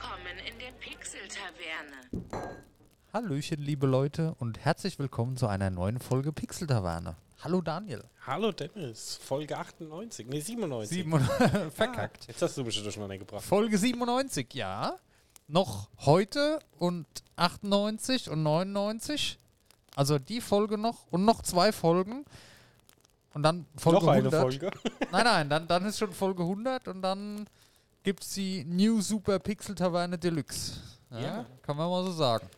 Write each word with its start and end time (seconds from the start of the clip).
Willkommen 0.00 0.38
in 0.46 0.56
der 0.60 0.70
Pixel-Taverne. 0.78 2.54
Hallöchen, 3.12 3.60
liebe 3.60 3.88
Leute, 3.88 4.32
und 4.38 4.56
herzlich 4.60 5.00
willkommen 5.00 5.36
zu 5.36 5.48
einer 5.48 5.70
neuen 5.70 5.98
Folge 5.98 6.32
Pixel 6.32 6.68
Taverne. 6.68 7.16
Hallo 7.40 7.60
Daniel. 7.60 8.04
Hallo 8.24 8.52
Dennis, 8.52 9.18
Folge 9.20 9.58
98, 9.58 10.28
nee 10.28 10.38
97. 10.40 10.96
Sieben 10.98 11.18
Verkackt. 11.74 12.28
Jetzt 12.28 12.40
hast 12.40 12.56
du 12.56 12.62
mich 12.62 12.76
schon 12.76 12.84
durcheinander 12.84 13.18
gebracht. 13.18 13.42
Folge 13.42 13.76
97, 13.76 14.54
ja. 14.54 14.94
Noch 15.48 15.88
heute 16.06 16.60
und 16.78 17.06
98 17.34 18.30
und 18.30 18.44
99. 18.44 19.40
Also 19.96 20.20
die 20.20 20.40
Folge 20.40 20.78
noch 20.78 21.08
und 21.10 21.24
noch 21.24 21.42
zwei 21.42 21.72
Folgen. 21.72 22.24
Und 23.34 23.42
dann 23.42 23.66
Folge 23.76 23.98
Noch 23.98 24.12
eine 24.12 24.28
100. 24.28 24.40
Folge. 24.40 24.70
Nein, 25.10 25.24
nein, 25.24 25.50
dann, 25.50 25.66
dann 25.66 25.84
ist 25.86 25.98
schon 25.98 26.12
Folge 26.12 26.44
100 26.44 26.86
und 26.86 27.02
dann 27.02 27.48
gibt 28.02 28.22
es 28.22 28.34
die 28.34 28.64
New 28.64 29.00
Super 29.00 29.38
Pixel 29.38 29.74
Taverne 29.74 30.18
Deluxe. 30.18 30.80
Ja, 31.10 31.20
Ja. 31.20 31.46
Kann 31.62 31.76
man 31.76 31.88
mal 31.90 32.04
so 32.04 32.12
sagen. 32.12 32.48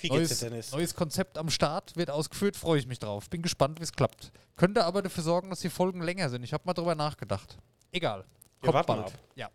Wie 0.00 0.08
geht's 0.08 0.30
Neues, 0.30 0.38
dir, 0.38 0.50
Dennis? 0.50 0.72
neues 0.72 0.94
Konzept 0.94 1.38
am 1.38 1.50
Start, 1.50 1.96
wird 1.96 2.10
ausgeführt, 2.10 2.56
freue 2.56 2.78
ich 2.78 2.86
mich 2.86 2.98
drauf. 2.98 3.30
Bin 3.30 3.42
gespannt, 3.42 3.78
wie 3.78 3.84
es 3.84 3.92
klappt. 3.92 4.32
Könnte 4.56 4.84
aber 4.84 5.02
dafür 5.02 5.22
sorgen, 5.22 5.50
dass 5.50 5.60
die 5.60 5.68
Folgen 5.68 6.02
länger 6.02 6.28
sind. 6.30 6.42
Ich 6.42 6.52
habe 6.52 6.64
mal 6.66 6.72
drüber 6.74 6.94
nachgedacht. 6.94 7.58
Egal. 7.92 8.24
Kommt 8.60 8.74
warten 8.74 8.86
bald. 8.86 9.12
Ja. 9.34 9.48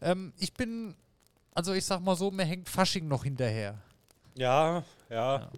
Ähm, 0.00 0.32
ich 0.38 0.54
bin, 0.54 0.94
also 1.54 1.72
ich 1.72 1.84
sag 1.84 2.00
mal 2.00 2.16
so, 2.16 2.30
mir 2.30 2.44
hängt 2.44 2.68
Fasching 2.68 3.08
noch 3.08 3.24
hinterher. 3.24 3.78
Ja, 4.34 4.82
ja, 5.10 5.50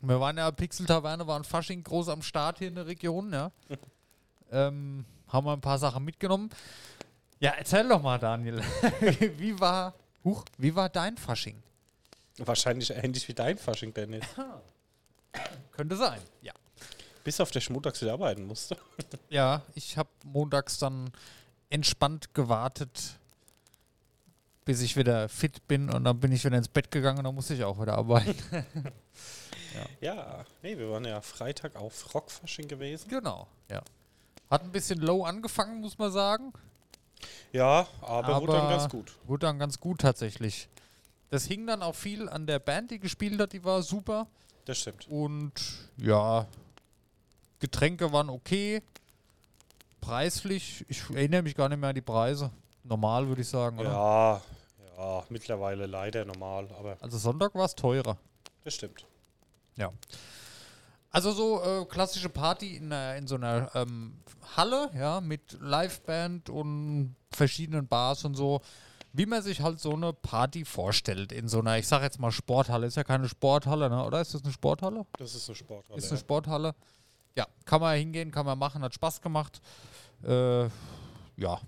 Wir 0.00 0.20
waren 0.20 0.36
ja, 0.38 0.50
Pixel 0.52 0.86
Taverne 0.86 1.26
waren 1.26 1.42
Fasching 1.42 1.82
groß 1.82 2.08
am 2.10 2.22
Start 2.22 2.58
hier 2.58 2.68
in 2.68 2.76
der 2.76 2.86
Region, 2.86 3.32
ja. 3.32 3.50
ähm, 4.52 5.04
haben 5.28 5.46
wir 5.46 5.52
ein 5.52 5.60
paar 5.60 5.78
Sachen 5.78 6.04
mitgenommen. 6.04 6.50
Ja, 7.40 7.52
erzähl 7.52 7.88
doch 7.88 8.02
mal, 8.02 8.18
Daniel. 8.18 8.58
wie 9.38 9.58
war, 9.58 9.94
huch, 10.22 10.44
wie 10.58 10.74
war 10.74 10.90
dein 10.90 11.16
Fasching? 11.16 11.62
Wahrscheinlich 12.36 12.90
ähnlich 12.90 13.26
wie 13.28 13.34
dein 13.34 13.56
Fasching, 13.56 13.94
Dennis. 13.94 14.24
Könnte 15.72 15.96
sein, 15.96 16.20
ja. 16.42 16.52
Bis 17.24 17.40
auf 17.40 17.50
der 17.50 17.60
Schmontags 17.60 18.00
wieder 18.02 18.12
arbeiten 18.12 18.46
musste. 18.46 18.76
Ja, 19.30 19.62
ich 19.74 19.96
habe 19.96 20.08
montags 20.24 20.78
dann 20.78 21.12
entspannt 21.70 22.34
gewartet, 22.34 23.16
bis 24.64 24.82
ich 24.82 24.96
wieder 24.96 25.28
fit 25.28 25.66
bin 25.68 25.88
und 25.88 26.04
dann 26.04 26.18
bin 26.18 26.32
ich 26.32 26.44
wieder 26.44 26.58
ins 26.58 26.68
Bett 26.68 26.90
gegangen 26.90 27.18
und 27.18 27.24
dann 27.24 27.34
musste 27.34 27.54
ich 27.54 27.62
auch 27.64 27.80
wieder 27.80 27.94
arbeiten. 27.94 28.36
Ja, 30.00 30.44
nee, 30.62 30.76
wir 30.76 30.90
waren 30.90 31.04
ja 31.04 31.20
Freitag 31.20 31.76
auf 31.76 32.12
Rockfasching 32.12 32.66
gewesen. 32.66 33.08
genau, 33.08 33.46
ja. 33.70 33.82
Hat 34.50 34.64
ein 34.64 34.72
bisschen 34.72 35.00
low 35.00 35.24
angefangen, 35.24 35.80
muss 35.80 35.96
man 35.96 36.10
sagen. 36.10 36.52
Ja, 37.52 37.86
aber, 38.00 38.40
wurde 38.40 38.52
dann 38.52 38.62
Aber- 38.66 38.76
ganz 38.78 38.88
gut. 38.90 39.16
Wurde 39.26 39.46
dann 39.46 39.58
ganz 39.58 39.78
gut 39.80 40.00
tatsächlich. 40.00 40.68
Das 41.30 41.44
hing 41.44 41.66
dann 41.66 41.82
auch 41.82 41.94
viel 41.94 42.28
an 42.28 42.46
der 42.46 42.58
Band, 42.58 42.90
die 42.90 42.98
gespielt 42.98 43.40
hat, 43.40 43.52
die 43.52 43.62
war 43.64 43.82
super. 43.82 44.26
Das 44.64 44.78
stimmt. 44.78 45.06
Und 45.08 45.52
ja, 45.96 46.46
Getränke 47.60 48.12
waren 48.12 48.28
okay. 48.30 48.82
Preislich, 50.00 50.84
ich 50.88 51.02
erinnere 51.10 51.42
mich 51.42 51.54
gar 51.54 51.68
nicht 51.68 51.78
mehr 51.78 51.90
an 51.90 51.94
die 51.94 52.00
Preise. 52.00 52.50
Normal 52.84 53.28
würde 53.28 53.42
ich 53.42 53.48
sagen, 53.48 53.78
oder? 53.78 53.90
Ja, 53.92 54.42
ja, 54.96 55.24
mittlerweile 55.28 55.86
leider 55.86 56.24
normal, 56.24 56.68
aber 56.78 56.96
Also 57.00 57.18
Sonntag 57.18 57.54
war 57.54 57.66
es 57.66 57.74
teurer. 57.74 58.16
das 58.64 58.74
stimmt. 58.74 59.04
Ja. 59.76 59.92
Also 61.10 61.32
so 61.32 61.62
äh, 61.62 61.84
klassische 61.86 62.28
Party 62.28 62.76
in, 62.76 62.92
einer, 62.92 63.16
in 63.16 63.26
so 63.26 63.34
einer 63.34 63.70
ähm, 63.74 64.14
Halle, 64.56 64.90
ja, 64.94 65.20
mit 65.20 65.58
Liveband 65.60 66.48
und 66.50 67.16
verschiedenen 67.32 67.88
Bars 67.88 68.24
und 68.24 68.34
so. 68.34 68.60
Wie 69.12 69.26
man 69.26 69.42
sich 69.42 69.60
halt 69.60 69.80
so 69.80 69.92
eine 69.92 70.12
Party 70.12 70.64
vorstellt 70.64 71.32
in 71.32 71.48
so 71.48 71.58
einer, 71.58 71.78
ich 71.78 71.88
sag 71.88 72.02
jetzt 72.02 72.20
mal 72.20 72.30
Sporthalle. 72.30 72.86
Ist 72.86 72.96
ja 72.96 73.02
keine 73.02 73.28
Sporthalle, 73.28 73.90
ne? 73.90 74.04
oder? 74.04 74.20
Ist 74.20 74.34
das 74.34 74.44
eine 74.44 74.52
Sporthalle? 74.52 75.04
Das 75.18 75.34
ist 75.34 75.48
eine 75.48 75.56
Sporthalle. 75.56 75.98
Ist 75.98 76.10
eine 76.10 76.20
Sporthalle. 76.20 76.74
Ja, 77.36 77.46
kann 77.64 77.80
man 77.80 77.96
hingehen, 77.96 78.30
kann 78.30 78.46
man 78.46 78.58
machen, 78.58 78.82
hat 78.82 78.94
Spaß 78.94 79.20
gemacht. 79.20 79.60
Äh, 80.22 80.64
ja, 81.36 81.60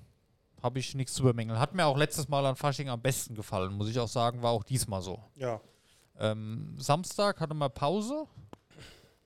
habe 0.63 0.79
ich 0.79 0.95
nichts 0.95 1.15
zu 1.15 1.25
bemängeln. 1.25 1.59
Hat 1.59 1.75
mir 1.75 1.87
auch 1.87 1.97
letztes 1.97 2.29
Mal 2.29 2.47
an 2.47 2.55
Fasching 2.55 2.89
am 2.89 3.01
besten 3.01 3.35
gefallen, 3.35 3.73
muss 3.73 3.89
ich 3.89 3.99
auch 3.99 4.09
sagen, 4.09 4.43
war 4.43 4.53
auch 4.53 4.65
diesmal 4.65 5.03
so. 5.03 5.21
ja. 5.37 5.61
Ähm, 6.19 6.77
Samstag 6.79 7.41
hatte 7.41 7.55
man 7.55 7.73
Pause. 7.73 8.27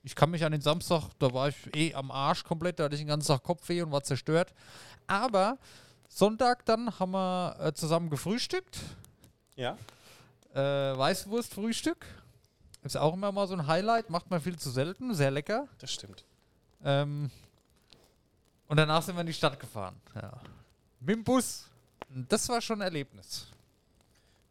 Ich 0.06 0.14
kann 0.14 0.30
mich 0.30 0.44
an 0.44 0.52
den 0.52 0.60
Samstag, 0.60 1.02
da 1.18 1.34
war 1.34 1.48
ich 1.48 1.56
eh 1.74 1.92
am 1.92 2.12
Arsch 2.12 2.44
komplett, 2.44 2.78
da 2.78 2.84
hatte 2.84 2.94
ich 2.94 3.00
den 3.00 3.08
ganzen 3.08 3.26
Tag 3.26 3.42
Kopfweh 3.42 3.82
und 3.82 3.90
war 3.90 4.04
zerstört. 4.04 4.54
Aber 5.08 5.58
Sonntag 6.08 6.64
dann 6.64 6.96
haben 7.00 7.10
wir 7.10 7.56
äh, 7.58 7.72
zusammen 7.72 8.08
gefrühstückt. 8.08 8.78
Ja, 9.56 9.76
Äh, 10.54 10.96
Weißwurstfrühstück. 10.96 12.06
Ist 12.84 12.96
auch 12.96 13.14
immer 13.14 13.32
mal 13.32 13.48
so 13.48 13.54
ein 13.54 13.66
Highlight, 13.66 14.08
macht 14.08 14.30
man 14.30 14.40
viel 14.40 14.56
zu 14.56 14.70
selten, 14.70 15.12
sehr 15.12 15.32
lecker. 15.32 15.66
das 15.80 15.90
stimmt. 15.90 16.24
Ähm, 16.84 17.28
und 18.68 18.76
danach 18.76 19.02
sind 19.02 19.16
wir 19.16 19.22
in 19.22 19.26
die 19.26 19.34
Stadt 19.34 19.58
gefahren. 19.58 19.96
Ja. 20.14 20.34
Mit 21.00 21.16
dem 21.16 21.24
Bus. 21.24 21.64
Das 22.08 22.48
war 22.48 22.60
schon 22.60 22.80
ein 22.80 22.84
Erlebnis. 22.84 23.48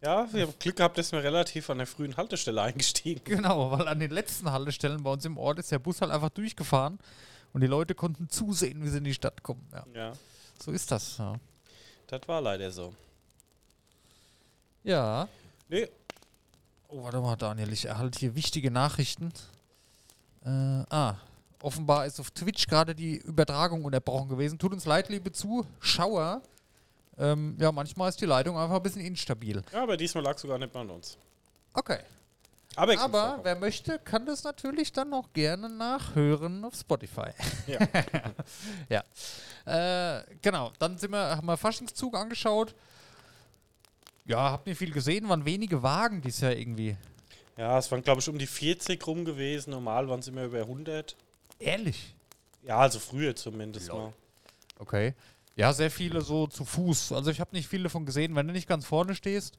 Ja, 0.02 0.32
wir 0.32 0.44
haben 0.44 0.54
Glück 0.60 0.76
gehabt, 0.76 0.98
dass 0.98 1.12
wir 1.12 1.24
relativ 1.24 1.70
an 1.70 1.80
der 1.80 1.88
frühen 1.88 2.16
Haltestelle 2.16 2.62
eingestiegen. 2.62 3.22
Genau, 3.24 3.72
weil 3.72 3.88
an 3.88 4.00
den 4.00 4.12
letzten 4.12 4.52
Haltestellen 4.52 5.02
bei 5.04 5.12
uns 5.12 5.26
im 5.26 5.38
Ort 5.38 5.60
ist 5.60 5.72
der 5.72 5.80
Bus 5.80 6.02
halt 6.02 6.12
einfach 6.12 6.30
durchgefahren 6.30 7.00
und 7.54 7.62
die 7.62 7.68
Leute 7.68 7.96
konnten 7.96 8.30
zusehen, 8.30 8.84
wie 8.84 8.90
sie 8.90 9.00
in 9.00 9.04
die 9.06 9.14
Stadt 9.14 9.42
kommen. 9.42 9.66
Ja, 9.72 9.86
Ja, 9.96 10.14
so 10.62 10.72
ist 10.72 10.92
das. 10.92 11.18
Ja. 11.18 11.36
das 12.08 12.22
war 12.28 12.42
leider 12.42 12.70
so. 12.72 12.94
ja. 14.84 15.28
Nee, 15.70 15.88
Oh, 16.88 17.04
warte 17.04 17.20
mal, 17.20 17.36
Daniel, 17.36 17.74
ich 17.74 17.86
erhalte 17.86 18.20
hier 18.20 18.36
wichtige 18.36 18.70
Nachrichten. 18.70 19.34
Äh, 20.46 20.50
ah, 20.50 21.16
offenbar 21.62 22.06
ist 22.06 22.20
auf 22.20 22.30
Twitch 22.32 22.68
gerade 22.68 22.94
die 22.94 23.18
Übertragung 23.18 23.84
unterbrochen 23.84 24.30
gewesen. 24.30 24.60
Tut 24.60 24.72
uns 24.72 24.86
leid, 24.86 25.10
liebe 25.10 25.32
Zuschauer. 25.32 26.42
Ähm, 27.18 27.56
ja, 27.60 27.72
manchmal 27.72 28.10
ist 28.10 28.20
die 28.20 28.26
Leitung 28.26 28.58
einfach 28.58 28.76
ein 28.76 28.84
bisschen 28.84 29.02
instabil. 29.06 29.62
ja, 29.72 29.84
aber 29.84 29.96
diesmal 29.96 30.24
lag 30.24 30.38
sogar 30.38 30.58
nicht 30.58 30.74
mal 30.74 30.82
an 30.82 30.90
uns. 30.92 31.18
Okay. 31.74 32.00
Aber, 32.76 33.00
Aber 33.00 33.40
wer 33.44 33.56
möchte, 33.56 34.00
kann 34.00 34.26
das 34.26 34.44
natürlich 34.44 34.92
dann 34.92 35.14
auch 35.14 35.32
gerne 35.32 35.70
nachhören 35.70 36.66
auf 36.66 36.76
Spotify. 36.76 37.30
Ja. 37.68 37.80
ja. 39.66 40.20
Äh, 40.20 40.24
genau, 40.42 40.74
dann 40.78 40.98
sind 40.98 41.12
wir, 41.12 41.38
haben 41.38 41.48
wir 41.48 41.56
Faschingszug 41.56 42.16
angeschaut. 42.16 42.76
Ja, 44.26 44.52
hab 44.52 44.66
nicht 44.66 44.78
viel 44.78 44.92
gesehen, 44.92 45.30
waren 45.30 45.46
wenige 45.46 45.82
Wagen 45.84 46.22
dieses 46.22 46.42
Jahr 46.42 46.52
irgendwie. 46.52 46.98
ja, 47.58 47.78
es 47.78 47.90
waren, 47.92 48.02
glaube 48.02 48.20
ich, 48.20 48.28
um 48.28 48.38
die 48.38 48.48
40 48.48 49.06
rum 49.08 49.24
gewesen. 49.24 49.70
Normal 49.70 50.10
waren 50.10 50.20
es 50.20 50.28
immer 50.28 50.44
über 50.44 50.60
100. 50.60 51.16
Ehrlich? 51.60 52.14
Ja, 52.64 52.80
also 52.80 53.00
früher 53.00 53.36
zumindest 53.36 53.88
Lol. 53.88 54.00
mal. 54.00 54.14
Okay. 54.80 55.14
Ja, 55.56 55.72
sehr 55.74 55.90
viele 55.92 56.22
so 56.22 56.48
zu 56.48 56.66
Fuß. 56.66 57.14
Also 57.14 57.32
ich 57.32 57.40
habe 57.40 57.56
nicht 57.56 57.68
viele 57.68 57.84
davon 57.84 58.06
gesehen. 58.06 58.36
Wenn 58.36 58.48
du 58.48 58.54
nicht 58.54 58.68
ganz 58.68 58.86
vorne 58.86 59.16
stehst, 59.16 59.58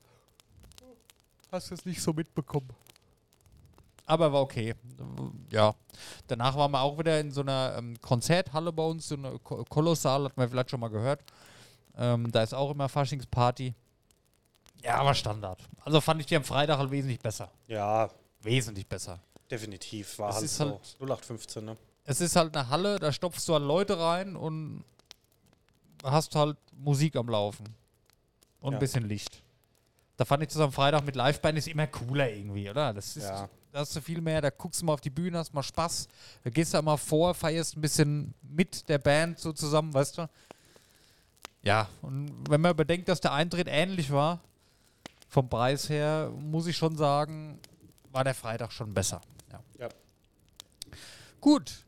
hast 1.51 1.71
du 1.71 1.75
es 1.75 1.85
nicht 1.87 2.03
so 2.03 2.13
mitbekommen. 2.13 2.69
Aber 4.05 4.33
war 4.33 4.43
okay. 4.43 4.75
Ja. 5.51 5.75
Danach 6.29 6.55
waren 6.57 6.71
wir 6.71 6.81
auch 6.81 6.99
wieder 6.99 7.19
in 7.19 7.31
so 7.33 7.41
einer 7.41 7.75
ähm, 7.79 8.01
Konzerthalle 8.01 8.73
bei 8.73 8.85
uns, 8.85 9.09
so 9.09 9.17
eine 9.17 9.39
Ko 9.41 9.65
Kolossal, 9.65 10.25
hat 10.27 10.37
man 10.37 10.49
vielleicht 10.49 10.71
schon 10.71 10.81
mal 10.81 10.89
gehört. 10.91 11.25
Ähm, 11.97 12.31
da 12.31 12.43
ist 12.43 12.55
auch 12.55 12.71
immer 12.71 12.89
Faschingsparty. 12.89 13.75
Ja, 14.85 14.97
aber 14.99 15.15
Standard. 15.15 15.59
Also 15.81 16.01
fand 16.01 16.21
ich 16.21 16.27
die 16.27 16.37
am 16.37 16.45
Freitag 16.45 16.79
halt 16.79 16.91
wesentlich 16.91 17.19
besser. 17.19 17.51
Ja, 17.67 18.11
Wesentlich 18.43 18.87
besser. 18.87 19.19
definitiv. 19.51 20.19
War 20.21 20.29
Es 20.29 20.35
halt 20.37 20.45
ist 20.45 20.57
so. 20.57 20.65
halt- 20.67 20.97
0815, 21.01 21.65
ne? 21.65 21.77
Es 22.05 22.21
ist 22.21 22.37
halt 22.37 22.57
eine 22.57 22.69
Halle, 22.69 23.01
da 23.01 23.11
stopfst 23.11 23.49
du 23.49 23.55
halt 23.55 23.65
Leute 23.65 23.99
rein 23.99 24.37
und 24.37 24.85
hast 26.03 26.35
halt 26.35 26.57
Musik 26.77 27.17
am 27.17 27.29
Laufen. 27.29 27.67
Und 28.61 28.73
Ja. 28.73 28.79
ein 28.79 28.81
bisschen 28.81 29.07
Licht. 29.09 29.43
Da 30.17 30.25
fand 30.25 30.43
ich 30.43 30.49
das 30.49 30.59
am 30.59 30.73
Freitag 30.73 31.05
mit 31.05 31.15
Liveband 31.15 31.59
ist 31.59 31.69
immer 31.69 31.87
cooler 31.87 32.31
irgendwie, 32.31 32.69
oder? 32.71 32.93
Das 32.95 33.17
ist, 33.17 33.25
Ja. 33.25 33.49
Da 33.73 33.81
hast 33.81 33.95
du 33.95 34.01
viel 34.01 34.23
mehr, 34.23 34.41
da 34.41 34.49
guckst 34.49 34.81
du 34.81 34.87
mal 34.87 34.95
auf 34.95 35.03
die 35.03 35.11
Bühne, 35.11 35.37
hast 35.37 35.53
mal 35.53 35.63
Spaß. 35.63 36.09
Da 36.45 36.49
gehst 36.49 36.73
du 36.73 36.81
mal 36.81 36.97
vor, 36.97 37.35
feierst 37.35 37.77
ein 37.77 37.83
bisschen 37.83 38.33
mit 38.43 38.89
der 38.89 38.97
Band 38.97 39.39
so 39.39 39.53
zusammen, 39.53 39.93
weißt 39.93 40.17
du? 40.17 40.31
Ja, 41.63 41.87
und 42.01 42.49
wenn 42.49 42.61
man 42.63 42.71
überdenkt, 42.71 43.09
dass 43.09 43.21
der 43.21 43.33
Eintritt 43.33 43.67
ähnlich 43.69 44.11
war, 44.11 44.41
vom 45.29 45.49
Preis 45.51 45.91
her, 45.91 46.33
muss 46.39 46.67
ich 46.67 46.77
schon 46.77 46.97
sagen, 46.97 47.59
war 48.13 48.25
der 48.25 48.35
Freitag 48.35 48.73
schon 48.73 48.95
besser. 48.95 49.21
Ja. 49.53 49.61
Ja. 49.79 49.89
Gut. 51.41 51.85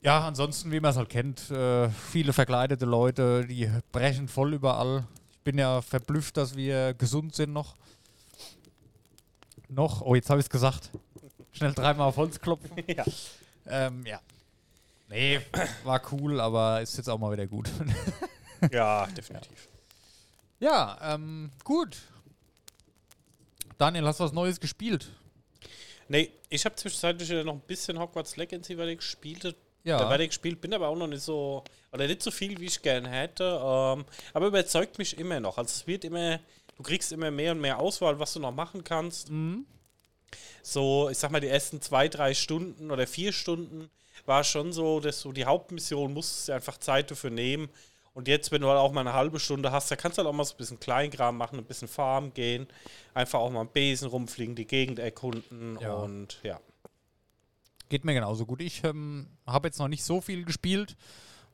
Ja, 0.00 0.26
ansonsten, 0.26 0.70
wie 0.70 0.80
man 0.80 0.92
es 0.92 0.96
halt 0.96 1.08
kennt, 1.08 1.50
äh, 1.50 1.88
viele 1.90 2.32
verkleidete 2.32 2.86
Leute, 2.86 3.46
die 3.46 3.68
brechen 3.90 4.28
voll 4.28 4.54
überall. 4.54 5.06
Ich 5.32 5.40
bin 5.40 5.58
ja 5.58 5.82
verblüfft, 5.82 6.36
dass 6.36 6.56
wir 6.56 6.94
gesund 6.94 7.34
sind 7.34 7.52
noch. 7.52 7.74
Noch, 9.68 10.02
oh, 10.02 10.14
jetzt 10.14 10.30
habe 10.30 10.40
ich 10.40 10.46
es 10.46 10.50
gesagt. 10.50 10.90
Schnell 11.52 11.72
dreimal 11.72 12.08
auf 12.08 12.16
Holz 12.16 12.40
klopfen. 12.40 12.70
ja. 12.86 13.04
Ähm, 13.66 14.06
ja. 14.06 14.20
Nee, 15.08 15.40
war 15.84 16.00
cool, 16.12 16.40
aber 16.40 16.80
ist 16.82 16.96
jetzt 16.96 17.08
auch 17.08 17.18
mal 17.18 17.32
wieder 17.32 17.46
gut. 17.46 17.68
ja, 18.70 19.06
definitiv. 19.06 19.68
Ja, 20.60 20.98
ähm, 21.14 21.50
gut. 21.64 21.96
Daniel, 23.78 24.06
hast 24.06 24.20
du 24.20 24.24
was 24.24 24.32
Neues 24.32 24.60
gespielt? 24.60 25.10
Nee, 26.08 26.30
ich 26.48 26.64
habe 26.64 26.74
zwischenzeitlich 26.76 27.30
noch 27.44 27.54
ein 27.54 27.60
bisschen 27.60 27.98
Hogwarts 27.98 28.36
Legacy 28.36 28.76
weiter 28.76 28.96
gespielt. 28.96 29.56
Ja. 29.84 29.98
Da 29.98 30.10
weiter 30.10 30.26
gespielt, 30.26 30.60
bin 30.60 30.74
aber 30.74 30.88
auch 30.88 30.96
noch 30.96 31.06
nicht 31.06 31.22
so, 31.22 31.64
oder 31.92 32.06
nicht 32.06 32.22
so 32.22 32.30
viel, 32.30 32.58
wie 32.60 32.66
ich 32.66 32.82
gerne 32.82 33.08
hätte. 33.08 33.44
Ähm, 33.44 34.04
aber 34.34 34.46
überzeugt 34.46 34.98
mich 34.98 35.18
immer 35.18 35.40
noch. 35.40 35.56
Also 35.56 35.70
es 35.70 35.86
wird 35.86 36.04
immer, 36.04 36.40
du 36.76 36.82
kriegst 36.82 37.12
immer 37.12 37.30
mehr 37.30 37.52
und 37.52 37.60
mehr 37.60 37.78
Auswahl, 37.78 38.18
was 38.18 38.32
du 38.34 38.40
noch 38.40 38.52
machen 38.52 38.84
kannst. 38.84 39.30
Mhm. 39.30 39.64
So, 40.62 41.08
ich 41.08 41.16
sag 41.18 41.30
mal, 41.30 41.40
die 41.40 41.48
ersten 41.48 41.80
zwei, 41.80 42.08
drei 42.08 42.34
Stunden 42.34 42.90
oder 42.90 43.06
vier 43.06 43.32
Stunden 43.32 43.88
war 44.26 44.44
schon 44.44 44.72
so, 44.72 45.00
dass 45.00 45.22
du 45.22 45.32
die 45.32 45.46
Hauptmission 45.46 46.12
musstest 46.12 46.48
du 46.48 46.52
einfach 46.52 46.76
Zeit 46.78 47.10
dafür 47.10 47.30
nehmen. 47.30 47.68
Und 48.12 48.26
jetzt, 48.28 48.50
wenn 48.50 48.60
du 48.60 48.68
halt 48.68 48.78
auch 48.80 48.92
mal 48.92 49.02
eine 49.02 49.12
halbe 49.12 49.38
Stunde 49.38 49.70
hast, 49.70 49.90
da 49.90 49.96
kannst 49.96 50.18
du 50.18 50.20
halt 50.22 50.28
auch 50.28 50.36
mal 50.36 50.44
so 50.44 50.54
ein 50.54 50.58
bisschen 50.58 50.80
Kleinkram 50.80 51.36
machen, 51.36 51.58
ein 51.58 51.64
bisschen 51.64 51.88
Farm 51.88 52.34
gehen, 52.34 52.66
einfach 53.14 53.38
auch 53.38 53.48
mal 53.48 53.60
am 53.60 53.68
Besen 53.68 54.08
rumfliegen, 54.08 54.56
die 54.56 54.66
Gegend 54.66 54.98
erkunden 54.98 55.78
Ja. 55.80 55.94
und 55.94 56.40
ja. 56.42 56.60
Geht 57.88 58.04
mir 58.04 58.14
genauso 58.14 58.44
gut. 58.46 58.60
Ich 58.60 58.84
ähm, 58.84 59.28
habe 59.46 59.68
jetzt 59.68 59.78
noch 59.78 59.88
nicht 59.88 60.04
so 60.04 60.20
viel 60.20 60.44
gespielt, 60.44 60.96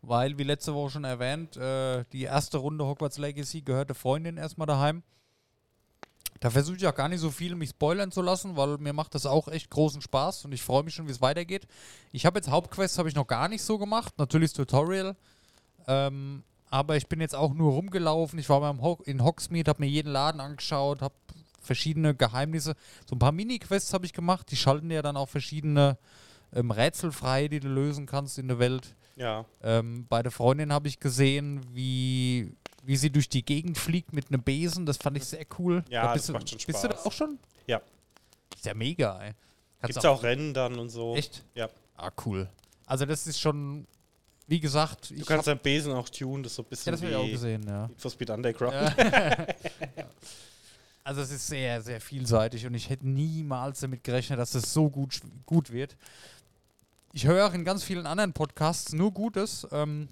weil, 0.03 0.37
wie 0.39 0.43
letzte 0.43 0.75
Woche 0.75 0.91
schon 0.91 1.05
erwähnt, 1.05 1.57
äh, 1.57 2.05
die 2.13 2.23
erste 2.23 2.59
Runde 2.59 2.85
Hogwarts 2.85 3.19
Legacy 3.19 3.63
gehörte 3.63 3.95
Freundin 3.95 4.37
erstmal 4.37 4.67
daheim. 4.67 5.03
Da 6.41 6.51
versuche 6.51 6.77
ich 6.77 6.87
auch 6.87 6.95
gar 6.95 7.09
nicht 7.09 7.21
so 7.21 7.31
viel, 7.31 7.55
mich 7.55 7.71
spoilern 7.71 8.11
zu 8.11 8.21
lassen, 8.21 8.57
weil 8.57 8.77
mir 8.79 8.93
macht 8.93 9.15
das 9.15 9.25
auch 9.25 9.49
echt 9.49 9.71
großen 9.71 10.03
Spaß 10.03 10.45
und 10.45 10.53
ich 10.53 10.63
freue 10.63 10.83
mich 10.83 10.95
schon, 10.95 11.07
wie 11.07 11.13
es 11.13 11.23
weitergeht. 11.23 11.67
Ich 12.13 12.27
habe 12.27 12.39
jetzt 12.39 12.51
Hauptquests 12.51 12.99
habe 12.99 13.09
ich 13.09 13.15
noch 13.15 13.27
gar 13.27 13.49
nicht 13.49 13.63
so 13.63 13.79
gemacht, 13.79 14.19
natürlich 14.19 14.51
das 14.51 14.57
Tutorial, 14.59 15.17
ähm, 15.87 16.43
aber 16.69 16.97
ich 16.97 17.07
bin 17.07 17.21
jetzt 17.21 17.35
auch 17.35 17.55
nur 17.55 17.73
rumgelaufen. 17.73 18.39
Ich 18.39 18.49
war 18.49 18.61
beim 18.61 18.83
Ho 18.83 18.99
in 19.05 19.23
Hogsmeade, 19.23 19.69
habe 19.69 19.83
mir 19.83 19.89
jeden 19.89 20.13
Laden 20.13 20.41
angeschaut, 20.41 21.01
habe 21.01 21.15
verschiedene 21.61 22.15
Geheimnisse. 22.15 22.75
So 23.09 23.17
ein 23.17 23.21
paar 23.21 23.33
Mini-Quests 23.33 23.95
habe 23.95 24.05
ich 24.05 24.13
gemacht. 24.13 24.51
Die 24.51 24.57
schalten 24.57 24.91
ja 24.91 25.01
dann 25.01 25.17
auch 25.17 25.29
verschiedene 25.29 25.99
ähm, 26.55 26.71
Rätsel 26.71 27.13
frei, 27.13 27.49
die 27.49 27.61
du 27.61 27.69
lösen 27.69 28.07
kannst 28.07 28.39
in 28.39 28.49
der 28.49 28.59
Welt. 28.59 28.95
Ja, 29.17 29.45
Ähm, 29.63 30.07
bei 30.09 30.23
der 30.23 30.33
Freundin 30.33 30.73
habe 30.73 30.89
ich 30.89 30.99
gesehen, 30.99 31.61
wie, 31.73 32.53
wie 32.83 32.97
sie 32.97 33.11
durch 33.11 33.29
die 33.29 33.45
Gegend 33.45 33.79
fliegt 33.79 34.13
mit 34.13 34.29
einem 34.29 34.43
Besen. 34.43 34.87
Das 34.87 34.97
fand 34.97 35.17
ich 35.17 35.25
sehr 35.25 35.47
cool. 35.59 35.85
Ja, 35.89 36.03
Da 36.03 36.07
das 36.09 36.15
bist 36.15 36.29
du, 36.29 36.33
macht 36.33 36.49
schon 36.51 36.59
Bist 36.67 36.83
du 36.85 36.89
da 36.89 36.95
Spaß. 36.95 37.07
auch 37.07 37.13
schon? 37.13 37.39
Ja. 37.67 37.81
Ist 38.57 38.67
ja 38.67 38.75
mega, 38.75 39.21
ey. 39.23 39.33
Kannst 39.81 39.95
gibt's 39.95 40.05
auch 40.05 40.23
Rennen 40.23 40.53
dann 40.55 40.79
und 40.79 40.89
so. 40.89 41.15
Echt? 41.15 41.45
Ja. 41.55 41.69
Ah, 41.97 42.11
cool. 42.27 42.49
Also 42.87 43.07
das 43.07 43.27
ist 43.27 43.39
schon, 43.41 43.87
wie 44.49 44.59
gesagt, 44.59 45.11
Du 45.11 45.25
kannst 45.25 45.47
deinen 45.47 45.61
Besen 45.61 45.93
auch 45.93 46.09
tunen, 46.09 46.43
das 46.43 46.53
ist 46.53 46.57
so 46.57 46.63
ein 46.63 46.67
ja, 46.67 46.71
bisschen 46.71 46.93
das 46.93 47.03
habe 47.03 47.11
ich 47.13 47.17
auch 47.17 47.27
gesehen, 47.31 47.63
ja. 47.69 47.87
Need 47.87 48.01
for 48.01 48.11
Speed 48.11 48.31
Underground. 48.31 48.75
Ja. 48.75 49.47
Also 51.07 51.21
es 51.21 51.31
ist 51.31 51.47
sehr, 51.49 51.83
sehr 51.83 52.01
vielseitig 52.01 52.65
und 52.67 52.73
ich 52.73 52.89
hätte 52.89 53.07
niemals 53.07 53.81
damit 53.81 54.03
gerechnet, 54.05 54.39
dass 54.39 54.55
es 54.55 54.73
so 54.73 54.89
gut, 54.89 55.21
gut 55.45 55.71
wird. 55.71 55.99
Ich 57.17 57.27
höre 57.27 57.47
auch 57.47 57.55
in 57.55 57.65
ganz 57.65 57.85
vielen 57.85 58.07
anderen 58.09 58.33
Podcasts 58.33 58.93
nur 58.93 59.13
Gutes. 59.13 59.65
Ähm, 59.71 60.09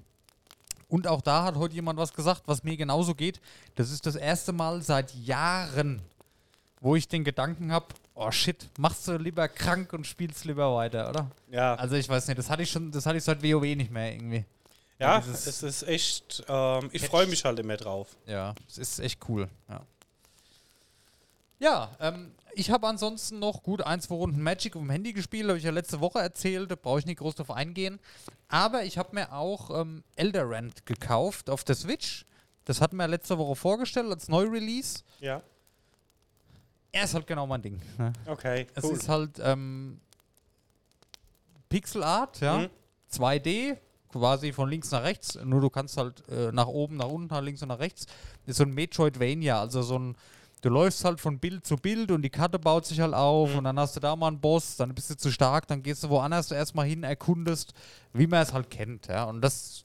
und 0.88 1.08
auch 1.08 1.20
da 1.20 1.42
hat 1.42 1.56
heute 1.56 1.74
jemand 1.74 1.98
was 1.98 2.12
gesagt, 2.14 2.42
was 2.46 2.62
mir 2.62 2.76
genauso 2.76 3.16
geht. 3.16 3.40
Das 3.74 3.90
ist 3.90 4.06
das 4.06 4.14
erste 4.14 4.52
Mal 4.52 4.82
seit 4.82 5.12
Jahren, 5.16 6.00
wo 6.80 6.94
ich 6.94 7.08
den 7.08 7.24
Gedanken 7.24 7.72
habe, 7.72 7.86
oh 8.14 8.30
shit, 8.30 8.68
machst 8.78 9.08
du 9.08 9.16
lieber 9.16 9.48
krank 9.48 9.92
und 9.92 10.06
spielst 10.06 10.44
lieber 10.44 10.72
weiter, 10.76 11.08
oder? 11.10 11.28
Ja, 11.50 11.74
Also 11.74 11.96
ich 11.96 12.08
weiß 12.08 12.28
nicht, 12.28 12.38
das 12.38 12.48
hatte 12.48 12.62
ich 12.62 12.70
schon, 12.70 12.92
das 12.92 13.04
hatte 13.04 13.16
ich 13.18 13.24
seit 13.24 13.42
WoW 13.42 13.62
nicht 13.74 13.90
mehr 13.90 14.12
irgendwie. 14.14 14.44
ja 15.00 15.18
dieses- 15.20 15.46
es 15.48 15.62
ist 15.64 15.82
echt, 15.88 16.44
ähm, 16.46 16.88
ich 16.92 17.04
freue 17.04 17.26
mich 17.26 17.44
halt 17.44 17.58
immer 17.58 17.76
drauf. 17.78 18.16
Ja, 18.26 18.54
es 18.68 18.78
ist 18.78 19.00
echt 19.00 19.18
cool. 19.28 19.48
Ja, 19.68 19.80
ja 21.58 21.90
ähm, 21.98 22.30
ich 22.54 22.70
habe 22.70 22.86
ansonsten 22.86 23.38
noch 23.38 23.62
gut 23.62 23.82
ein, 23.82 24.00
zwei 24.00 24.14
Runden 24.16 24.42
Magic 24.42 24.76
auf 24.76 24.82
dem 24.82 24.90
Handy 24.90 25.12
gespielt, 25.12 25.48
habe 25.48 25.58
ich 25.58 25.64
ja 25.64 25.70
letzte 25.70 26.00
Woche 26.00 26.18
erzählt, 26.20 26.70
da 26.70 26.74
brauche 26.74 26.98
ich 27.00 27.06
nicht 27.06 27.18
groß 27.18 27.34
drauf 27.36 27.50
eingehen. 27.50 27.98
Aber 28.48 28.84
ich 28.84 28.98
habe 28.98 29.14
mir 29.14 29.32
auch 29.32 29.80
ähm, 29.80 30.02
Elderrand 30.16 30.84
gekauft 30.86 31.48
auf 31.50 31.64
der 31.64 31.74
Switch. 31.74 32.24
Das 32.64 32.80
hatten 32.80 32.96
wir 32.96 33.08
letzte 33.08 33.38
Woche 33.38 33.56
vorgestellt 33.56 34.10
als 34.10 34.28
Neu-Release. 34.28 35.02
Ja, 35.20 35.42
Er 36.92 37.04
ist 37.04 37.14
halt 37.14 37.26
genau 37.26 37.46
mein 37.46 37.62
Ding. 37.62 37.80
Ne? 37.98 38.12
okay, 38.26 38.66
Es 38.74 38.84
cool. 38.84 38.92
ist 38.92 39.08
halt 39.08 39.40
ähm, 39.42 40.00
Pixel 41.68 42.02
Art, 42.04 42.40
ja. 42.40 42.58
Mhm. 42.58 42.68
2D, 43.12 43.76
quasi 44.10 44.52
von 44.52 44.68
links 44.68 44.90
nach 44.90 45.02
rechts, 45.02 45.38
nur 45.42 45.60
du 45.60 45.70
kannst 45.70 45.96
halt 45.96 46.26
äh, 46.28 46.52
nach 46.52 46.66
oben, 46.66 46.96
nach 46.96 47.08
unten, 47.08 47.28
nach 47.28 47.40
links 47.42 47.62
und 47.62 47.68
nach 47.68 47.78
rechts. 47.78 48.06
ist 48.46 48.56
so 48.56 48.64
ein 48.64 48.72
Metroidvania, 48.74 49.60
also 49.60 49.82
so 49.82 49.98
ein, 49.98 50.16
du 50.62 50.68
läufst 50.70 51.04
halt 51.04 51.20
von 51.20 51.38
Bild 51.38 51.66
zu 51.66 51.76
Bild 51.76 52.10
und 52.10 52.22
die 52.22 52.30
Karte 52.30 52.58
baut 52.58 52.86
sich 52.86 53.00
halt 53.00 53.12
auf 53.14 53.50
Mhm. 53.50 53.58
und 53.58 53.64
dann 53.64 53.78
hast 53.78 53.94
du 53.96 54.00
da 54.00 54.16
mal 54.16 54.28
einen 54.28 54.40
Boss, 54.40 54.76
dann 54.76 54.94
bist 54.94 55.10
du 55.10 55.16
zu 55.16 55.30
stark, 55.30 55.66
dann 55.66 55.82
gehst 55.82 56.02
du 56.04 56.08
woanders 56.08 56.50
erstmal 56.50 56.86
hin, 56.86 57.02
erkundest, 57.02 57.74
wie 58.14 58.26
man 58.26 58.42
es 58.42 58.52
halt 58.54 58.70
kennt, 58.70 59.08
ja. 59.08 59.24
Und 59.24 59.42
das 59.42 59.84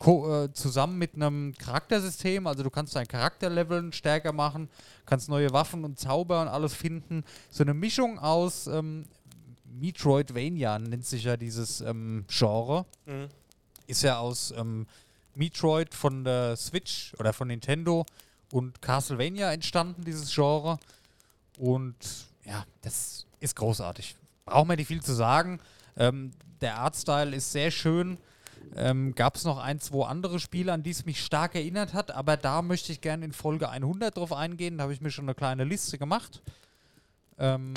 äh, 0.00 0.48
zusammen 0.52 0.96
mit 0.96 1.16
einem 1.16 1.54
Charaktersystem, 1.58 2.46
also 2.46 2.62
du 2.62 2.70
kannst 2.70 2.94
deinen 2.94 3.08
Charakter 3.08 3.50
leveln, 3.50 3.92
stärker 3.92 4.32
machen, 4.32 4.68
kannst 5.06 5.28
neue 5.28 5.52
Waffen 5.52 5.84
und 5.84 5.98
Zauber 5.98 6.40
und 6.42 6.46
alles 6.48 6.72
finden. 6.72 7.24
So 7.50 7.64
eine 7.64 7.74
Mischung 7.74 8.20
aus 8.20 8.68
ähm, 8.68 9.06
Metroidvania 9.64 10.78
nennt 10.78 11.04
sich 11.04 11.24
ja 11.24 11.36
dieses 11.36 11.80
ähm, 11.80 12.24
Genre. 12.28 12.86
Mhm. 13.06 13.26
Ist 13.88 14.02
ja 14.02 14.18
aus 14.18 14.52
ähm, 14.56 14.86
Metroid 15.34 15.94
von 15.94 16.22
der 16.24 16.54
Switch 16.56 17.12
oder 17.18 17.32
von 17.32 17.48
Nintendo 17.48 18.04
und 18.52 18.80
Castlevania 18.80 19.52
entstanden, 19.52 20.04
dieses 20.04 20.34
Genre. 20.34 20.78
Und 21.58 21.96
ja, 22.44 22.64
das 22.82 23.26
ist 23.40 23.56
großartig. 23.56 24.16
Brauchen 24.44 24.68
wir 24.68 24.76
nicht 24.76 24.86
viel 24.86 25.02
zu 25.02 25.12
sagen. 25.12 25.60
Ähm, 25.96 26.32
der 26.60 26.78
Artstyle 26.78 27.34
ist 27.34 27.52
sehr 27.52 27.70
schön. 27.70 28.18
Ähm, 28.76 29.14
Gab 29.14 29.36
es 29.36 29.44
noch 29.44 29.58
ein, 29.58 29.80
zwei 29.80 30.06
andere 30.06 30.40
Spiele, 30.40 30.72
an 30.72 30.82
die 30.82 30.90
es 30.90 31.04
mich 31.04 31.24
stark 31.24 31.54
erinnert 31.54 31.94
hat, 31.94 32.10
aber 32.10 32.36
da 32.36 32.62
möchte 32.62 32.92
ich 32.92 33.00
gerne 33.00 33.24
in 33.24 33.32
Folge 33.32 33.68
100 33.68 34.16
drauf 34.16 34.32
eingehen. 34.32 34.78
Da 34.78 34.84
habe 34.84 34.92
ich 34.92 35.00
mir 35.00 35.10
schon 35.10 35.24
eine 35.24 35.34
kleine 35.34 35.64
Liste 35.64 35.98
gemacht. 35.98 36.42
Ähm, 37.38 37.74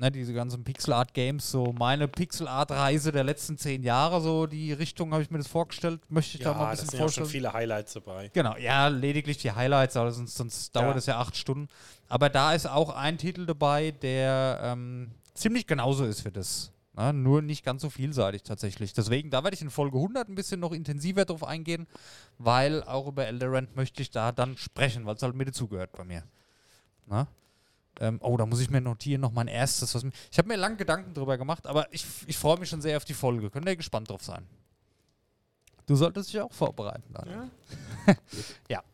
ne, 0.00 0.10
diese 0.10 0.32
ganzen 0.32 0.64
Pixel 0.64 0.92
Art 0.94 1.14
Games, 1.14 1.50
so 1.50 1.72
meine 1.72 2.08
Pixel 2.08 2.48
Art 2.48 2.70
Reise 2.70 3.12
der 3.12 3.22
letzten 3.22 3.56
zehn 3.58 3.82
Jahre, 3.82 4.20
so 4.20 4.46
die 4.46 4.72
Richtung 4.72 5.12
habe 5.12 5.22
ich 5.22 5.30
mir 5.30 5.38
das 5.38 5.46
vorgestellt. 5.46 6.00
Möchte 6.08 6.38
ich 6.38 6.42
da 6.42 6.52
mal 6.54 6.60
Ja, 6.60 6.64
ein 6.66 6.70
bisschen 6.72 6.88
sind 6.88 6.98
ja 6.98 7.04
auch 7.04 7.08
schon 7.10 7.24
vorstellen. 7.24 7.26
viele 7.42 7.52
Highlights 7.52 7.92
dabei. 7.92 8.30
Genau, 8.32 8.56
ja, 8.56 8.88
lediglich 8.88 9.38
die 9.38 9.52
Highlights, 9.52 9.96
aber 9.96 10.10
sonst, 10.10 10.34
sonst 10.34 10.74
dauert 10.74 10.92
Ja. 10.92 10.96
es 10.98 11.06
ja 11.06 11.18
acht 11.20 11.36
Stunden. 11.36 11.68
Aber 12.08 12.28
da 12.28 12.54
ist 12.54 12.66
auch 12.66 12.90
ein 12.96 13.18
Titel 13.18 13.46
dabei, 13.46 13.92
der 13.92 14.60
ähm, 14.64 15.12
ziemlich 15.34 15.66
genauso 15.66 16.04
ist 16.04 16.22
für 16.22 16.32
das. 16.32 16.72
Ne? 16.96 17.12
Nur 17.12 17.40
nicht 17.40 17.64
ganz 17.64 17.82
so 17.82 17.90
vielseitig 17.90 18.42
tatsächlich. 18.42 18.92
Deswegen, 18.94 19.30
da 19.30 19.44
werde 19.44 19.54
ich 19.54 19.62
in 19.62 19.70
Folge 19.70 19.96
100 19.98 20.28
ein 20.28 20.34
bisschen 20.34 20.58
noch 20.58 20.72
intensiver 20.72 21.24
drauf 21.24 21.44
eingehen, 21.44 21.86
weil 22.38 22.82
auch 22.82 23.06
über 23.06 23.26
Elderand 23.26 23.76
möchte 23.76 24.02
ich 24.02 24.10
da 24.10 24.32
dann 24.32 24.56
sprechen, 24.56 25.06
weil 25.06 25.14
es 25.14 25.22
halt 25.22 25.36
mit 25.36 25.46
dazugehört 25.46 25.92
bei 25.92 26.04
mir. 26.04 26.24
Na? 27.06 27.28
Ähm, 28.00 28.18
oh, 28.22 28.36
da 28.36 28.46
muss 28.46 28.60
ich 28.60 28.70
mir 28.70 28.80
notieren, 28.80 29.20
noch 29.20 29.32
mein 29.32 29.46
erstes. 29.46 29.94
Was 29.94 30.04
ich 30.30 30.38
habe 30.38 30.48
mir 30.48 30.56
lange 30.56 30.76
Gedanken 30.76 31.14
drüber 31.14 31.36
gemacht, 31.38 31.66
aber 31.66 31.92
ich, 31.92 32.04
ich 32.26 32.36
freue 32.36 32.58
mich 32.58 32.68
schon 32.68 32.80
sehr 32.80 32.96
auf 32.96 33.04
die 33.04 33.14
Folge. 33.14 33.50
Könnt 33.50 33.66
ihr 33.66 33.76
gespannt 33.76 34.10
drauf 34.10 34.24
sein. 34.24 34.46
Du 35.86 35.96
solltest 35.96 36.32
dich 36.32 36.40
auch 36.40 36.52
vorbereiten. 36.52 37.12
Daniel. 37.12 37.50
Ja. 38.68 38.82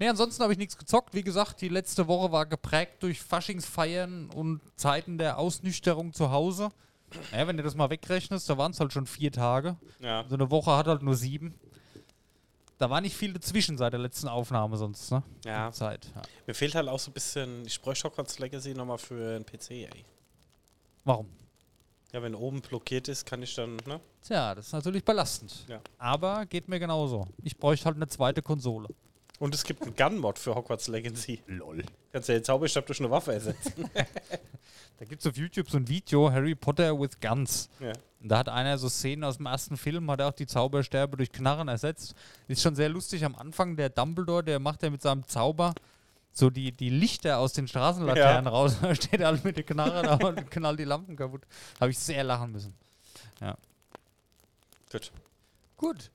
Nee, 0.00 0.08
ansonsten 0.08 0.42
habe 0.42 0.54
ich 0.54 0.58
nichts 0.58 0.78
gezockt. 0.78 1.12
Wie 1.12 1.22
gesagt, 1.22 1.60
die 1.60 1.68
letzte 1.68 2.08
Woche 2.08 2.32
war 2.32 2.46
geprägt 2.46 3.02
durch 3.02 3.20
Faschingsfeiern 3.20 4.30
und 4.30 4.62
Zeiten 4.74 5.18
der 5.18 5.36
Ausnüchterung 5.36 6.14
zu 6.14 6.30
Hause. 6.30 6.70
Naja, 7.32 7.46
wenn 7.46 7.58
du 7.58 7.62
das 7.62 7.74
mal 7.74 7.90
wegrechnest, 7.90 8.48
da 8.48 8.56
waren 8.56 8.72
es 8.72 8.80
halt 8.80 8.94
schon 8.94 9.06
vier 9.06 9.30
Tage. 9.30 9.76
Ja. 9.98 10.24
So 10.26 10.36
eine 10.36 10.50
Woche 10.50 10.74
hat 10.74 10.86
halt 10.86 11.02
nur 11.02 11.16
sieben. 11.16 11.54
Da 12.80 12.88
war 12.88 13.02
nicht 13.02 13.14
viel 13.14 13.34
dazwischen 13.34 13.76
seit 13.76 13.92
der 13.92 14.00
letzten 14.00 14.26
Aufnahme 14.26 14.78
sonst, 14.78 15.10
ne? 15.10 15.22
ja. 15.44 15.70
Zeit. 15.70 16.06
Ja. 16.14 16.22
Mir 16.46 16.54
fehlt 16.54 16.74
halt 16.74 16.88
auch 16.88 16.98
so 16.98 17.10
ein 17.10 17.12
bisschen, 17.12 17.66
ich 17.66 17.78
bräuchte 17.78 18.08
Hogwarts 18.08 18.38
Legacy 18.38 18.72
nochmal 18.72 18.96
für 18.96 19.36
einen 19.36 19.44
PC, 19.44 19.70
ey. 19.70 20.06
Warum? 21.04 21.28
Ja, 22.10 22.22
wenn 22.22 22.34
oben 22.34 22.62
blockiert 22.62 23.08
ist, 23.08 23.26
kann 23.26 23.42
ich 23.42 23.54
dann, 23.54 23.76
ne? 23.86 24.00
Tja, 24.22 24.54
das 24.54 24.68
ist 24.68 24.72
natürlich 24.72 25.04
belastend. 25.04 25.66
Ja. 25.68 25.82
Aber 25.98 26.46
geht 26.46 26.68
mir 26.68 26.80
genauso. 26.80 27.28
Ich 27.44 27.54
bräuchte 27.58 27.84
halt 27.84 27.96
eine 27.96 28.08
zweite 28.08 28.40
Konsole. 28.40 28.88
Und 29.40 29.54
es 29.54 29.64
gibt 29.64 29.82
einen 29.82 29.96
Gun-Mod 29.96 30.38
für 30.38 30.54
Hogwarts 30.54 30.86
Legacy. 30.86 31.42
Lol. 31.48 31.82
Kannst 32.12 32.28
ja 32.28 32.34
den 32.36 32.44
Zauberstab 32.44 32.86
durch 32.86 33.00
eine 33.00 33.10
Waffe 33.10 33.32
ersetzen. 33.32 33.90
Da 34.98 35.06
gibt 35.06 35.22
es 35.22 35.26
auf 35.26 35.34
YouTube 35.38 35.70
so 35.70 35.78
ein 35.78 35.88
Video, 35.88 36.30
Harry 36.30 36.54
Potter 36.54 36.92
with 37.00 37.18
Guns. 37.22 37.70
ja. 37.80 37.94
Und 38.20 38.28
Da 38.28 38.36
hat 38.36 38.50
einer 38.50 38.76
so 38.76 38.90
Szenen 38.90 39.24
aus 39.24 39.38
dem 39.38 39.46
ersten 39.46 39.78
Film, 39.78 40.10
hat 40.10 40.20
er 40.20 40.28
auch 40.28 40.34
die 40.34 40.46
Zauberstäbe 40.46 41.16
durch 41.16 41.32
Knarren 41.32 41.68
ersetzt. 41.68 42.14
Ist 42.48 42.60
schon 42.60 42.74
sehr 42.76 42.90
lustig 42.90 43.24
am 43.24 43.34
Anfang, 43.34 43.76
der 43.76 43.88
Dumbledore, 43.88 44.44
der 44.44 44.58
macht 44.58 44.82
ja 44.82 44.90
mit 44.90 45.00
seinem 45.00 45.26
Zauber 45.26 45.72
so 46.32 46.50
die, 46.50 46.70
die 46.72 46.90
Lichter 46.90 47.38
aus 47.38 47.54
den 47.54 47.66
Straßenlaternen 47.66 48.44
Ja. 48.44 48.50
raus. 48.50 48.76
Da 48.82 48.94
steht 48.94 49.20
er 49.22 49.28
halt 49.28 49.42
mit 49.42 49.56
der 49.56 49.64
Knarre 49.64 50.02
da 50.02 50.16
und 50.28 50.50
knallt 50.50 50.78
die 50.78 50.84
Lampen 50.84 51.16
kaputt. 51.16 51.46
Habe 51.80 51.90
ich 51.92 51.98
sehr 51.98 52.22
lachen 52.22 52.52
müssen. 52.52 52.74
Gut. 54.92 55.10
Gut. 55.78 56.10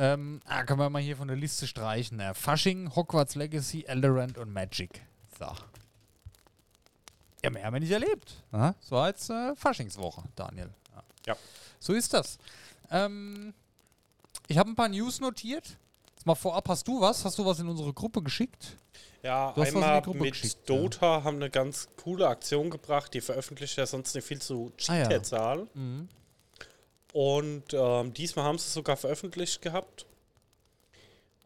Ähm, 0.00 0.40
ah, 0.46 0.62
können 0.62 0.78
wir 0.78 0.88
mal 0.90 1.02
hier 1.02 1.16
von 1.16 1.26
der 1.28 1.36
Liste 1.36 1.66
streichen. 1.66 2.20
Äh, 2.20 2.32
Fasching, 2.32 2.94
Hogwarts 2.94 3.34
Legacy, 3.34 3.84
Elderand 3.84 4.38
und 4.38 4.52
Magic. 4.52 5.02
So. 5.38 5.46
Ja, 7.44 7.50
mehr 7.50 7.64
haben 7.64 7.74
wir 7.74 7.80
nicht 7.80 7.90
erlebt. 7.92 8.42
Aha. 8.52 8.74
So 8.80 8.96
als 8.96 9.28
äh, 9.30 9.54
Faschingswoche, 9.56 10.22
Daniel. 10.36 10.70
Ja. 10.94 11.02
Ja. 11.26 11.36
So 11.80 11.92
ist 11.94 12.12
das. 12.14 12.38
Ähm, 12.90 13.52
ich 14.46 14.56
habe 14.58 14.70
ein 14.70 14.76
paar 14.76 14.88
News 14.88 15.20
notiert. 15.20 15.76
Jetzt 16.14 16.26
mal 16.26 16.34
vorab, 16.34 16.68
hast 16.68 16.86
du 16.86 17.00
was? 17.00 17.24
Hast 17.24 17.38
du 17.38 17.44
was 17.44 17.58
in 17.60 17.68
unsere 17.68 17.92
Gruppe 17.92 18.22
geschickt? 18.22 18.76
Ja, 19.22 19.52
Du 19.52 19.60
hast 19.62 19.68
was 19.68 19.74
in 19.74 19.74
die 19.80 19.84
einmal 19.84 20.02
Gruppe 20.02 20.18
mit 20.20 20.32
geschickt, 20.32 20.68
ja. 20.68 20.76
Dota 20.76 21.24
haben 21.24 21.36
eine 21.36 21.50
ganz 21.50 21.88
coole 22.02 22.28
Aktion 22.28 22.70
gebracht. 22.70 23.12
Die 23.14 23.20
veröffentlicht 23.20 23.76
ja 23.76 23.86
sonst 23.86 24.14
nicht 24.14 24.26
viel 24.26 24.40
zu 24.40 24.72
Ah, 24.88 24.94
ja. 24.94 25.02
Cheater-Zahlen. 25.04 26.08
Und 27.18 27.64
ähm, 27.72 28.14
diesmal 28.14 28.44
haben 28.44 28.58
sie 28.58 28.66
es 28.68 28.74
sogar 28.74 28.96
veröffentlicht 28.96 29.60
gehabt. 29.60 30.06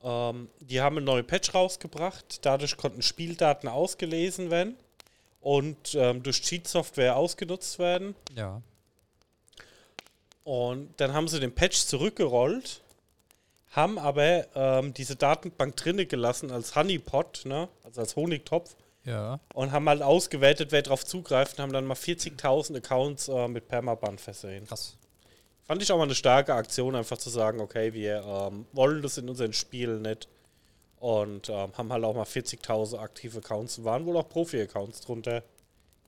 Ähm, 0.05 0.51
die 0.61 0.83
haben 0.83 0.99
eine 0.99 1.07
neue 1.07 1.23
Patch 1.23 1.55
rausgebracht. 1.55 2.45
Dadurch 2.45 2.77
konnten 2.77 3.01
Spieldaten 3.01 3.71
ausgelesen 3.71 4.51
werden 4.51 4.77
und 5.41 5.95
ähm, 5.95 6.23
durch 6.23 6.43
Cheat-Software 6.43 7.17
ausgenutzt 7.17 7.79
werden. 7.79 8.15
Ja. 8.37 8.61
Und 10.45 10.93
dann 11.01 11.15
haben 11.15 11.27
sie 11.27 11.41
den 11.41 11.55
Patch 11.55 11.87
zurückgerollt, 11.87 12.83
haben 13.71 13.99
aber 13.99 14.55
ähm, 14.55 14.93
diese 14.93 15.17
Datenbank 15.17 15.75
drinne 15.77 16.05
gelassen 16.05 16.51
als 16.51 16.77
Honeypot, 16.77 17.47
ne? 17.47 17.71
also 17.83 18.03
als 18.03 18.15
Honigtopf, 18.15 18.77
Ja. 19.07 19.41
und 19.55 19.73
haben 19.73 19.89
halt 19.89 20.03
ausgewertet, 20.03 20.71
wer 20.71 20.83
drauf 20.83 21.07
zugreift 21.07 21.57
und 21.57 21.63
haben 21.63 21.73
dann 21.73 21.87
mal 21.87 21.95
40.000 21.95 22.77
Accounts 22.77 23.29
äh, 23.29 23.49
mit 23.49 23.69
Permaban 23.69 24.19
versehen. 24.19 24.67
Krass. 24.67 24.99
Fand 25.65 25.83
ich 25.83 25.93
auch 25.93 25.97
mal 25.97 26.05
eine 26.05 26.15
starke 26.15 26.55
Aktion, 26.55 26.95
einfach 26.97 27.19
zu 27.19 27.31
sagen, 27.31 27.61
okay, 27.61 27.93
wir 27.93 28.23
ähm, 28.25 28.67
wollen 28.73 29.03
das 29.03 29.19
in 29.19 29.29
unseren 29.29 29.53
Spielen 29.53 30.03
nicht. 30.03 30.29
Und 30.99 31.49
ähm, 31.49 31.73
haben 31.77 31.93
halt 31.93 32.05
auch 32.05 32.15
mal 32.15 32.25
40.000 32.25 32.99
aktive 32.99 33.39
Accounts, 33.39 33.83
waren 33.83 34.07
wohl 34.07 34.17
auch 34.17 34.29
Profi-Accounts 34.29 35.01
drunter 35.01 35.43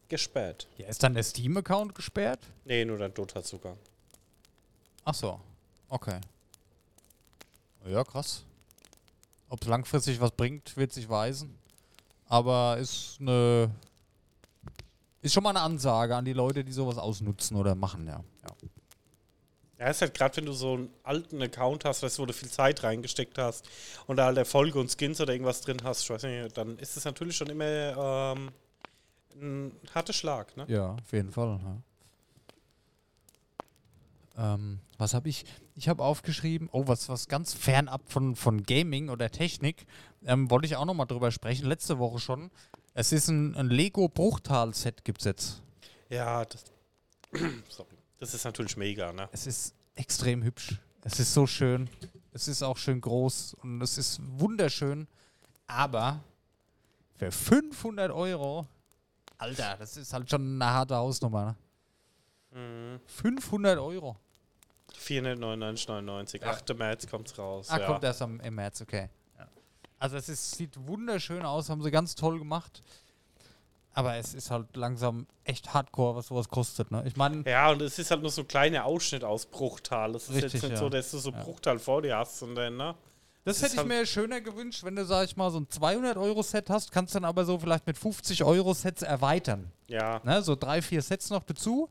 gesperrt. 0.09 0.69
Ja, 0.79 0.87
ist 0.87 1.03
dann 1.03 1.15
der 1.15 1.23
Steam-Account 1.23 1.95
gesperrt? 1.95 2.41
Nee, 2.65 2.85
nur 2.85 2.99
der 2.99 3.09
Dota-Zugang. 3.09 3.77
Ach 5.05 5.15
so. 5.15 5.41
Okay. 5.89 6.21
Ja, 7.87 8.05
krass. 8.05 8.45
Ob 9.49 9.63
es 9.63 9.69
langfristig 9.69 10.21
was 10.21 10.31
bringt, 10.31 10.77
wird 10.77 10.93
sich 10.93 11.09
weisen. 11.09 11.59
Aber 12.27 12.79
ist 12.79 13.19
eine. 13.21 13.71
Ist 15.21 15.33
schon 15.33 15.43
mal 15.43 15.51
eine 15.51 15.61
Ansage 15.61 16.17
an 16.17 16.25
die 16.25 16.33
Leute, 16.33 16.65
die 16.65 16.73
sowas 16.73 16.99
ausnutzen 16.99 17.57
oder 17.57 17.75
machen, 17.75 18.07
ja. 18.07 18.23
ja. 18.43 18.69
Ja, 19.79 19.89
ist 19.89 20.03
halt 20.03 20.15
gerade, 20.15 20.37
wenn 20.37 20.47
du 20.47 20.53
so 20.53 20.75
einen 20.75 20.91
alten 21.03 21.43
Account 21.43 21.85
hast, 21.85 22.03
weißt 22.03 22.19
wo 22.21 22.27
du 22.27 22.33
viel 22.33 22.51
Zeit 22.51 22.83
reingesteckt 22.85 23.39
hast 23.39 23.69
und 24.07 24.17
da 24.17 24.27
halt 24.27 24.39
Erfolge 24.39 24.79
und 24.79 24.95
Skins 24.97 25.21
oder 25.21 25.33
irgendwas 25.33 25.63
drin 25.63 25.79
hast, 25.83 26.09
nicht, 26.09 26.57
dann 26.57 26.79
ist 26.79 26.97
es 26.97 27.05
natürlich 27.05 27.37
schon 27.37 27.49
immer 27.49 28.35
ähm, 28.37 28.51
ein 29.37 29.73
harter 29.93 30.13
Schlag, 30.13 30.57
ne? 30.57 30.65
Ja, 30.69 30.93
auf 30.93 31.13
jeden 31.13 31.33
Fall. 31.33 31.59
Ja. 34.37 34.55
Ähm, 34.55 34.81
was 34.99 35.15
habe 35.15 35.29
ich? 35.29 35.45
Ich 35.77 35.89
habe 35.89 36.05
aufgeschrieben, 36.05 36.69
oh, 36.71 36.87
was, 36.87 37.09
was 37.09 37.27
ganz 37.27 37.53
fernab 37.53 38.03
von, 38.11 38.37
von 38.37 38.63
Gaming 38.63 39.09
oder 39.09 39.31
Technik, 39.31 39.87
ähm, 40.25 40.51
wollte 40.51 40.67
ich 40.67 40.77
auch 40.77 40.85
nochmal 40.85 41.07
drüber 41.07 41.31
sprechen, 41.33 41.67
letzte 41.67 41.99
Woche 41.99 42.21
schon. 42.21 42.51
Es 42.95 43.11
ist 43.11 43.29
ein, 43.29 43.57
ein 43.57 43.69
Lego-Bruchtal-Set, 43.69 45.05
gibt 45.05 45.21
es 45.21 45.25
jetzt. 45.25 45.63
Ja, 46.11 46.45
das, 46.45 46.65
sorry. 47.69 47.94
Das 48.25 48.33
ist 48.33 48.45
natürlich 48.45 48.79
mega, 48.79 49.13
ne? 49.13 49.29
Es 49.33 49.47
ist 49.47 49.75
extrem 49.97 50.43
hübsch. 50.43 50.81
Es 51.03 51.21
ist 51.21 51.35
so 51.35 51.47
schön. 51.47 51.91
Es 52.33 52.49
ist 52.49 52.63
auch 52.63 52.79
schön 52.79 52.99
groß 52.99 53.53
und 53.63 53.83
es 53.83 53.99
ist 53.99 54.19
wunderschön. 54.23 55.07
Aber 55.67 56.21
für 57.17 57.31
500 57.31 58.11
Euro, 58.11 58.67
Alter, 59.37 59.77
das 59.79 59.99
ist 59.99 60.15
halt 60.15 60.31
schon 60.31 60.55
eine 60.55 60.73
harte 60.73 60.97
Hausnummer. 60.97 61.55
Ne? 62.53 63.01
500 63.07 63.79
Euro. 63.79 64.17
499,99. 64.99 66.43
8. 66.43 66.79
März 66.79 67.07
kommt's 67.07 67.37
raus. 67.37 67.69
Ah, 67.69 67.79
ja. 67.79 67.87
kommt 67.87 68.05
erst 68.05 68.23
am, 68.23 68.41
im 68.41 68.55
März, 68.55 68.81
okay. 68.81 69.11
Also 69.99 70.17
es 70.17 70.31
ist, 70.31 70.53
sieht 70.53 70.75
wunderschön 70.87 71.43
aus, 71.43 71.69
haben 71.69 71.83
sie 71.83 71.91
ganz 71.91 72.15
toll 72.15 72.39
gemacht. 72.39 72.83
Aber 73.95 74.17
es 74.17 74.35
ist 74.35 74.51
halt 74.51 74.77
langsam 74.77 75.27
echt 75.45 75.73
hardcore, 75.73 76.17
was 76.17 76.27
sowas 76.27 76.49
kostet. 76.49 76.91
Ne? 76.91 77.03
Ich 77.07 77.17
meine, 77.17 77.49
Ja, 77.49 77.71
und 77.71 77.81
es 77.81 77.99
ist 77.99 78.11
halt 78.11 78.23
nur 78.23 78.31
so 78.31 78.43
ein 78.43 78.49
kleiner 78.49 78.85
Ausschnitt 78.85 79.23
aus 79.25 79.47
Bruchtal. 79.47 80.15
Es 80.17 80.25
ist 80.29 80.35
Richtig, 80.35 80.53
jetzt 80.55 80.63
nicht 80.65 80.73
ja. 80.73 80.77
so, 80.79 80.89
dass 80.89 81.11
du 81.13 81.19
so 81.19 81.31
Ja. 81.31 81.43
Bruchtal 81.43 81.79
vor 81.79 82.03
dir 82.03 82.17
hast, 82.19 82.39
sondern, 82.41 82.77
ne? 82.77 82.95
das 83.45 83.59
es 83.59 83.63
hätte 83.63 83.73
ich 83.75 83.79
halt- 83.79 83.89
mir 83.89 84.05
schöner 84.07 84.41
gewünscht, 84.41 84.83
wenn 84.85 84.97
du, 84.97 85.05
sag 85.05 85.25
ich 85.27 85.37
mal, 85.37 85.51
so 85.51 85.59
ein 85.61 85.69
200-Euro-Set 85.69 86.71
hast, 86.71 86.91
kannst 86.93 87.15
dann 87.15 87.25
aber 87.25 87.45
so 87.45 87.59
vielleicht 87.59 87.87
mit 87.87 87.97
50-Euro-Sets 87.97 89.03
erweitern. 89.03 89.71
Ja. 89.87 90.21
Ne? 90.25 90.43
So 90.43 90.57
drei, 90.57 90.83
vier 90.83 91.03
Sets 91.03 91.31
noch 91.31 91.45
dazu. 91.45 91.89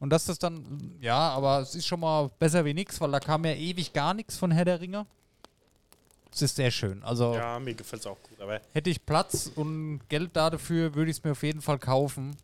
Und 0.00 0.10
dass 0.10 0.24
das 0.24 0.38
dann, 0.38 0.96
ja, 1.00 1.16
aber 1.30 1.60
es 1.60 1.74
ist 1.74 1.86
schon 1.86 2.00
mal 2.00 2.30
besser 2.38 2.64
wie 2.64 2.72
nichts, 2.74 3.00
weil 3.02 3.10
da 3.12 3.20
kam 3.20 3.44
ja 3.44 3.52
ewig 3.52 3.92
gar 3.92 4.14
nichts 4.14 4.38
von 4.38 4.50
Herr 4.50 4.64
der 4.64 4.80
Ringe. 4.80 5.06
Es 6.32 6.42
ist 6.42 6.56
sehr 6.56 6.70
schön. 6.70 7.02
Also 7.02 7.34
Ja, 7.34 7.58
mir 7.58 7.74
gefällt's 7.74 8.06
auch 8.06 8.18
gut. 8.22 8.40
Aber 8.40 8.60
hätte 8.72 8.90
ich 8.90 9.04
Platz 9.04 9.50
und 9.54 10.00
Geld 10.08 10.30
da 10.34 10.50
dafür, 10.50 10.94
würde 10.94 11.10
ich 11.10 11.18
es 11.18 11.24
mir 11.24 11.32
auf 11.32 11.42
jeden 11.42 11.60
Fall 11.60 11.78
kaufen. 11.78 12.36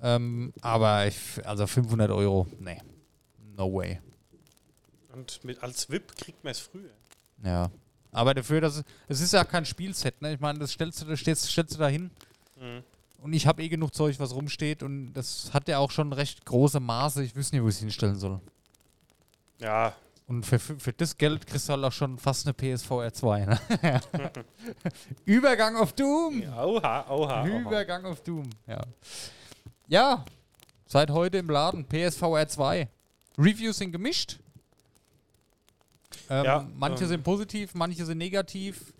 Ähm, 0.00 0.52
aber 0.60 1.06
ich, 1.08 1.16
also 1.44 1.66
500 1.66 2.10
Euro, 2.10 2.46
nee. 2.60 2.80
No 3.56 3.72
way. 3.74 4.00
und 5.12 5.42
mit, 5.44 5.60
als 5.62 5.90
VIP 5.90 6.14
kriegt 6.16 6.44
man 6.44 6.52
es 6.52 6.60
früher. 6.60 6.90
Ja. 7.42 7.70
Aber 8.12 8.34
dafür, 8.34 8.60
dass 8.60 8.76
es, 8.76 8.84
es 9.08 9.20
ist 9.20 9.32
ja 9.32 9.42
kein 9.44 9.64
Spielset, 9.64 10.22
ne? 10.22 10.32
Ich 10.34 10.40
meine, 10.40 10.60
das 10.60 10.70
stellst 10.72 11.02
du, 11.02 11.06
das 11.06 11.18
stellst, 11.18 11.46
stellst 11.50 11.74
du 11.74 11.78
da 11.80 11.88
hin. 11.88 12.10
Mhm. 12.56 12.82
Und 13.20 13.32
ich 13.32 13.48
habe 13.48 13.62
eh 13.64 13.68
genug 13.68 13.92
Zeug, 13.94 14.18
was 14.20 14.32
rumsteht. 14.32 14.84
Und 14.84 15.12
das 15.14 15.52
hat 15.52 15.66
ja 15.66 15.78
auch 15.78 15.90
schon 15.90 16.12
recht 16.12 16.46
große 16.46 16.78
Maße. 16.78 17.24
Ich 17.24 17.34
wüsste 17.34 17.56
nicht, 17.56 17.64
wo 17.64 17.68
ich 17.68 17.74
es 17.74 17.80
hinstellen 17.80 18.14
soll. 18.16 18.40
Ja, 19.58 19.92
Und 20.28 20.44
für, 20.44 20.58
für 20.58 20.92
das 20.92 21.16
Geld 21.16 21.46
kriegst 21.46 21.68
du 21.68 21.72
halt 21.72 21.84
auch 21.84 21.92
schon 21.92 22.18
fast 22.18 22.46
eine 22.46 22.52
PSVR 22.52 23.12
2. 23.12 23.46
Ne? 23.46 23.60
Übergang 25.24 25.74
auf 25.76 25.94
Doom! 25.94 26.42
oha, 26.42 27.06
oha. 27.08 27.10
oha. 27.10 27.46
Übergang 27.46 28.04
auf 28.04 28.20
Doom, 28.22 28.50
ja. 28.66 28.82
Ja, 29.86 30.24
seit 30.86 31.10
heute 31.10 31.38
im 31.38 31.48
Laden, 31.48 31.86
PSVR 31.86 32.46
2. 32.46 32.88
Reviews 33.38 33.78
sind 33.78 33.90
gemischt. 33.90 34.38
Ähm, 36.28 36.44
Ja, 36.44 36.68
manche 36.74 37.04
ähm. 37.04 37.08
sind 37.08 37.24
positiv, 37.24 37.74
manche 37.74 38.04
sind 38.04 38.18
negativ. 38.18 38.92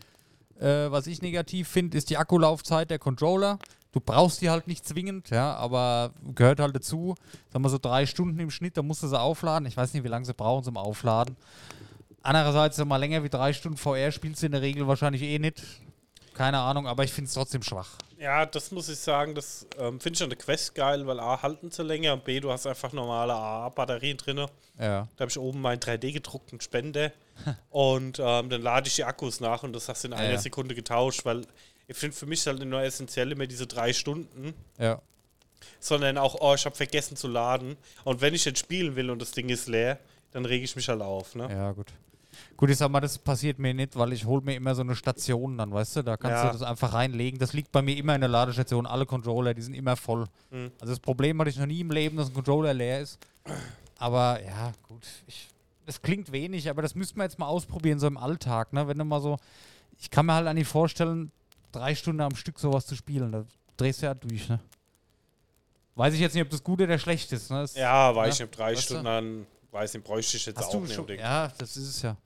Äh, 0.58 0.90
was 0.90 1.06
ich 1.06 1.20
negativ 1.20 1.68
finde, 1.68 1.98
ist 1.98 2.08
die 2.08 2.16
Akkulaufzeit 2.16 2.88
der 2.90 2.98
Controller. 2.98 3.58
Du 3.92 4.00
brauchst 4.00 4.42
die 4.42 4.50
halt 4.50 4.66
nicht 4.66 4.86
zwingend, 4.86 5.30
ja, 5.30 5.54
aber 5.56 6.12
gehört 6.34 6.60
halt 6.60 6.76
dazu. 6.76 7.14
Sagen 7.50 7.64
wir 7.64 7.70
so 7.70 7.78
drei 7.78 8.04
Stunden 8.04 8.38
im 8.38 8.50
Schnitt, 8.50 8.76
da 8.76 8.82
musst 8.82 9.02
du 9.02 9.08
sie 9.08 9.18
aufladen. 9.18 9.66
Ich 9.66 9.76
weiß 9.76 9.94
nicht, 9.94 10.04
wie 10.04 10.08
lange 10.08 10.26
sie 10.26 10.34
brauchen 10.34 10.64
zum 10.64 10.76
Aufladen. 10.76 11.36
Andererseits, 12.22 12.78
wenn 12.78 12.88
mal 12.88 12.98
länger 12.98 13.24
wie 13.24 13.30
drei 13.30 13.52
Stunden 13.52 13.78
VR 13.78 14.12
spielst 14.12 14.42
du 14.42 14.46
in 14.46 14.52
der 14.52 14.60
Regel 14.60 14.86
wahrscheinlich 14.86 15.22
eh 15.22 15.38
nicht. 15.38 15.62
Keine 16.34 16.58
Ahnung, 16.58 16.86
aber 16.86 17.02
ich 17.02 17.12
finde 17.12 17.28
es 17.28 17.34
trotzdem 17.34 17.62
schwach. 17.62 17.88
Ja, 18.18 18.46
das 18.46 18.70
muss 18.70 18.88
ich 18.88 18.98
sagen, 18.98 19.34
das 19.34 19.66
ähm, 19.78 19.98
finde 19.98 20.16
ich 20.16 20.22
an 20.22 20.28
der 20.28 20.38
Quest 20.38 20.74
geil, 20.74 21.06
weil 21.06 21.18
A, 21.18 21.40
halten 21.42 21.70
sie 21.70 21.82
länger 21.82 22.12
und 22.12 22.24
B, 22.24 22.38
du 22.38 22.52
hast 22.52 22.66
einfach 22.66 22.92
normale 22.92 23.32
AA-Batterien 23.32 24.16
drin. 24.18 24.36
Ja. 24.38 24.46
Da 24.76 25.20
habe 25.20 25.30
ich 25.30 25.38
oben 25.38 25.60
meinen 25.60 25.80
3D-gedruckten 25.80 26.60
Spender 26.60 27.10
und 27.70 28.18
ähm, 28.20 28.50
dann 28.50 28.62
lade 28.62 28.86
ich 28.88 28.96
die 28.96 29.04
Akkus 29.04 29.40
nach 29.40 29.62
und 29.62 29.72
das 29.72 29.88
hast 29.88 30.04
du 30.04 30.08
in 30.08 30.12
Ja, 30.12 30.18
einer 30.18 30.32
ja. 30.32 30.38
Sekunde 30.38 30.74
getauscht, 30.74 31.24
weil 31.24 31.42
ich 31.88 31.96
finde 31.96 32.16
für 32.16 32.26
mich 32.26 32.46
halt 32.46 32.64
nur 32.64 32.80
essentiell 32.82 33.32
immer 33.32 33.46
diese 33.46 33.66
drei 33.66 33.92
Stunden, 33.92 34.54
Ja. 34.78 35.00
sondern 35.80 36.16
auch, 36.18 36.36
oh, 36.40 36.54
ich 36.54 36.64
habe 36.64 36.76
vergessen 36.76 37.16
zu 37.16 37.26
laden 37.28 37.76
und 38.04 38.20
wenn 38.20 38.34
ich 38.34 38.44
jetzt 38.44 38.60
spielen 38.60 38.94
will 38.94 39.10
und 39.10 39.20
das 39.20 39.32
Ding 39.32 39.48
ist 39.48 39.66
leer, 39.68 39.98
dann 40.30 40.44
rege 40.44 40.64
ich 40.64 40.76
mich 40.76 40.88
halt 40.88 41.00
auf. 41.02 41.34
Ne? 41.34 41.48
Ja, 41.50 41.72
gut. 41.72 41.86
Gut, 42.56 42.70
ich 42.70 42.76
sag 42.76 42.90
mal, 42.90 43.00
das 43.00 43.18
passiert 43.18 43.58
mir 43.58 43.72
nicht, 43.74 43.96
weil 43.96 44.12
ich 44.12 44.24
hole 44.24 44.42
mir 44.42 44.54
immer 44.54 44.74
so 44.74 44.82
eine 44.82 44.94
Station 44.94 45.58
dann, 45.58 45.72
weißt 45.72 45.96
du, 45.96 46.02
da 46.02 46.16
kannst 46.16 46.36
Ja. 46.44 46.46
du 46.46 46.52
das 46.58 46.62
einfach 46.62 46.92
reinlegen. 46.92 47.38
Das 47.40 47.52
liegt 47.52 47.72
bei 47.72 47.82
mir 47.82 47.96
immer 47.96 48.14
in 48.14 48.20
der 48.20 48.28
Ladestation. 48.28 48.86
Alle 48.86 49.06
Controller, 49.06 49.54
die 49.54 49.62
sind 49.62 49.74
immer 49.74 49.96
voll. 49.96 50.26
Mhm. 50.50 50.70
Also 50.80 50.92
das 50.92 51.00
Problem 51.00 51.40
hatte 51.40 51.50
ich 51.50 51.56
noch 51.58 51.66
nie 51.66 51.80
im 51.80 51.90
Leben, 51.90 52.16
dass 52.16 52.28
ein 52.28 52.34
Controller 52.34 52.74
leer 52.74 53.00
ist. 53.00 53.18
Aber 53.98 54.40
ja, 54.44 54.72
gut. 54.88 55.06
Ich, 55.26 55.48
das 55.86 56.00
klingt 56.02 56.30
wenig, 56.30 56.68
aber 56.68 56.82
das 56.82 56.94
müssten 56.94 57.16
wir 57.18 57.24
jetzt 57.24 57.38
mal 57.38 57.46
ausprobieren, 57.46 57.98
so 57.98 58.06
im 58.06 58.16
Alltag, 58.18 58.72
ne? 58.72 58.86
Wenn 58.86 58.98
du 58.98 59.04
mal 59.04 59.20
so. 59.20 59.36
Ich 59.98 60.10
kann 60.10 60.26
mir 60.26 60.34
halt 60.34 60.46
eigentlich 60.46 60.68
vorstellen, 60.68 61.32
drei 61.72 61.94
Stunden 61.94 62.20
am 62.20 62.34
Stück 62.36 62.58
sowas 62.58 62.86
zu 62.86 62.96
spielen. 62.96 63.32
Da 63.32 63.44
drehst 63.76 64.02
du 64.02 64.06
ja 64.06 64.14
durch, 64.14 64.48
ne? 64.48 64.60
Weiß 65.94 66.14
ich 66.14 66.20
jetzt 66.20 66.34
nicht, 66.34 66.42
ob 66.44 66.50
das 66.50 66.62
gut 66.62 66.80
oder 66.80 66.98
schlecht 66.98 67.32
ist, 67.32 67.50
ne? 67.50 67.60
Das- 67.62 67.74
Ja, 67.74 68.14
weiß 68.14 68.34
ich 68.34 68.38
Ja, 68.40 68.46
nicht, 68.46 68.56
drei 68.58 68.72
weißt 68.72 68.80
du? 68.82 68.84
Stunden 68.94 69.04
dann, 69.04 69.46
weiß 69.72 69.94
nicht, 69.94 70.04
bräuchte 70.06 70.36
ich 70.36 70.46
jetzt 70.46 70.58
Hast 70.58 70.74
auch 70.74 70.80
nicht 70.80 70.94
schon? 70.94 71.08
Ja, 71.08 71.52
das 71.58 71.76
ist 71.76 71.88
es 71.88 72.02
ja. 72.02 72.16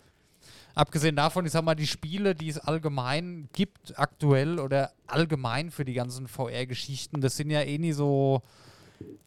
Abgesehen 0.75 1.17
davon, 1.17 1.45
ich 1.45 1.53
sag 1.53 1.63
mal, 1.65 1.75
die 1.75 1.87
Spiele, 1.87 2.35
die 2.35 2.49
es 2.49 2.59
allgemein 2.59 3.49
gibt, 3.53 3.99
aktuell 3.99 4.59
oder 4.59 4.91
allgemein 5.07 5.71
für 5.71 5.85
die 5.85 5.93
ganzen 5.93 6.27
VR-Geschichten, 6.29 7.21
das 7.21 7.37
sind 7.37 7.51
ja 7.51 7.61
eh 7.61 7.77
nie 7.79 7.93
so 7.93 8.41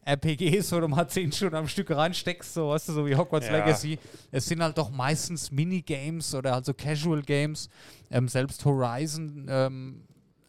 RPGs, 0.04 0.72
wo 0.72 0.80
du 0.80 0.88
mal 0.88 1.06
10 1.08 1.30
Stunden 1.32 1.54
am 1.56 1.68
Stück 1.68 1.90
reinsteckst, 1.90 2.54
so, 2.54 2.70
weißt 2.70 2.88
du, 2.88 2.92
so 2.94 3.06
wie 3.06 3.14
Hogwarts 3.14 3.46
Ja. 3.46 3.58
Legacy. 3.58 3.98
Es 4.32 4.46
sind 4.46 4.62
halt 4.62 4.76
doch 4.78 4.90
meistens 4.90 5.50
Minigames 5.50 6.34
oder 6.34 6.54
also 6.54 6.72
Casual 6.74 7.22
Games. 7.22 7.68
Ähm, 8.10 8.28
selbst 8.28 8.64
Horizon 8.64 9.46
ähm, 9.48 10.02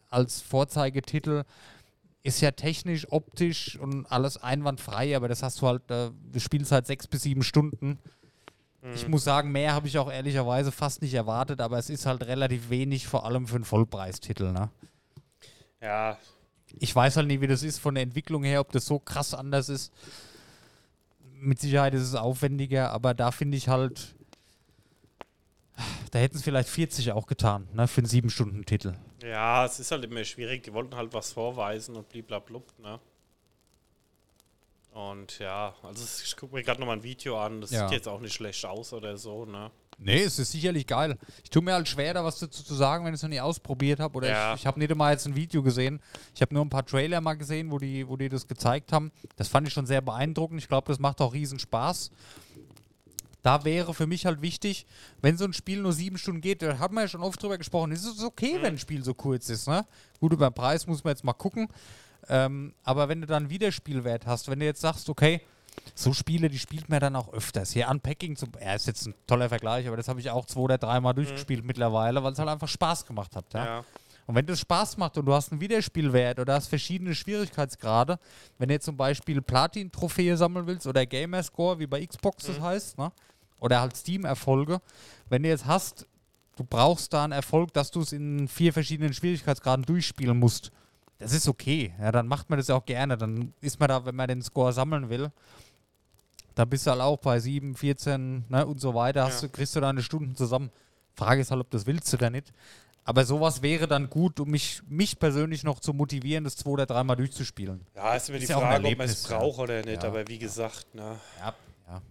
als 0.09 0.41
Vorzeigetitel 0.41 1.43
ist 2.23 2.41
ja 2.41 2.51
technisch, 2.51 3.07
optisch 3.09 3.77
und 3.77 4.05
alles 4.07 4.37
einwandfrei, 4.37 5.15
aber 5.15 5.27
das 5.27 5.43
hast 5.43 5.61
du 5.61 5.67
halt, 5.67 5.89
äh, 5.89 6.11
du 6.31 6.39
spielst 6.39 6.71
halt 6.71 6.85
sechs 6.87 7.07
bis 7.07 7.21
sieben 7.23 7.43
Stunden. 7.43 7.99
Ich 8.93 9.07
muss 9.07 9.23
sagen, 9.23 9.51
mehr 9.51 9.73
habe 9.73 9.87
ich 9.87 9.97
auch 9.97 10.09
ehrlicherweise 10.11 10.71
fast 10.71 11.01
nicht 11.01 11.13
erwartet, 11.13 11.59
aber 11.61 11.77
es 11.77 11.89
ist 11.89 12.05
halt 12.05 12.25
relativ 12.25 12.69
wenig, 12.69 13.07
vor 13.07 13.25
allem 13.25 13.47
für 13.47 13.55
einen 13.55 13.65
Vollpreistitel. 13.65 14.51
Ne? 14.53 14.69
Ja, 15.81 16.17
Ich 16.79 16.95
weiß 16.95 17.17
halt 17.17 17.27
nie, 17.27 17.41
wie 17.41 17.47
das 17.47 17.63
ist 17.63 17.79
von 17.79 17.95
der 17.95 18.03
Entwicklung 18.03 18.43
her, 18.43 18.61
ob 18.61 18.71
das 18.71 18.85
so 18.85 18.99
krass 18.99 19.33
anders 19.33 19.67
ist. 19.69 19.91
Mit 21.39 21.59
Sicherheit 21.59 21.93
ist 21.93 22.03
es 22.03 22.15
aufwendiger, 22.15 22.91
aber 22.91 23.13
da 23.13 23.31
finde 23.31 23.57
ich 23.57 23.67
halt, 23.67 24.15
da 26.11 26.19
hätten 26.19 26.37
es 26.37 26.43
vielleicht 26.43 26.69
40 26.69 27.11
auch 27.11 27.25
getan, 27.27 27.67
ne, 27.73 27.87
für 27.87 28.01
einen 28.01 28.07
7-Stunden-Titel. 28.09 28.93
Ja, 29.23 29.65
es 29.65 29.79
ist 29.79 29.91
halt 29.91 30.03
immer 30.05 30.23
schwierig. 30.23 30.63
Die 30.63 30.73
wollten 30.73 30.95
halt 30.95 31.13
was 31.13 31.33
vorweisen 31.33 31.95
und 31.95 32.07
bliblablub, 32.09 32.71
ne? 32.79 32.99
Und 34.93 35.37
ja, 35.37 35.75
also 35.83 36.03
ich 36.23 36.35
gucke 36.35 36.55
mir 36.55 36.63
gerade 36.63 36.79
nochmal 36.79 36.97
ein 36.97 37.03
Video 37.03 37.39
an. 37.39 37.61
Das 37.61 37.69
Ja. 37.71 37.87
sieht 37.87 37.97
jetzt 37.97 38.07
auch 38.07 38.19
nicht 38.19 38.33
schlecht 38.33 38.65
aus 38.65 38.93
oder 38.93 39.15
so, 39.17 39.45
ne? 39.45 39.69
Nee, 39.99 40.23
es 40.23 40.37
ist 40.39 40.51
sicherlich 40.51 40.85
geil. 40.85 41.17
Ich 41.43 41.49
tue 41.49 41.61
mir 41.63 41.73
halt 41.73 41.87
schwer, 41.87 42.13
da 42.13 42.23
was 42.23 42.39
dazu 42.39 42.63
zu 42.63 42.73
sagen, 42.75 43.03
wenn 43.05 43.13
ich 43.13 43.17
es 43.19 43.23
noch 43.23 43.29
nie 43.29 43.39
ausprobiert 43.39 43.99
habe. 43.99 44.15
Oder 44.17 44.29
Ja. 44.29 44.53
ich, 44.53 44.61
ich 44.61 44.67
habe 44.67 44.79
nicht 44.79 44.93
mal 44.95 45.11
jetzt 45.11 45.25
ein 45.25 45.35
Video 45.35 45.61
gesehen. 45.63 45.99
Ich 46.35 46.41
habe 46.41 46.53
nur 46.53 46.63
ein 46.65 46.69
paar 46.69 46.85
Trailer 46.85 47.19
mal 47.21 47.33
gesehen, 47.35 47.71
wo 47.71 47.79
die, 47.79 48.07
wo 48.07 48.15
die 48.15 48.29
das 48.29 48.47
gezeigt 48.47 48.91
haben. 48.91 49.11
Das 49.35 49.47
fand 49.47 49.67
ich 49.67 49.73
schon 49.73 49.85
sehr 49.87 50.01
beeindruckend. 50.01 50.59
Ich 50.61 50.67
glaube, 50.67 50.87
das 50.87 50.99
macht 50.99 51.19
auch 51.21 51.33
riesen 51.33 51.57
Spaß. 51.59 52.11
Da 53.43 53.63
wäre 53.63 53.93
für 53.93 54.07
mich 54.07 54.25
halt 54.25 54.41
wichtig, 54.41 54.85
wenn 55.21 55.37
so 55.37 55.45
ein 55.45 55.53
Spiel 55.53 55.81
nur 55.81 55.93
sieben 55.93 56.17
Stunden 56.17 56.41
geht, 56.41 56.61
da 56.61 56.79
haben 56.79 56.95
wir 56.95 57.01
ja 57.01 57.07
schon 57.07 57.21
oft 57.21 57.41
drüber 57.41 57.57
gesprochen, 57.57 57.91
ist 57.91 58.05
es 58.05 58.23
okay, 58.23 58.57
wenn 58.61 58.73
ein 58.73 58.79
Spiel 58.79 59.03
so 59.03 59.13
kurz 59.13 59.49
ist. 59.49 59.67
Ne? 59.67 59.85
Gut, 60.19 60.33
über 60.33 60.49
den 60.49 60.53
Preis 60.53 60.87
muss 60.87 61.03
man 61.03 61.11
jetzt 61.11 61.23
mal 61.23 61.33
gucken. 61.33 61.67
Ähm, 62.29 62.73
aber 62.83 63.07
wenn 63.09 63.21
du 63.21 63.27
dann 63.27 63.49
Wiederspielwert 63.49 64.25
hast, 64.25 64.49
wenn 64.49 64.59
du 64.59 64.65
jetzt 64.65 64.81
sagst, 64.81 65.09
okay, 65.09 65.41
so 65.95 66.13
Spiele, 66.13 66.49
die 66.49 66.59
spielt 66.59 66.89
man 66.89 66.99
dann 66.99 67.15
auch 67.15 67.31
öfters. 67.33 67.71
Hier 67.71 67.87
Unpacking, 67.87 68.35
zum, 68.35 68.51
ja, 68.61 68.73
ist 68.73 68.87
jetzt 68.87 69.07
ein 69.07 69.13
toller 69.27 69.49
Vergleich, 69.49 69.87
aber 69.87 69.95
das 69.95 70.07
habe 70.07 70.19
ich 70.19 70.29
auch 70.29 70.45
zwei 70.45 70.61
oder 70.61 70.77
dreimal 70.77 71.13
durchgespielt 71.13 71.63
mittlerweile, 71.63 72.23
weil 72.23 72.33
es 72.33 72.39
halt 72.39 72.49
einfach 72.49 72.67
Spaß 72.67 73.05
gemacht 73.05 73.35
hat. 73.35 73.53
Ja? 73.53 73.65
Ja. 73.65 73.85
Und 74.27 74.35
wenn 74.35 74.45
das 74.45 74.59
Spaß 74.59 74.97
macht 74.97 75.17
und 75.17 75.25
du 75.25 75.33
hast 75.33 75.51
einen 75.51 75.61
Wiederspielwert 75.61 76.39
oder 76.39 76.55
hast 76.55 76.67
verschiedene 76.67 77.15
Schwierigkeitsgrade, 77.15 78.19
wenn 78.57 78.67
du 78.67 78.73
jetzt 78.73 78.85
zum 78.85 78.97
Beispiel 78.97 79.41
Platin-Trophäe 79.41 80.35
sammeln 80.35 80.67
willst 80.67 80.85
oder 80.85 81.05
Gamerscore, 81.05 81.79
wie 81.79 81.87
bei 81.87 82.05
Xbox 82.05 82.45
das 82.45 82.59
heißt, 82.59 82.97
ne? 82.97 83.11
oder 83.59 83.79
halt 83.81 83.95
Steam-Erfolge, 83.95 84.81
wenn 85.29 85.43
du 85.43 85.49
jetzt 85.49 85.65
hast, 85.65 86.05
du 86.57 86.63
brauchst 86.65 87.13
da 87.13 87.23
einen 87.23 87.31
Erfolg, 87.33 87.73
dass 87.73 87.89
du 87.89 88.01
es 88.01 88.11
in 88.11 88.47
vier 88.49 88.73
verschiedenen 88.73 89.13
Schwierigkeitsgraden 89.13 89.85
durchspielen 89.85 90.37
musst. 90.37 90.71
Das 91.19 91.31
ist 91.31 91.47
okay. 91.47 91.93
Ja, 91.99 92.11
dann 92.11 92.27
macht 92.27 92.49
man 92.49 92.59
das 92.59 92.67
ja 92.67 92.75
auch 92.75 92.85
gerne. 92.85 93.17
Dann 93.17 93.53
ist 93.61 93.79
man 93.79 93.87
da, 93.87 94.05
wenn 94.05 94.15
man 94.15 94.27
den 94.27 94.41
Score 94.41 94.73
sammeln 94.73 95.09
will, 95.09 95.31
da 96.53 96.65
bist 96.65 96.85
du 96.85 96.91
halt 96.91 97.01
auch 97.01 97.17
bei 97.17 97.39
7, 97.39 97.75
14 97.75 98.45
ne, 98.49 98.65
und 98.65 98.79
so 98.81 98.93
weiter. 98.93 99.23
Hast 99.23 99.41
Ja. 99.41 99.47
du, 99.47 99.53
kriegst 99.53 99.75
du 99.75 99.79
deine 99.79 100.01
Stunden 100.03 100.35
zusammen. 100.35 100.69
Frage 101.15 101.41
ist 101.41 101.49
halt, 101.49 101.61
ob 101.61 101.71
das 101.71 101.85
willst 101.87 102.13
oder 102.13 102.29
nicht. 102.29 102.51
Aber 103.07 103.23
sowas 103.23 103.61
wäre 103.61 103.87
dann 103.87 104.09
gut, 104.09 104.37
um 104.41 104.49
mich, 104.49 104.81
mich 104.89 105.17
persönlich 105.17 105.63
noch 105.63 105.79
zu 105.79 105.93
motivieren, 105.93 106.43
das 106.43 106.57
zwei 106.57 106.71
oder 106.71 106.85
dreimal 106.85 107.15
durchzuspielen. 107.15 107.87
Ja, 107.95 108.15
ist 108.15 108.27
immer 108.27 108.37
die 108.37 108.43
Ist 108.43 108.49
ja 108.49 108.57
auch 108.57 108.63
ein 108.63 108.81
Frage, 108.81 108.87
ob 108.89 108.97
man 108.97 109.07
es 109.07 109.29
ja. 109.29 109.37
braucht 109.37 109.59
oder 109.59 109.81
nicht. 109.81 110.03
Ja. 110.03 110.09
Aber 110.09 110.27
wie 110.27 110.37
gesagt, 110.37 110.93
ne? 110.93 111.17
Ja, 111.39 111.55
ja. 111.87 112.01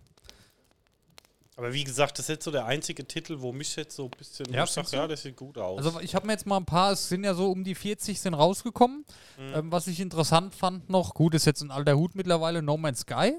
Aber 1.58 1.74
wie 1.74 1.84
gesagt, 1.84 2.18
das 2.18 2.24
ist 2.24 2.28
jetzt 2.28 2.44
so 2.44 2.50
der 2.50 2.64
einzige 2.64 3.06
Titel, 3.06 3.42
wo 3.42 3.52
mich 3.52 3.76
jetzt 3.76 3.94
so 3.94 4.04
ein 4.04 4.10
bisschen. 4.16 4.50
Ja, 4.50 4.64
ich 4.64 4.70
sag, 4.70 4.90
ja, 4.90 5.06
das 5.06 5.20
sieht 5.20 5.36
gut 5.36 5.58
aus. 5.58 5.84
Also 5.84 6.00
ich 6.00 6.14
habe 6.14 6.26
mir 6.26 6.32
jetzt 6.32 6.46
mal 6.46 6.56
ein 6.56 6.64
paar, 6.64 6.92
es 6.92 7.10
sind 7.10 7.24
ja 7.24 7.34
so 7.34 7.50
um 7.50 7.62
die 7.62 7.74
40 7.74 8.18
sind 8.18 8.32
rausgekommen. 8.32 9.04
Mhm. 9.36 9.54
Ähm, 9.54 9.72
was 9.72 9.88
ich 9.88 10.00
interessant 10.00 10.54
fand 10.54 10.88
noch, 10.88 11.12
gut, 11.12 11.34
ist 11.34 11.44
jetzt 11.44 11.60
ein 11.60 11.70
alter 11.70 11.98
Hut 11.98 12.14
mittlerweile, 12.14 12.62
No 12.62 12.78
Man's 12.78 13.00
Sky. 13.00 13.34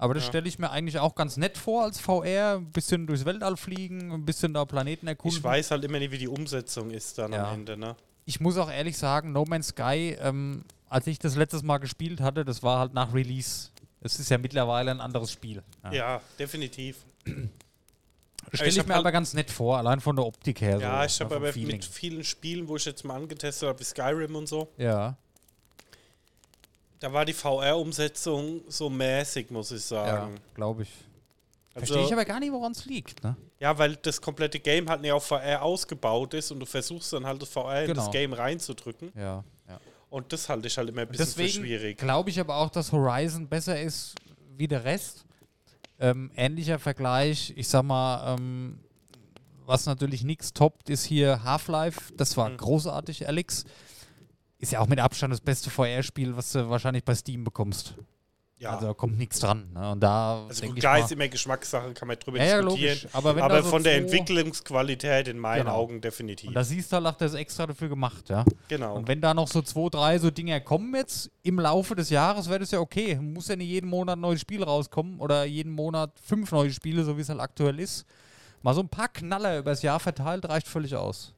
Aber 0.00 0.14
das 0.14 0.22
Ja. 0.24 0.28
stelle 0.28 0.48
ich 0.48 0.58
mir 0.60 0.70
eigentlich 0.70 0.98
auch 1.00 1.14
ganz 1.16 1.36
nett 1.36 1.58
vor 1.58 1.82
als 1.84 1.98
VR. 2.00 2.54
Ein 2.58 2.70
bisschen 2.70 3.06
durchs 3.06 3.24
Weltall 3.24 3.56
fliegen, 3.56 4.12
ein 4.12 4.24
bisschen 4.24 4.54
da 4.54 4.64
Planeten 4.64 5.08
erkunden. 5.08 5.36
ich 5.36 5.42
weiß 5.44 5.72
halt 5.72 5.84
immer 5.84 5.98
nicht, 5.98 6.12
wie 6.12 6.18
die 6.18 6.28
Umsetzung 6.28 6.90
ist 6.90 7.18
dann 7.18 7.32
Ja. 7.32 7.48
am 7.48 7.54
Ende, 7.54 7.76
ne? 7.76 7.96
ich 8.24 8.40
muss 8.40 8.56
auch 8.58 8.70
ehrlich 8.70 8.96
sagen, 8.98 9.32
No 9.32 9.44
Man's 9.46 9.68
Sky, 9.68 10.16
ähm, 10.20 10.62
als 10.88 11.06
ich 11.06 11.18
das 11.18 11.34
letztes 11.34 11.62
Mal 11.62 11.78
gespielt 11.78 12.20
hatte, 12.20 12.44
das 12.44 12.62
war 12.62 12.78
halt 12.78 12.94
nach 12.94 13.12
Release. 13.14 13.70
Es 14.00 14.20
ist 14.20 14.30
ja 14.30 14.38
mittlerweile 14.38 14.90
ein 14.92 15.00
anderes 15.00 15.32
Spiel. 15.32 15.62
Ja, 15.90 16.20
definitiv. 16.38 16.98
Stelle 18.52 18.70
ich 18.70 18.76
ich, 18.78 18.86
mir 18.86 18.94
aber 18.94 19.12
ganz 19.12 19.34
nett 19.34 19.50
vor, 19.50 19.76
allein 19.78 20.00
von 20.00 20.14
der 20.16 20.24
Optik 20.24 20.60
her. 20.60 20.78
ja, 20.78 21.00
so, 21.00 21.06
ich 21.06 21.20
habe 21.20 21.36
aber 21.36 21.52
Feeling. 21.52 21.76
mit 21.76 21.84
vielen 21.84 22.22
Spielen, 22.24 22.68
wo 22.68 22.76
ich 22.76 22.84
jetzt 22.84 23.04
mal 23.04 23.16
angetestet 23.16 23.68
habe, 23.68 23.80
wie 23.80 23.84
Skyrim 23.84 24.36
und 24.36 24.46
so, 24.48 24.68
Ja, 24.78 25.16
da 27.00 27.12
war 27.12 27.24
die 27.24 27.32
VR-Umsetzung 27.32 28.62
so 28.68 28.90
mäßig, 28.90 29.50
muss 29.50 29.70
ich 29.70 29.88
ja 29.90 30.04
sagen. 30.06 30.40
glaube 30.54 30.82
ich. 30.82 30.88
Also, 31.74 31.94
Verstehe 31.94 32.06
ich 32.06 32.12
aber 32.12 32.24
gar 32.24 32.40
nicht, 32.40 32.50
woran 32.52 32.72
es 32.72 32.84
liegt. 32.86 33.22
Ne? 33.22 33.36
ja, 33.60 33.76
weil 33.78 33.96
das 33.96 34.20
komplette 34.20 34.58
Game 34.58 34.88
halt 34.88 35.00
nicht 35.00 35.12
auf 35.12 35.26
VR 35.26 35.62
ausgebaut 35.62 36.34
ist 36.34 36.50
und 36.50 36.58
du 36.60 36.66
versuchst 36.66 37.12
dann 37.12 37.24
halt 37.26 37.40
das 37.42 37.48
VR 37.50 37.82
in 37.82 37.86
Genau. 37.88 38.02
das 38.04 38.10
Game 38.10 38.32
reinzudrücken. 38.32 39.12
Ja, 39.16 39.44
ja. 39.68 39.80
Und 40.10 40.32
das 40.32 40.48
halte 40.48 40.66
ich 40.66 40.76
halt 40.76 40.88
immer 40.88 41.02
ein 41.02 41.08
bisschen 41.08 41.26
für 41.26 41.42
Deswegen 41.42 41.64
schwierig. 41.64 41.98
glaube 41.98 42.30
ich 42.30 42.40
aber 42.40 42.56
auch, 42.56 42.70
dass 42.70 42.90
Horizon 42.92 43.46
besser 43.46 43.80
ist 43.80 44.14
wie 44.56 44.66
der 44.66 44.82
Rest. 44.84 45.24
Ähm, 46.00 46.30
ähnlicher 46.36 46.78
Vergleich, 46.78 47.52
ich 47.56 47.68
sag 47.68 47.82
mal, 47.82 48.34
ähm, 48.34 48.78
was 49.66 49.86
natürlich 49.86 50.22
nichts 50.24 50.52
toppt, 50.52 50.88
ist 50.90 51.04
hier 51.04 51.42
Half-Life. 51.44 52.12
Das 52.16 52.36
war 52.36 52.48
Mhm. 52.48 52.56
großartig, 52.56 53.28
Alex. 53.28 53.64
Ist 54.58 54.72
ja 54.72 54.80
auch 54.80 54.88
mit 54.88 54.98
Abstand 54.98 55.32
das 55.32 55.40
beste 55.40 55.70
VR-Spiel, 55.70 56.36
was 56.36 56.52
du 56.52 56.68
wahrscheinlich 56.68 57.04
bei 57.04 57.14
Steam 57.14 57.44
bekommst. 57.44 57.94
Ja. 58.60 58.74
Also 58.74 58.88
da 58.88 58.92
kommt 58.92 59.16
nichts 59.18 59.38
dran. 59.38 59.70
Ne? 59.72 59.92
Und 59.92 60.00
da 60.00 60.44
Also 60.48 60.66
gut, 60.66 60.80
klar 60.80 60.98
ist 60.98 61.12
immer 61.12 61.28
Geschmackssache, 61.28 61.92
kann 61.94 62.08
man 62.08 62.18
drüber 62.18 62.38
ja, 62.38 62.60
diskutieren. 62.60 62.98
logisch. 62.98 63.06
Aber, 63.12 63.40
Aber 63.40 63.62
so 63.62 63.70
von 63.70 63.84
der 63.84 63.98
Entwicklungsqualität 63.98 65.28
in 65.28 65.38
meinen 65.38 65.60
Genau. 65.64 65.76
Augen 65.76 66.00
definitiv. 66.00 66.48
Und 66.48 66.54
da 66.54 66.64
siehst 66.64 66.90
du 66.90 66.96
halt, 66.96 67.06
hat 67.06 67.20
das 67.20 67.34
extra 67.34 67.68
dafür 67.68 67.88
gemacht, 67.88 68.28
ja. 68.30 68.44
genau. 68.66 68.96
Und 68.96 69.06
wenn 69.06 69.20
da 69.20 69.32
noch 69.32 69.46
so 69.46 69.62
zwei, 69.62 69.88
drei 69.90 70.18
so 70.18 70.32
Dinger 70.32 70.60
kommen 70.60 70.92
jetzt 70.96 71.30
im 71.44 71.60
Laufe 71.60 71.94
des 71.94 72.10
Jahres, 72.10 72.48
wäre 72.48 72.58
das 72.58 72.72
ja 72.72 72.80
okay. 72.80 73.14
Muss 73.16 73.46
ja 73.46 73.54
nicht 73.54 73.68
jeden 73.68 73.88
Monat 73.88 74.16
ein 74.16 74.20
neues 74.22 74.40
Spiel 74.40 74.64
rauskommen 74.64 75.20
oder 75.20 75.44
jeden 75.44 75.70
Monat 75.72 76.10
fünf 76.20 76.50
neue 76.50 76.72
Spiele, 76.72 77.04
so 77.04 77.16
wie 77.16 77.20
es 77.20 77.28
halt 77.28 77.38
aktuell 77.40 77.78
ist. 77.78 78.06
Mal 78.62 78.74
so 78.74 78.80
ein 78.80 78.88
paar 78.88 79.08
Knaller 79.08 79.58
übers 79.58 79.82
Jahr 79.82 80.00
verteilt, 80.00 80.48
reicht 80.48 80.66
völlig 80.66 80.96
aus. 80.96 81.32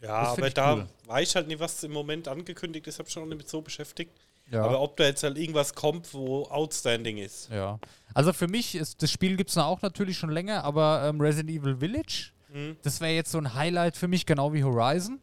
ja, 0.00 0.14
aber 0.14 0.48
da 0.50 0.74
cool. 0.74 0.86
Weiß 1.12 1.28
ich 1.30 1.36
halt 1.36 1.48
nicht, 1.48 1.60
was 1.60 1.82
im 1.84 1.92
Moment 1.92 2.26
angekündigt 2.28 2.86
ist, 2.86 2.98
habe 2.98 3.08
schon 3.10 3.28
damit 3.30 3.48
so 3.48 3.60
beschäftigt. 3.60 4.12
Ja. 4.50 4.64
Aber 4.64 4.80
ob 4.80 4.96
da 4.96 5.04
jetzt 5.04 5.22
halt 5.22 5.38
irgendwas 5.38 5.74
kommt, 5.74 6.12
wo 6.12 6.44
outstanding 6.46 7.18
ist. 7.18 7.48
ja. 7.50 7.78
Also 8.14 8.34
für 8.34 8.46
mich 8.48 8.74
ist 8.74 9.02
das 9.02 9.10
Spiel 9.10 9.36
gibt 9.36 9.48
es 9.48 9.56
auch 9.56 9.80
natürlich 9.80 10.18
schon 10.18 10.28
länger, 10.30 10.64
aber 10.64 11.04
ähm, 11.08 11.18
Resident 11.20 11.50
Evil 11.50 11.76
Village, 11.78 12.30
Mhm. 12.50 12.76
das 12.82 13.00
wäre 13.00 13.12
jetzt 13.12 13.30
so 13.32 13.38
ein 13.38 13.54
Highlight 13.54 13.96
für 13.96 14.08
mich, 14.08 14.26
genau 14.26 14.52
wie 14.52 14.62
Horizon. 14.62 15.18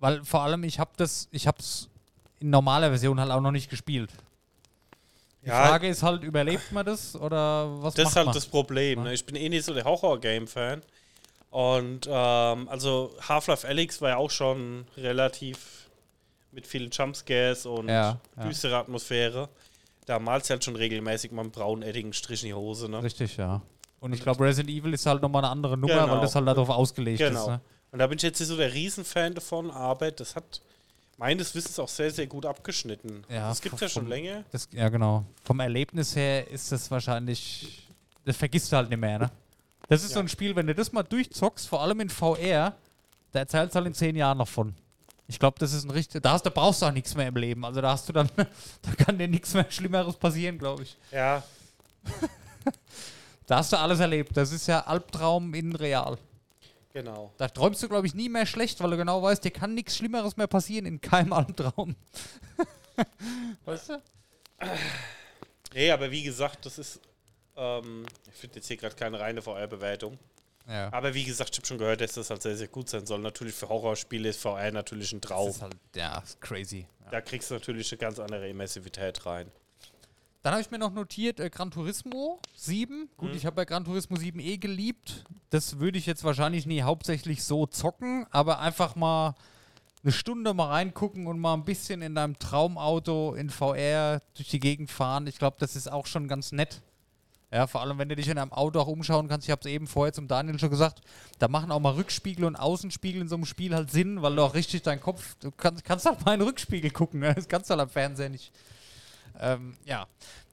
Weil 0.00 0.24
vor 0.24 0.42
allem 0.42 0.64
ich 0.64 0.78
habe 0.80 0.90
das, 0.96 1.28
ich 1.30 1.46
habe 1.46 1.58
es 1.60 1.88
in 2.40 2.50
normaler 2.50 2.88
Version 2.88 3.20
halt 3.20 3.30
auch 3.30 3.40
noch 3.40 3.50
nicht 3.52 3.70
gespielt. 3.70 4.10
Die 5.44 5.48
Ja, 5.48 5.66
Frage 5.68 5.88
ist 5.88 6.02
halt, 6.02 6.24
überlebt 6.24 6.72
man 6.72 6.84
das 6.84 7.14
oder 7.14 7.80
was 7.82 7.94
das 7.94 8.08
ist 8.10 8.16
halt 8.16 8.26
man? 8.26 8.34
das 8.34 8.46
Problem. 8.46 9.04
Ne? 9.04 9.12
Ich 9.14 9.24
bin 9.24 9.36
eh 9.36 9.48
nicht 9.48 9.64
so 9.64 9.72
der 9.74 9.84
Horror-Game-Fan. 9.84 10.82
Und 11.50 12.06
ähm, 12.06 12.68
also 12.68 13.14
Half-Life 13.26 13.66
Alyx 13.66 14.00
war 14.02 14.10
ja 14.10 14.16
auch 14.16 14.30
schon 14.30 14.86
relativ 14.96 15.88
mit 16.52 16.66
vielen 16.66 16.90
Jumpscares 16.90 17.66
und 17.66 17.88
Ja, 17.88 18.20
ja. 18.36 18.44
düstere 18.44 18.76
Atmosphäre. 18.76 19.48
Da 20.06 20.18
malst 20.18 20.48
du 20.48 20.52
halt 20.54 20.64
schon 20.64 20.76
regelmäßig 20.76 21.32
mal 21.32 21.42
einen 21.42 21.50
braunen 21.50 21.82
Edding 21.82 22.12
Strich 22.12 22.42
in 22.42 22.48
die 22.48 22.54
Hose. 22.54 22.88
Ne? 22.90 23.02
Richtig, 23.02 23.36
ja. 23.36 23.62
Und 24.00 24.12
ich 24.12 24.22
glaube, 24.22 24.44
Resident 24.44 24.70
Evil 24.70 24.94
ist 24.94 25.04
halt 25.06 25.22
nochmal 25.22 25.44
eine 25.44 25.50
andere 25.50 25.76
Nummer, 25.76 25.94
Genau. 26.02 26.12
weil 26.14 26.20
das 26.20 26.34
halt 26.34 26.46
darauf 26.46 26.68
ausgelegt 26.70 27.20
ist. 27.20 27.28
Genau. 27.28 27.48
Ne? 27.50 27.60
Und 27.92 27.98
da 27.98 28.06
bin 28.06 28.16
ich 28.16 28.22
jetzt 28.22 28.38
nicht 28.38 28.48
so 28.48 28.56
der 28.56 28.72
Riesenfan 28.72 29.34
davon, 29.34 29.70
aber 29.70 30.10
das 30.10 30.36
hat 30.36 30.60
meines 31.16 31.54
Wissens 31.54 31.78
auch 31.78 31.88
sehr, 31.88 32.10
sehr 32.10 32.26
gut 32.26 32.46
abgeschnitten. 32.46 33.24
Ja, 33.28 33.48
das 33.48 33.60
gibt 33.60 33.74
es 33.74 33.80
ja 33.80 33.88
schon 33.88 34.06
länger. 34.06 34.44
Das, 34.52 34.68
ja, 34.72 34.88
genau. 34.88 35.24
Vom 35.44 35.60
Erlebnis 35.60 36.14
her 36.14 36.48
ist 36.48 36.70
das 36.70 36.90
wahrscheinlich. 36.90 37.86
Das 38.24 38.36
vergisst 38.36 38.70
du 38.72 38.76
halt 38.76 38.88
nicht 38.90 38.98
mehr, 39.00 39.18
ne? 39.18 39.30
Das 39.88 40.02
ist 40.02 40.10
Ja. 40.10 40.14
so 40.14 40.20
ein 40.20 40.28
Spiel, 40.28 40.54
wenn 40.56 40.66
du 40.66 40.74
das 40.74 40.92
mal 40.92 41.02
durchzockst, 41.02 41.66
vor 41.68 41.82
allem 41.82 42.00
in 42.00 42.10
VR, 42.10 42.76
da 43.32 43.38
erzählst 43.40 43.74
du 43.74 43.76
halt 43.78 43.86
in 43.86 43.94
zehn 43.94 44.16
Jahren 44.16 44.38
noch 44.38 44.48
von. 44.48 44.74
Ich 45.26 45.38
glaube, 45.38 45.58
das 45.58 45.72
ist 45.74 45.84
ein 45.84 45.90
richtig. 45.90 46.22
Da, 46.22 46.32
hast, 46.32 46.44
da 46.46 46.50
brauchst 46.50 46.80
du 46.80 46.86
auch 46.86 46.92
nichts 46.92 47.14
mehr 47.14 47.28
im 47.28 47.36
Leben. 47.36 47.64
Also 47.64 47.80
da 47.82 47.90
hast 47.90 48.08
du 48.08 48.12
dann. 48.14 48.30
da 48.36 48.92
kann 49.04 49.18
dir 49.18 49.28
nichts 49.28 49.52
mehr 49.54 49.66
Schlimmeres 49.70 50.16
passieren, 50.16 50.58
glaube 50.58 50.84
ich. 50.84 50.96
Ja, 51.12 51.42
Da 53.46 53.56
hast 53.58 53.72
du 53.72 53.78
alles 53.78 54.00
erlebt. 54.00 54.36
Das 54.36 54.52
ist 54.52 54.66
ja 54.66 54.80
Albtraum 54.86 55.54
in 55.54 55.74
real. 55.74 56.18
genau. 56.92 57.32
Da 57.38 57.48
träumst 57.48 57.82
du, 57.82 57.88
glaube 57.88 58.06
ich, 58.06 58.14
nie 58.14 58.28
mehr 58.28 58.44
schlecht, 58.46 58.80
weil 58.82 58.90
du 58.90 58.96
genau 58.98 59.22
weißt, 59.22 59.42
dir 59.44 59.50
kann 59.50 59.74
nichts 59.74 59.96
Schlimmeres 59.96 60.36
mehr 60.36 60.46
passieren 60.48 60.84
in 60.86 61.00
keinem 61.00 61.32
Albtraum. 61.34 61.94
weißt 63.64 63.88
du? 63.90 64.02
Nee, 65.74 65.90
aber 65.90 66.10
wie 66.10 66.22
gesagt, 66.22 66.64
das 66.66 66.78
ist. 66.78 67.00
Ähm, 67.58 68.06
ich 68.32 68.38
finde 68.38 68.56
jetzt 68.56 68.68
hier 68.68 68.76
gerade 68.76 68.94
keine 68.94 69.18
reine 69.20 69.42
VR-Bewertung. 69.42 70.18
Ja. 70.68 70.92
Aber 70.92 71.14
wie 71.14 71.24
gesagt, 71.24 71.50
ich 71.54 71.58
habe 71.58 71.66
schon 71.66 71.78
gehört, 71.78 72.00
dass 72.02 72.12
das 72.12 72.28
halt 72.30 72.42
sehr, 72.42 72.56
sehr 72.56 72.68
gut 72.68 72.88
sein 72.88 73.06
soll. 73.06 73.18
Natürlich 73.20 73.54
für 73.54 73.68
Horrorspiele 73.68 74.28
ist 74.28 74.40
VR 74.40 74.70
natürlich 74.70 75.12
ein 75.12 75.20
Das 75.20 75.28
Traum. 75.30 75.48
ist 75.48 75.62
halt, 75.62 75.76
ja, 75.94 76.18
ist 76.18 76.40
crazy. 76.40 76.86
Ja. 77.04 77.10
Da 77.10 77.20
kriegst 77.22 77.50
du 77.50 77.54
natürlich 77.54 77.90
eine 77.90 77.98
ganz 77.98 78.18
andere 78.18 78.48
Immersivität 78.48 79.24
rein. 79.24 79.50
Dann 80.42 80.52
habe 80.52 80.62
ich 80.62 80.70
mir 80.70 80.78
noch 80.78 80.92
notiert, 80.92 81.40
äh, 81.40 81.50
Gran 81.50 81.70
Turismo 81.70 82.38
7. 82.54 83.08
Gut, 83.16 83.34
ich 83.34 83.44
habe 83.44 83.60
ja 83.62 83.64
Gran 83.64 83.84
Turismo 83.84 84.16
7 84.16 84.38
eh 84.40 84.56
geliebt. 84.58 85.24
Das 85.50 85.78
würde 85.78 85.98
ich 85.98 86.06
jetzt 86.06 86.22
wahrscheinlich 86.22 86.64
nie 86.66 86.82
hauptsächlich 86.82 87.42
so 87.44 87.66
zocken, 87.66 88.26
aber 88.30 88.60
einfach 88.60 88.94
mal 88.94 89.34
eine 90.04 90.12
Stunde 90.12 90.54
mal 90.54 90.68
reingucken 90.68 91.26
und 91.26 91.40
mal 91.40 91.54
ein 91.54 91.64
bisschen 91.64 92.02
in 92.02 92.14
deinem 92.14 92.38
Traumauto 92.38 93.34
in 93.34 93.50
VR 93.50 94.20
durch 94.36 94.48
die 94.48 94.60
Gegend 94.60 94.90
fahren. 94.90 95.26
Ich 95.26 95.38
glaube, 95.38 95.56
das 95.58 95.74
ist 95.74 95.90
auch 95.90 96.06
schon 96.06 96.28
ganz 96.28 96.52
nett. 96.52 96.82
Ja, 97.50 97.66
vor 97.66 97.80
allem, 97.80 97.96
wenn 97.98 98.10
du 98.10 98.16
dich 98.16 98.28
in 98.28 98.36
einem 98.36 98.52
Auto 98.52 98.78
auch 98.78 98.88
umschauen 98.88 99.26
kannst. 99.26 99.46
Ich 99.46 99.50
habe 99.50 99.60
es 99.60 99.66
eben 99.66 99.86
vorher 99.86 100.12
zum 100.12 100.28
Daniel 100.28 100.58
schon 100.58 100.68
gesagt. 100.68 101.00
Da 101.38 101.48
machen 101.48 101.72
auch 101.72 101.80
mal 101.80 101.94
Rückspiegel 101.94 102.44
und 102.44 102.56
Außenspiegel 102.56 103.22
in 103.22 103.28
so 103.28 103.36
einem 103.36 103.46
Spiel 103.46 103.74
halt 103.74 103.90
Sinn, 103.90 104.20
weil 104.20 104.36
du 104.36 104.42
auch 104.42 104.54
richtig 104.54 104.82
deinen 104.82 105.00
Kopf. 105.00 105.36
Du 105.40 105.50
kannst, 105.50 105.82
kannst 105.82 106.06
auch 106.06 106.22
mal 106.24 106.34
in 106.34 106.40
den 106.40 106.48
Rückspiegel 106.48 106.90
gucken. 106.90 107.20
Ne? 107.20 107.34
Das 107.34 107.48
kannst 107.48 107.70
du 107.70 107.72
halt 107.72 107.80
am 107.80 107.88
Fernseher 107.88 108.28
nicht. 108.28 108.52
Ähm, 109.40 109.76
ja. 109.86 110.06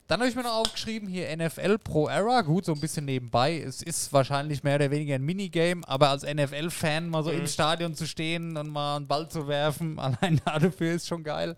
Dann 0.08 0.20
habe 0.20 0.30
ich 0.30 0.36
mir 0.36 0.44
noch 0.44 0.54
aufgeschrieben, 0.54 1.10
hier 1.10 1.36
NFL 1.36 1.80
Pro 1.80 2.08
Era. 2.08 2.42
Gut, 2.44 2.66
so 2.66 2.74
ein 2.74 2.80
bisschen 2.80 3.06
nebenbei. 3.06 3.60
Es 3.60 3.82
ist 3.82 4.14
wahrscheinlich 4.14 4.64
mehr 4.64 4.76
oder 4.76 4.92
weniger 4.92 5.16
ein 5.16 5.24
Minigame, 5.24 5.82
aber 5.88 6.10
als 6.10 6.24
NFL-Fan 6.24 7.10
mal 7.10 7.24
so 7.24 7.32
im 7.32 7.48
Stadion 7.48 7.96
zu 7.96 8.06
stehen 8.06 8.56
und 8.56 8.70
mal 8.70 8.98
einen 8.98 9.08
Ball 9.08 9.28
zu 9.28 9.48
werfen, 9.48 9.98
allein 10.00 10.40
dafür 10.46 10.94
ist 10.94 11.08
schon 11.08 11.24
geil. 11.24 11.56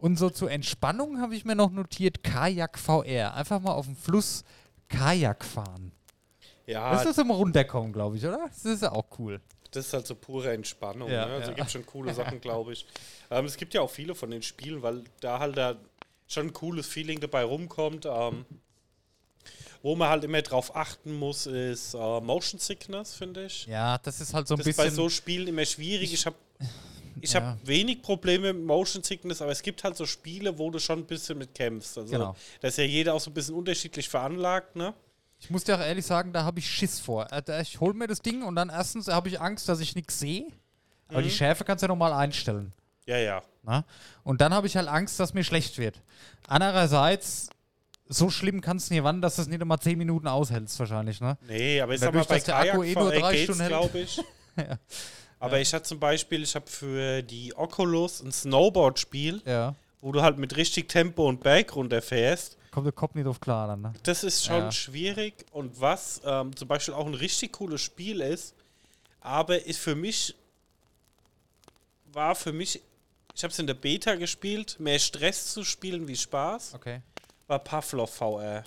Und 0.00 0.18
so 0.18 0.30
zur 0.30 0.50
Entspannung 0.50 1.20
habe 1.20 1.34
ich 1.34 1.44
mir 1.44 1.54
noch 1.54 1.70
notiert, 1.70 2.22
Kajak 2.24 2.78
VR. 2.78 3.34
Einfach 3.34 3.60
mal 3.60 3.72
auf 3.72 3.86
dem 3.86 3.96
Fluss 3.96 4.44
Kajak 4.88 5.44
fahren. 5.44 5.92
Ja, 6.66 6.90
Das 6.92 7.00
ist 7.02 7.10
das 7.10 7.18
immer 7.18 7.34
runterkommen, 7.34 7.92
glaube 7.92 8.16
ich, 8.16 8.24
oder? 8.24 8.46
Das 8.48 8.64
ist 8.64 8.82
ja 8.82 8.92
auch 8.92 9.06
cool. 9.18 9.40
Das 9.72 9.86
ist 9.86 9.92
halt 9.92 10.06
so 10.06 10.14
pure 10.14 10.52
Entspannung. 10.52 11.10
Ja, 11.10 11.26
ne? 11.26 11.34
Also 11.34 11.50
ja. 11.50 11.56
gibt 11.56 11.70
schon 11.70 11.84
coole 11.86 12.14
Sachen, 12.20 12.40
glaube 12.40 12.72
ich. 12.72 12.86
Ähm, 13.30 13.44
es 13.44 13.56
gibt 13.56 13.74
ja 13.74 13.82
auch 13.82 13.90
viele 13.90 14.14
von 14.14 14.30
den 14.30 14.42
Spielen, 14.42 14.82
weil 14.82 15.04
da 15.20 15.38
halt 15.38 15.56
da 15.56 15.76
schon 16.26 16.46
ein 16.46 16.52
cooles 16.52 16.86
Feeling 16.86 17.20
dabei 17.20 17.44
rumkommt. 17.44 18.06
Ähm, 18.06 18.46
wo 19.82 19.96
man 19.96 20.08
halt 20.10 20.24
immer 20.24 20.42
drauf 20.42 20.76
achten 20.76 21.14
muss, 21.14 21.46
ist 21.46 21.94
äh, 21.94 22.20
Motion 22.20 22.60
Sickness, 22.60 23.14
finde 23.14 23.46
ich. 23.46 23.66
Ja, 23.66 23.98
das 23.98 24.20
ist 24.20 24.34
halt 24.34 24.46
so 24.46 24.54
ein 24.54 24.58
das 24.58 24.66
ist 24.66 24.76
bisschen. 24.76 24.90
bei 24.90 24.94
so 24.94 25.08
Spielen 25.08 25.48
immer 25.48 25.64
schwierig. 25.64 26.12
Ich 26.12 26.26
habe 26.26 26.36
ich 27.20 27.32
Ja. 27.32 27.40
hab 27.42 27.66
wenig 27.66 28.02
Probleme 28.02 28.52
mit 28.52 28.64
Motion 28.64 29.02
Sickness, 29.02 29.40
aber 29.42 29.52
es 29.52 29.62
gibt 29.62 29.82
halt 29.84 29.96
so 29.96 30.06
Spiele, 30.06 30.58
wo 30.58 30.70
du 30.70 30.78
schon 30.78 31.00
ein 31.00 31.06
bisschen 31.06 31.38
mit 31.38 31.54
kämpfst. 31.54 31.98
Also 31.98 32.10
Genau. 32.12 32.36
da 32.60 32.68
ist 32.68 32.78
ja 32.78 32.84
jeder 32.84 33.14
auch 33.14 33.20
so 33.20 33.30
ein 33.30 33.34
bisschen 33.34 33.54
unterschiedlich 33.54 34.08
veranlagt, 34.08 34.76
ne? 34.76 34.94
Ich 35.42 35.48
muss 35.50 35.64
dir 35.64 35.76
auch 35.76 35.80
ehrlich 35.80 36.04
sagen, 36.04 36.32
da 36.34 36.44
habe 36.44 36.58
ich 36.58 36.68
Schiss 36.68 37.00
vor. 37.00 37.26
Äh, 37.32 37.62
Ich 37.62 37.80
hole 37.80 37.94
mir 37.94 38.06
das 38.06 38.20
Ding 38.20 38.42
und 38.42 38.56
dann 38.56 38.68
erstens 38.68 39.08
habe 39.08 39.28
ich 39.28 39.40
Angst, 39.40 39.68
dass 39.68 39.80
ich 39.80 39.94
nichts 39.94 40.18
sehe. 40.18 40.46
Aber 41.08 41.20
Mhm. 41.20 41.24
die 41.24 41.30
Schärfe 41.30 41.64
kannst 41.64 41.82
du 41.82 41.86
ja 41.86 41.88
nochmal 41.88 42.12
einstellen. 42.12 42.72
Ja, 43.06 43.16
ja. 43.16 43.42
Na? 43.62 43.84
Und 44.22 44.40
dann 44.42 44.52
habe 44.54 44.66
ich 44.66 44.76
halt 44.76 44.86
Angst, 44.88 45.18
dass 45.18 45.32
mir 45.34 45.42
schlecht 45.42 45.78
wird. 45.78 46.00
Andererseits, 46.46 47.48
so 48.08 48.28
schlimm 48.28 48.60
kannst 48.60 48.90
du 48.90 48.94
nicht 48.94 49.02
wandern, 49.04 49.22
dass 49.22 49.36
du 49.36 49.42
es 49.42 49.48
nicht 49.48 49.60
einmal 49.62 49.78
10 49.78 49.96
Minuten 49.96 50.26
aushältst, 50.28 50.78
wahrscheinlich. 50.78 51.20
Ne? 51.20 51.38
Nee, 51.48 51.80
aber 51.80 51.94
ich 51.94 52.00
sag 52.00 52.12
mal, 52.12 52.24
bei 52.24 52.42
Akku 52.54 52.82
eh 52.82 52.94
nur 52.94 53.08
Kajak 53.10 53.20
drei 53.22 53.36
Stunden 53.44 53.66
glaube 53.66 53.98
ich. 54.00 54.20
Aber 55.40 55.58
ich 55.60 55.72
hatte 55.74 55.84
zum 55.86 55.98
Beispiel, 55.98 56.42
ich 56.42 56.54
habe 56.54 56.66
für 56.68 57.22
die 57.22 57.56
Oculus 57.56 58.20
ein 58.20 58.30
Snowboard-Spiel, 58.30 59.42
Ja. 59.46 59.74
wo 60.00 60.12
du 60.12 60.22
halt 60.22 60.38
mit 60.38 60.54
richtig 60.56 60.88
Tempo 60.88 61.26
und 61.28 61.40
Berg 61.42 61.74
runterfährst. 61.74 62.56
Kommt 62.70 62.86
der 62.86 62.92
Kopf 62.92 63.14
nicht 63.14 63.26
drauf 63.26 63.40
klar 63.40 63.66
dann. 63.66 63.80
Ne? 63.80 63.92
Das 64.04 64.22
ist 64.22 64.44
schon 64.44 64.56
Ja. 64.64 64.70
schwierig. 64.72 65.46
Und 65.50 65.80
was 65.80 66.20
ähm, 66.24 66.54
zum 66.54 66.68
Beispiel 66.68 66.94
auch 66.94 67.06
ein 67.06 67.14
richtig 67.14 67.52
cooles 67.54 67.80
Spiel 67.80 68.20
ist, 68.20 68.54
aber 69.22 69.64
ist 69.66 69.80
für 69.80 69.94
mich, 69.96 70.34
war 72.12 72.34
für 72.34 72.52
mich, 72.52 72.80
ich 73.34 73.42
habe 73.42 73.50
es 73.52 73.58
in 73.58 73.66
der 73.66 73.74
Beta 73.74 74.14
gespielt, 74.16 74.76
mehr 74.78 74.98
Stress 74.98 75.52
zu 75.52 75.64
spielen 75.64 76.06
wie 76.06 76.16
Spaß, 76.16 76.74
Okay. 76.74 77.00
war 77.46 77.58
Pavlov 77.58 78.14
VR. 78.14 78.64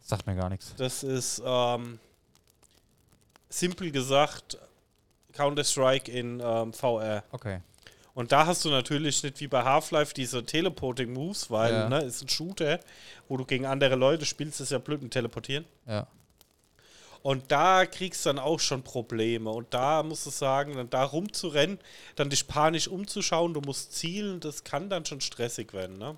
Sagt 0.00 0.26
mir 0.26 0.36
gar 0.36 0.48
nichts. 0.48 0.72
Das 0.78 1.02
ist 1.02 1.42
ähm, 1.44 1.98
simpel 3.50 3.90
gesagt 3.90 4.58
Counter-Strike 5.38 6.10
in 6.10 6.40
ähm, 6.44 6.72
VR. 6.72 7.22
Okay. 7.32 7.60
Und 8.14 8.32
da 8.32 8.46
hast 8.46 8.64
du 8.64 8.70
natürlich 8.70 9.22
nicht 9.22 9.40
wie 9.40 9.46
bei 9.46 9.62
Half-Life 9.62 10.12
diese 10.12 10.44
Teleporting-Moves, 10.44 11.50
weil 11.52 11.72
Ja. 11.72 11.88
ne, 11.88 12.00
ist 12.02 12.20
ein 12.22 12.28
Shooter, 12.28 12.80
wo 13.28 13.36
du 13.36 13.44
gegen 13.44 13.64
andere 13.64 13.94
Leute 13.94 14.26
spielst, 14.26 14.60
ist 14.60 14.72
ja 14.72 14.78
blöd 14.78 15.00
mit 15.02 15.12
Teleportieren. 15.12 15.64
Ja. 15.86 16.08
Und 17.22 17.50
da 17.52 17.84
kriegst 17.86 18.24
du 18.24 18.30
dann 18.30 18.38
auch 18.38 18.58
schon 18.60 18.82
Probleme. 18.82 19.50
Und 19.50 19.72
da 19.74 20.02
musst 20.02 20.26
du 20.26 20.30
sagen, 20.30 20.74
dann 20.76 20.90
da 20.90 21.04
rumzurennen, 21.04 21.78
dann 22.16 22.30
dich 22.30 22.46
panisch 22.48 22.88
umzuschauen, 22.88 23.54
du 23.54 23.60
musst 23.60 23.92
zielen, 23.92 24.40
das 24.40 24.64
kann 24.64 24.88
dann 24.90 25.04
schon 25.04 25.20
stressig 25.20 25.72
werden. 25.72 25.98
Ne? 25.98 26.16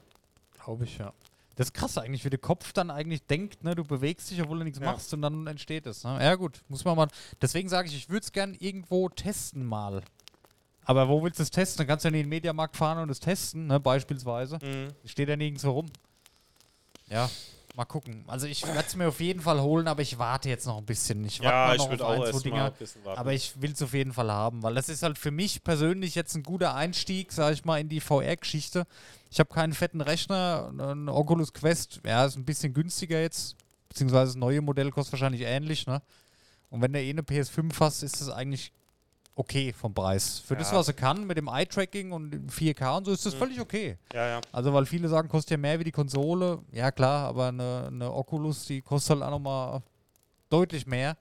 Glaube 0.65 0.85
ich, 0.85 0.99
ja. 0.99 1.13
Das 1.61 1.66
ist 1.66 1.75
krass 1.75 1.99
eigentlich, 1.99 2.25
wie 2.25 2.31
der 2.31 2.38
Kopf 2.38 2.73
dann 2.73 2.90
eigentlich 2.90 3.27
denkt, 3.27 3.62
ne? 3.62 3.75
Du 3.75 3.85
bewegst 3.85 4.31
dich, 4.31 4.40
obwohl 4.40 4.61
du 4.61 4.64
nichts 4.64 4.79
Ja. 4.81 4.87
machst 4.87 5.12
und 5.12 5.20
dann 5.20 5.46
entsteht 5.46 5.85
es. 5.85 6.05
Ne? 6.05 6.16
Ja 6.18 6.35
gut, 6.37 6.62
muss 6.68 6.87
man 6.87 6.96
mal. 6.96 7.09
Deswegen 7.42 7.68
sage 7.68 7.87
ich, 7.87 7.94
ich 7.94 8.09
würde 8.09 8.25
es 8.25 8.33
gern 8.33 8.55
irgendwo 8.59 9.11
testen 9.11 9.66
mal. 9.66 10.01
Aber 10.87 11.07
wo 11.11 11.23
willst 11.23 11.38
du 11.38 11.42
es 11.42 11.51
testen? 11.51 11.77
Dann 11.81 11.87
kannst 11.88 12.07
du 12.07 12.09
ja 12.09 12.12
nicht 12.12 12.20
in 12.20 12.25
den 12.29 12.31
Mediamarkt 12.31 12.79
fahren 12.79 12.96
und 12.96 13.11
es 13.11 13.20
testen, 13.20 13.66
ne? 13.66 13.79
Beispielsweise. 13.79 14.59
Mhm. 14.62 14.88
Steht 15.05 15.29
ja 15.29 15.37
nirgends 15.37 15.66
rum. 15.66 15.90
Ja, 17.09 17.29
mal 17.75 17.85
gucken. 17.85 18.25
Also 18.27 18.47
ich 18.47 18.67
werde 18.67 18.85
es 18.87 18.97
mir 18.97 19.09
auf 19.09 19.21
jeden 19.21 19.41
Fall 19.41 19.61
holen, 19.61 19.89
aber 19.89 20.03
ich 20.03 20.19
warte 20.19 20.49
jetzt 20.49 20.67
noch 20.67 20.79
ein 20.79 20.87
bisschen. 20.87 21.25
Ich 21.25 21.41
warte 21.41 21.53
Ja, 21.53 21.67
mal 21.67 21.77
ich 21.77 21.79
noch 21.83 21.91
würde 21.91 22.05
auf 22.07 22.19
auch 22.19 22.27
ein, 22.27 22.41
zwei 22.41 22.53
ein 22.53 23.05
warten. 23.05 23.19
Aber 23.21 23.33
ich 23.33 23.61
will 23.61 23.73
es 23.73 23.83
auf 23.83 23.95
jeden 23.95 24.13
Fall 24.13 24.31
haben, 24.31 24.63
weil 24.63 24.75
das 24.75 24.89
ist 24.89 25.03
halt 25.03 25.19
für 25.19 25.31
mich 25.31 25.63
persönlich 25.63 26.15
jetzt 26.15 26.35
ein 26.35 26.43
guter 26.43 26.75
Einstieg, 26.75 27.33
sage 27.33 27.55
ich 27.55 27.65
mal, 27.65 27.81
in 27.81 27.89
die 27.89 28.01
VR-Geschichte. 28.01 28.87
Ich 29.31 29.39
habe 29.39 29.53
keinen 29.53 29.73
fetten 29.73 30.01
Rechner, 30.01 30.73
ein 30.77 31.09
Oculus 31.09 31.53
Quest, 31.53 32.01
ja, 32.05 32.25
ist 32.25 32.37
ein 32.37 32.45
bisschen 32.45 32.75
günstiger 32.75 33.21
jetzt, 33.21 33.57
beziehungsweise 33.89 34.33
das 34.33 34.37
neue 34.37 34.61
Modell 34.61 34.91
kostet 34.91 35.13
wahrscheinlich 35.13 35.43
ähnlich, 35.43 35.87
ne? 35.87 36.03
Und 36.71 36.83
wenn 36.83 36.93
du 36.93 37.01
eh 37.01 37.11
eine 37.11 37.23
PS5 37.23 37.73
hast, 37.81 38.03
ist 38.03 38.21
das 38.21 38.29
eigentlich 38.29 38.73
okay 39.35 39.73
vom 39.73 39.95
Preis. 39.95 40.38
Für 40.40 40.57
das, 40.57 40.71
Ja. 40.71 40.77
was 40.79 40.88
er 40.88 40.95
kann, 40.95 41.27
mit 41.27 41.37
dem 41.38 41.49
Eye-Tracking 41.49 42.12
und 42.12 42.31
dem 42.31 42.49
4K 42.49 42.97
und 42.99 43.05
so, 43.07 43.12
ist 43.12 43.25
das 43.25 43.35
Mhm. 43.35 43.38
völlig 43.38 43.61
okay. 43.61 43.97
ja, 44.12 44.27
ja. 44.27 44.40
Also, 44.53 44.73
weil 44.75 44.87
viele 44.87 45.09
sagen, 45.09 45.29
kostet 45.29 45.53
ja 45.53 45.57
mehr 45.57 45.79
wie 45.81 45.85
die 45.85 45.93
Konsole. 45.93 46.59
Ja, 46.73 46.90
klar, 46.90 47.29
aber 47.29 47.49
eine, 47.49 47.85
eine 47.88 48.12
Oculus, 48.12 48.66
die 48.66 48.83
kostet 48.83 49.11
halt 49.16 49.23
auch 49.23 49.31
nochmal 49.31 49.83
deutlich 50.51 50.87
mehr 50.87 51.16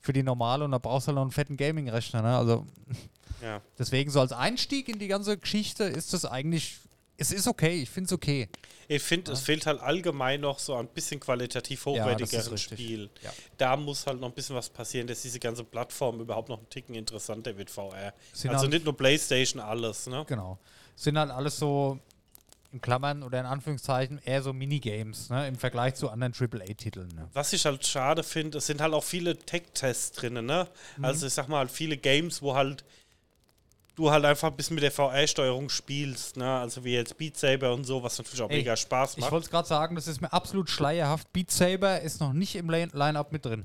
für 0.00 0.12
die 0.12 0.22
normale 0.22 0.64
und 0.64 0.72
da 0.72 0.78
brauchst 0.78 1.06
du 1.06 1.08
halt 1.08 1.14
noch 1.16 1.22
einen 1.22 1.30
fetten 1.30 1.56
Gaming-Rechner. 1.56 2.20
Ne? 2.22 2.36
Also, 2.36 2.66
deswegen 3.78 4.10
so 4.10 4.20
als 4.20 4.32
Einstieg 4.32 4.88
in 4.88 4.98
die 4.98 5.08
ganze 5.08 5.38
Geschichte 5.38 5.84
ist 5.84 6.12
das 6.12 6.24
eigentlich, 6.24 6.78
es 7.22 7.32
ist 7.32 7.46
okay, 7.46 7.82
ich 7.82 7.90
finde 7.90 8.06
es 8.08 8.12
okay. 8.12 8.48
Ich 8.88 9.02
finde, 9.02 9.32
es 9.32 9.40
fehlt 9.40 9.64
halt 9.64 9.80
allgemein 9.80 10.40
noch 10.40 10.58
so 10.58 10.74
ein 10.74 10.88
bisschen 10.88 11.20
qualitativ 11.20 11.86
hochwertigeren 11.86 12.48
richtig. 12.48 12.78
Spiel. 12.78 13.10
Ja. 13.22 13.30
Da 13.56 13.76
muss 13.76 14.06
halt 14.06 14.20
noch 14.20 14.28
ein 14.28 14.34
bisschen 14.34 14.56
was 14.56 14.68
passieren, 14.68 15.06
dass 15.06 15.22
diese 15.22 15.38
ganze 15.38 15.64
Plattform 15.64 16.20
überhaupt 16.20 16.48
noch 16.48 16.58
einen 16.58 16.68
Ticken 16.68 16.94
interessanter 16.94 17.56
wird, 17.56 17.70
VR. 17.70 18.12
Sind 18.32 18.50
also 18.50 18.64
halt- 18.64 18.72
nicht 18.72 18.84
nur 18.84 18.96
Playstation, 18.96 19.62
alles, 19.62 20.06
ne? 20.08 20.24
Genau. 20.26 20.58
Sind 20.96 21.16
halt 21.16 21.30
alles 21.30 21.58
so 21.58 21.98
in 22.72 22.80
Klammern 22.80 23.22
oder 23.22 23.38
in 23.38 23.46
Anführungszeichen 23.46 24.20
eher 24.24 24.42
so 24.42 24.52
Minigames 24.52 25.30
ne? 25.30 25.46
im 25.46 25.56
Vergleich 25.56 25.94
zu 25.94 26.08
anderen 26.08 26.32
AAA-Titeln. 26.32 27.08
Ne? 27.08 27.28
Was 27.34 27.52
ich 27.52 27.64
halt 27.64 27.86
schade 27.86 28.22
finde, 28.22 28.58
es 28.58 28.66
sind 28.66 28.80
halt 28.80 28.94
auch 28.94 29.04
viele 29.04 29.36
Tech-Tests 29.36 30.12
drin, 30.12 30.34
ne? 30.34 30.66
Mhm. 30.96 31.04
Also 31.04 31.26
ich 31.26 31.34
sag 31.34 31.48
mal, 31.48 31.58
halt 31.58 31.70
viele 31.70 31.96
Games, 31.96 32.42
wo 32.42 32.54
halt 32.54 32.84
du 33.94 34.10
halt 34.10 34.24
einfach 34.24 34.48
ein 34.50 34.56
bisschen 34.56 34.74
mit 34.74 34.82
der 34.84 34.90
VR-Steuerung 34.92 35.68
spielst, 35.68 36.36
ne? 36.36 36.58
Also 36.60 36.84
wie 36.84 36.94
jetzt 36.94 37.16
Beat 37.18 37.36
Saber 37.36 37.72
und 37.74 37.84
so, 37.84 38.02
was 38.02 38.18
natürlich 38.18 38.40
auch 38.42 38.50
Ey, 38.50 38.58
mega 38.58 38.76
Spaß 38.76 39.12
Ich 39.14 39.18
macht. 39.20 39.32
wollte 39.32 39.44
es 39.44 39.50
gerade 39.50 39.68
sagen, 39.68 39.94
das 39.94 40.06
ist 40.06 40.20
mir 40.20 40.32
absolut 40.32 40.70
schleierhaft. 40.70 41.32
Beat 41.32 41.50
Saber 41.50 42.00
ist 42.00 42.20
noch 42.20 42.32
nicht 42.32 42.54
im 42.56 42.70
Line- 42.70 42.90
Line-Up 42.94 43.32
mit 43.32 43.44
drin. 43.44 43.64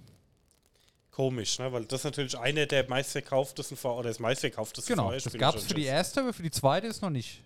Komisch, 1.11 1.57
ne? 1.59 1.71
Weil 1.71 1.85
das 1.85 2.01
ist 2.01 2.03
natürlich 2.05 2.37
einer 2.37 2.65
der 2.65 2.87
meistverkauftesten 2.89 3.75
VR 3.77 3.95
oder 3.97 4.09
das 4.09 4.19
meistverkauftesten 4.19 4.95
Genau, 4.95 5.11
das 5.11 5.23
VR-Spiele 5.23 5.39
gab 5.41 5.55
es 5.55 5.63
für 5.63 5.73
die 5.73 5.85
erste, 5.85 6.19
aber 6.21 6.33
für 6.33 6.43
die 6.43 6.51
zweite 6.51 6.87
ist 6.87 7.01
noch 7.01 7.09
nicht. 7.09 7.41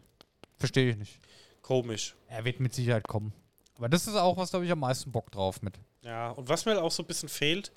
Verstehe 0.58 0.92
ich 0.92 0.98
nicht. 0.98 1.20
Komisch. 1.62 2.16
Er 2.28 2.44
wird 2.44 2.60
mit 2.60 2.74
Sicherheit 2.74 3.08
kommen. 3.08 3.32
Aber 3.78 3.88
das 3.90 4.08
ist 4.08 4.16
auch 4.16 4.36
was, 4.38 4.52
da 4.52 4.58
habe 4.58 4.66
ich 4.66 4.72
am 4.72 4.80
meisten 4.80 5.12
Bock 5.12 5.32
drauf 5.32 5.62
mit. 5.62 5.80
Ja, 6.04 6.32
und 6.32 6.50
was 6.50 6.66
mir 6.66 6.74
halt 6.74 6.82
auch 6.84 6.92
so 6.92 7.02
ein 7.04 7.08
bisschen 7.08 7.30
fehlt, 7.30 7.72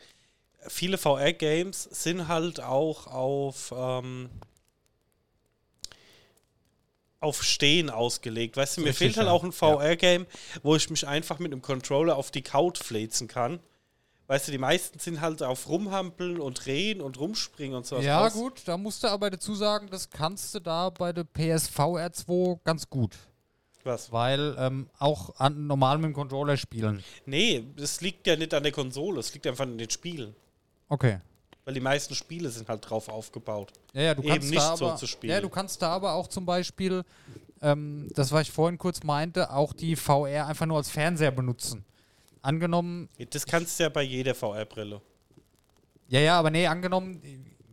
viele 0.67 0.99
VR-Games 0.99 1.85
sind 1.85 2.27
halt 2.27 2.61
auch 2.61 3.07
auf, 3.07 3.73
ähm, 3.77 4.31
auf 7.25 7.43
Stehen 7.43 7.91
ausgelegt. 7.91 8.57
Weißt 8.57 8.77
du, 8.77 8.83
mir 8.83 8.89
Richtig, 8.89 8.99
fehlt 8.99 9.17
halt 9.17 9.27
ja. 9.27 9.33
auch 9.33 9.43
ein 9.43 9.53
VR-Game, 9.53 10.27
wo 10.63 10.77
ich 10.77 10.89
mich 10.91 11.07
einfach 11.07 11.39
mit 11.39 11.53
einem 11.53 11.63
Controller 11.63 12.17
auf 12.17 12.31
die 12.31 12.43
Couch 12.43 12.79
fläzen 12.79 13.27
kann. 13.27 13.61
Weißt 14.27 14.49
du, 14.49 14.53
die 14.53 14.59
meisten 14.59 14.99
sind 14.99 15.21
halt 15.21 15.43
auf 15.43 15.69
Rumhampeln 15.69 16.41
und 16.41 16.65
Drehen 16.65 17.03
und 17.03 17.19
Rumspringen 17.19 17.77
und 17.77 17.87
so. 17.87 17.99
ja, 17.99 18.27
aus. 18.27 18.33
gut, 18.33 18.63
da 18.65 18.79
musst 18.79 19.05
du 19.05 19.09
aber 19.09 19.31
dazu 19.31 19.55
sagen, 19.55 19.89
das 19.91 20.09
kannst 20.09 20.55
du 20.55 20.61
da 20.61 20.89
bei 20.89 21.13
der 21.13 21.25
PSVR 21.25 22.11
2 22.11 22.61
ganz 22.65 22.89
gut. 22.89 23.15
Was? 23.83 24.13
Weil 24.13 24.57
ähm, 24.59 24.89
auch 24.99 25.39
an, 25.39 25.67
normal 25.67 25.99
mit 25.99 26.07
dem 26.07 26.15
Controller 26.15 26.57
spielen. 26.57 27.05
Nee, 27.27 27.67
das 27.77 28.01
liegt 28.01 28.27
ja 28.27 28.35
nicht 28.37 28.55
an 28.55 28.63
der 28.63 28.73
Konsole, 28.73 29.21
es 29.21 29.35
liegt 29.35 29.47
einfach 29.47 29.65
an 29.65 29.77
den 29.77 29.91
Spielen. 29.91 30.35
Okay. 30.89 31.21
Weil 31.65 31.75
die 31.75 31.81
meisten 31.81 32.15
Spiele 32.15 32.51
sind 32.51 32.69
halt 32.69 32.89
drauf 32.89 33.09
aufgebaut. 33.09 33.73
Ja, 33.95 34.03
ja, 34.03 34.15
du 34.15 34.23
Eben 34.23 34.31
kannst 34.33 34.51
nicht 34.51 34.61
da 34.63 34.77
so 34.77 34.87
aber, 34.89 34.97
zu 34.97 35.07
spielen. 35.07 35.33
Ja, 35.33 35.41
du 35.41 35.49
kannst 35.49 35.81
da 35.81 35.89
aber 35.91 36.13
auch 36.13 36.29
zum 36.29 36.45
Beispiel, 36.45 37.05
ähm, 37.63 38.09
das 38.15 38.33
was 38.33 38.43
ich 38.43 38.53
vorhin 38.53 38.77
kurz 38.79 39.03
meinte, 39.03 39.51
auch 39.51 39.73
die 39.73 39.97
VR 39.97 40.47
einfach 40.47 40.67
nur 40.67 40.77
als 40.77 40.91
Fernseher 40.91 41.31
benutzen. 41.31 41.85
Angenommen, 42.43 43.09
Das 43.31 43.47
kannst 43.47 43.79
du 43.79 43.85
ja 43.85 43.89
bei 43.89 44.03
jeder 44.03 44.35
VR-Brille. 44.35 45.01
ja, 46.09 46.21
ja, 46.21 46.39
aber 46.39 46.51
nee, 46.51 46.67
angenommen, 46.67 47.23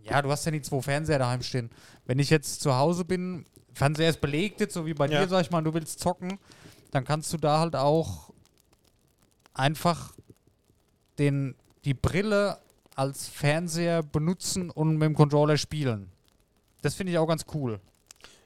ja, 0.03 0.21
du 0.21 0.31
hast 0.31 0.45
ja 0.45 0.51
nie 0.51 0.61
zwei 0.61 0.81
Fernseher 0.81 1.19
daheim 1.19 1.43
stehen. 1.43 1.69
Wenn 2.05 2.19
ich 2.19 2.29
jetzt 2.29 2.61
zu 2.61 2.73
Hause 2.75 3.03
bin, 3.03 3.45
Fernseher 3.73 4.09
ist 4.09 4.21
belegt 4.21 4.61
jetzt, 4.61 4.73
so 4.73 4.85
wie 4.85 4.93
bei 4.93 5.07
Ja. 5.07 5.21
dir, 5.21 5.27
sag 5.27 5.41
ich 5.41 5.51
mal, 5.51 5.61
du 5.61 5.73
willst 5.73 5.99
zocken, 5.99 6.39
dann 6.91 7.03
kannst 7.03 7.33
du 7.33 7.37
da 7.37 7.59
halt 7.59 7.75
auch 7.75 8.31
einfach 9.53 10.13
den, 11.19 11.55
die 11.83 11.93
Brille 11.93 12.57
als 13.01 13.27
Fernseher 13.27 14.03
benutzen 14.03 14.69
und 14.69 14.93
mit 14.93 15.03
dem 15.07 15.15
Controller 15.15 15.57
spielen. 15.57 16.11
Das 16.83 16.93
finde 16.95 17.11
ich 17.13 17.17
auch 17.17 17.25
ganz 17.27 17.45
cool. 17.53 17.79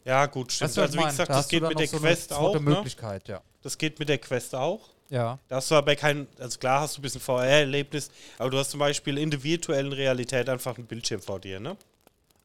Ja, 0.06 0.26
gut, 0.28 0.52
stimmt. 0.52 0.70
Weißt 0.70 0.78
du, 0.78 0.82
also 0.82 1.00
wie 1.00 1.04
gesagt, 1.04 1.30
Da 1.30 1.34
das 1.34 1.48
geht 1.48 1.62
mit 1.64 1.78
der 1.80 1.88
so 1.88 1.98
eine 1.98 2.06
Quest 2.08 2.30
zweite 2.30 2.40
auch. 2.42 2.54
Ne? 2.54 2.60
Möglichkeit, 2.62 3.28
ja. 3.28 3.42
Das 3.64 3.78
geht 3.78 4.00
mit 4.00 4.08
der 4.08 4.18
Quest 4.20 4.54
auch. 4.56 4.90
Ja. 5.10 5.38
Da 5.48 5.58
hast 5.58 5.70
du 5.72 5.76
aber 5.76 5.96
kein, 5.96 6.28
also 6.40 6.58
klar 6.58 6.82
hast 6.82 6.96
du 6.96 7.00
ein 7.00 7.04
bisschen 7.04 7.22
VR-Erlebnis, 7.22 8.10
aber 8.38 8.50
du 8.50 8.58
hast 8.58 8.72
zum 8.72 8.80
Beispiel 8.80 9.18
in 9.18 9.30
der 9.30 9.44
virtuellen 9.44 9.92
Realität 9.94 10.48
einfach 10.50 10.78
einen 10.78 10.88
Bildschirm 10.88 11.22
vor 11.22 11.40
dir, 11.40 11.60
ne? 11.60 11.76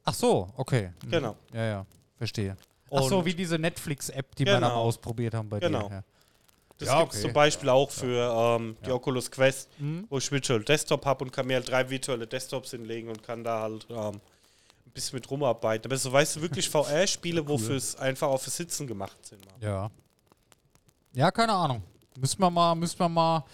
Ach 0.05 0.15
so, 0.15 0.49
okay. 0.57 0.91
Mhm. 1.05 1.11
Genau. 1.11 1.37
Ja, 1.53 1.65
ja, 1.65 1.87
verstehe. 2.19 2.57
Ach 2.91 3.03
so, 3.05 3.19
Und- 3.19 3.25
wie 3.27 3.35
diese 3.35 3.59
Netflix-App, 3.59 4.35
die 4.37 4.45
wir 4.47 4.55
dann 4.55 4.63
Genau. 4.65 4.75
ausprobiert 4.83 5.35
haben 5.35 5.49
bei 5.49 5.61
Genau. 5.61 5.89
dir. 5.89 5.95
Ja. 5.97 6.03
Das 6.81 6.89
Ja, 6.89 7.01
gibt 7.01 7.13
es 7.13 7.19
okay. 7.19 7.29
zum 7.29 7.33
Beispiel 7.35 7.69
auch 7.69 7.91
für 7.91 8.57
ähm, 8.59 8.77
die 8.85 8.91
Oculus 8.91 9.31
Quest, 9.31 9.69
Mhm. 9.79 10.07
wo 10.09 10.19
ich 10.19 10.31
Virtual 10.33 10.63
Desktop 10.65 11.05
habe 11.07 11.25
und 11.25 11.31
kann 11.31 11.47
mir 11.47 11.55
halt 11.55 11.69
drei 11.69 11.89
virtuelle 11.89 12.27
Desktops 12.27 12.71
hinlegen 12.73 13.09
und 13.09 13.23
kann 13.23 13.45
da 13.45 13.61
halt 13.63 13.87
ähm, 13.91 14.15
ein 14.87 14.91
bisschen 14.93 15.17
mit 15.19 15.31
rumarbeiten. 15.31 15.87
Aber 15.91 15.97
so 15.99 16.11
weißt 16.13 16.37
du 16.37 16.41
wirklich 16.43 16.69
VR-Spiele, 16.71 17.47
wofür 17.47 17.77
es 17.77 17.95
einfach 17.97 18.29
auch 18.29 18.41
für 18.41 18.51
Sitzen 18.51 18.87
gemacht 18.87 19.19
sind. 19.25 19.45
Mann. 19.47 19.55
Ja. 19.61 19.91
Ja, 21.13 21.31
keine 21.31 21.53
Ahnung. 21.53 21.83
Müssen 22.19 22.41
wir 22.41 22.51
mal, 22.51 22.75
müssen 22.75 22.99
wir 22.99 23.09
mal 23.09 23.45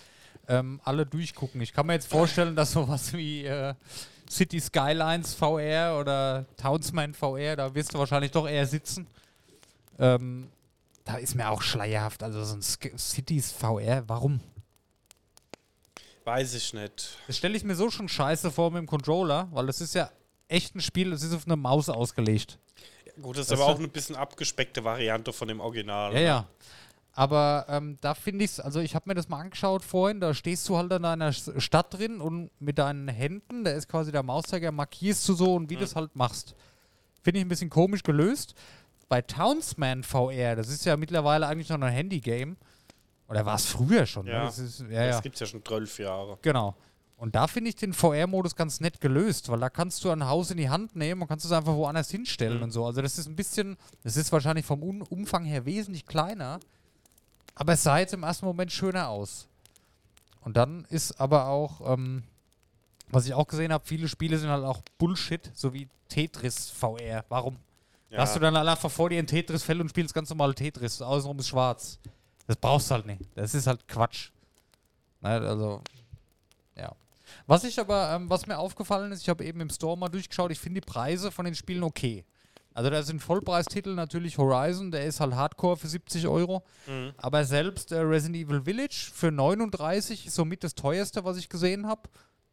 ähm, 0.48 0.80
alle 0.84 1.04
durchgucken. 1.04 1.60
Ich 1.60 1.72
kann 1.72 1.86
mir 1.86 1.94
jetzt 1.94 2.08
vorstellen, 2.08 2.54
dass 2.54 2.72
sowas 2.72 3.12
wie 3.12 3.44
äh, 3.44 3.74
City 4.30 4.60
Skylines 4.60 5.34
VR 5.34 5.98
oder 6.00 6.46
Townsman 6.56 7.14
VR, 7.14 7.56
da 7.56 7.74
wirst 7.74 7.92
du 7.94 7.98
wahrscheinlich 7.98 8.30
doch 8.30 8.48
eher 8.48 8.66
sitzen. 8.66 9.06
Ähm, 9.98 10.48
da 11.06 11.16
ist 11.16 11.34
mir 11.34 11.48
auch 11.48 11.62
schleierhaft. 11.62 12.22
Also 12.22 12.44
so 12.44 12.54
ein 12.54 12.62
Sk 12.62 12.90
Cities 12.98 13.52
VR, 13.52 14.04
warum? 14.08 14.40
Weiß 16.24 16.54
ich 16.54 16.74
nicht. 16.74 17.16
Das 17.28 17.38
stelle 17.38 17.56
ich 17.56 17.64
mir 17.64 17.76
so 17.76 17.88
schon 17.88 18.08
scheiße 18.08 18.50
vor 18.50 18.70
mit 18.72 18.80
dem 18.80 18.86
Controller, 18.86 19.48
weil 19.52 19.66
das 19.66 19.80
ist 19.80 19.94
ja 19.94 20.10
echt 20.48 20.74
ein 20.74 20.80
Spiel, 20.80 21.12
das 21.12 21.22
ist 21.22 21.32
auf 21.32 21.46
eine 21.46 21.56
Maus 21.56 21.88
ausgelegt. 21.88 22.58
Gut, 23.22 23.36
das 23.36 23.42
ist 23.42 23.52
Das 23.52 23.60
aber 23.60 23.70
ist 23.70 23.76
auch 23.76 23.78
eine 23.78 23.88
bisschen 23.88 24.16
abgespeckte 24.16 24.82
Variante 24.84 25.32
von 25.32 25.48
dem 25.48 25.60
Original. 25.60 26.12
Ja, 26.12 26.20
ja. 26.20 26.46
Aber 27.12 27.64
ähm, 27.68 27.96
da 28.00 28.14
finde 28.14 28.44
ich 28.44 28.50
es, 28.50 28.60
also 28.60 28.80
ich 28.80 28.94
habe 28.94 29.08
mir 29.08 29.14
das 29.14 29.28
mal 29.28 29.40
angeschaut 29.40 29.82
vorhin, 29.82 30.20
da 30.20 30.34
stehst 30.34 30.68
du 30.68 30.76
halt 30.76 30.92
in 30.92 31.04
einer 31.04 31.32
Stadt 31.32 31.94
drin 31.94 32.20
und 32.20 32.50
mit 32.60 32.78
deinen 32.78 33.08
Händen, 33.08 33.64
da 33.64 33.70
ist 33.70 33.88
quasi 33.88 34.12
der 34.12 34.22
Mauszeiger, 34.22 34.70
markierst 34.70 35.26
du 35.28 35.34
so 35.34 35.54
und 35.54 35.70
wie 35.70 35.76
das 35.76 35.96
halt 35.96 36.14
machst. 36.14 36.54
Finde 37.22 37.38
ich 37.38 37.46
ein 37.46 37.48
bisschen 37.48 37.70
komisch 37.70 38.02
gelöst. 38.02 38.54
Bei 39.08 39.22
Townsman 39.22 40.02
VR, 40.02 40.56
das 40.56 40.68
ist 40.68 40.84
ja 40.84 40.96
mittlerweile 40.96 41.46
eigentlich 41.46 41.68
noch 41.68 41.80
ein 41.80 41.92
Handy-Game. 41.92 42.56
Oder 43.28 43.44
war 43.46 43.56
es 43.56 43.66
früher 43.66 44.06
schon? 44.06 44.26
Ja. 44.26 44.40
Ne? 44.40 44.44
Das 44.46 44.58
ist, 44.58 44.80
ja, 44.80 45.06
Das 45.06 45.16
ja. 45.16 45.20
gibt 45.20 45.34
es 45.36 45.40
ja 45.40 45.46
schon 45.46 45.64
zwölf 45.64 45.98
Jahre. 45.98 46.38
Genau. 46.42 46.74
Und 47.16 47.34
da 47.34 47.46
finde 47.46 47.70
ich 47.70 47.76
den 47.76 47.92
VR-Modus 47.94 48.54
ganz 48.56 48.80
nett 48.80 49.00
gelöst, 49.00 49.48
weil 49.48 49.58
da 49.58 49.70
kannst 49.70 50.04
du 50.04 50.10
ein 50.10 50.26
Haus 50.26 50.50
in 50.50 50.58
die 50.58 50.68
Hand 50.68 50.94
nehmen 50.96 51.22
und 51.22 51.28
kannst 51.28 51.44
es 51.46 51.52
einfach 51.52 51.74
woanders 51.74 52.10
hinstellen 52.10 52.58
Mhm. 52.58 52.64
und 52.64 52.70
so. 52.72 52.84
Also 52.84 53.00
das 53.00 53.16
ist 53.18 53.26
ein 53.26 53.36
bisschen, 53.36 53.76
das 54.02 54.16
ist 54.16 54.30
wahrscheinlich 54.32 54.66
vom 54.66 54.82
Un 54.82 55.02
Umfang 55.02 55.44
her 55.44 55.64
wesentlich 55.64 56.04
kleiner, 56.04 56.60
aber 57.54 57.72
es 57.72 57.82
sah 57.82 57.98
jetzt 57.98 58.12
im 58.12 58.22
ersten 58.22 58.44
Moment 58.44 58.70
schöner 58.70 59.08
aus. 59.08 59.48
Und 60.42 60.56
dann 60.58 60.84
ist 60.90 61.18
aber 61.18 61.46
auch, 61.48 61.90
ähm, 61.90 62.22
was 63.08 63.24
ich 63.26 63.32
auch 63.34 63.46
gesehen 63.46 63.72
habe, 63.72 63.86
viele 63.86 64.08
Spiele 64.08 64.36
sind 64.38 64.50
halt 64.50 64.64
auch 64.64 64.82
Bullshit, 64.98 65.50
so 65.54 65.72
wie 65.72 65.88
Tetris 66.08 66.68
VR. 66.70 67.24
Warum? 67.30 67.56
Ja. 68.10 68.18
Hast 68.18 68.36
du 68.36 68.40
dann 68.40 68.56
einfach 68.56 68.90
vor 68.90 69.10
dir 69.10 69.18
ein 69.18 69.26
Tetris-Feld 69.26 69.80
und 69.80 69.88
spielst 69.88 70.14
ganz 70.14 70.30
normal 70.30 70.54
Tetris, 70.54 71.02
außenrum 71.02 71.38
ist 71.38 71.48
schwarz. 71.48 71.98
Das 72.46 72.56
brauchst 72.56 72.90
du 72.90 72.94
halt 72.94 73.06
nicht. 73.06 73.22
Das 73.34 73.54
ist 73.54 73.66
halt 73.66 73.86
Quatsch. 73.88 74.30
Ne, 75.20 75.30
also, 75.30 75.82
ja. 76.76 76.92
Was 77.46 77.64
ich 77.64 77.78
aber, 77.80 78.12
ähm, 78.14 78.30
was 78.30 78.46
mir 78.46 78.58
aufgefallen 78.58 79.10
ist, 79.10 79.22
ich 79.22 79.28
habe 79.28 79.44
eben 79.44 79.60
im 79.60 79.70
Store 79.70 79.98
mal 79.98 80.08
durchgeschaut, 80.08 80.52
ich 80.52 80.60
finde 80.60 80.80
die 80.80 80.86
Preise 80.86 81.32
von 81.32 81.44
den 81.44 81.54
Spielen 81.54 81.82
okay. 81.82 82.24
Also 82.76 82.90
da 82.90 83.02
sind 83.02 83.22
Vollpreistitel 83.22 83.94
natürlich 83.94 84.36
Horizon, 84.36 84.90
der 84.90 85.06
ist 85.06 85.18
halt 85.18 85.34
Hardcore 85.34 85.78
für 85.78 85.88
70 85.88 86.28
Euro. 86.28 86.62
Mhm. 86.86 87.12
Aber 87.16 87.42
selbst 87.44 87.90
äh, 87.90 88.00
Resident 88.00 88.36
Evil 88.36 88.62
Village 88.62 89.10
für 89.14 89.32
39 89.32 90.26
ist 90.26 90.34
somit 90.34 90.62
das 90.62 90.74
teuerste, 90.74 91.24
was 91.24 91.38
ich 91.38 91.48
gesehen 91.48 91.86
habe. 91.86 92.02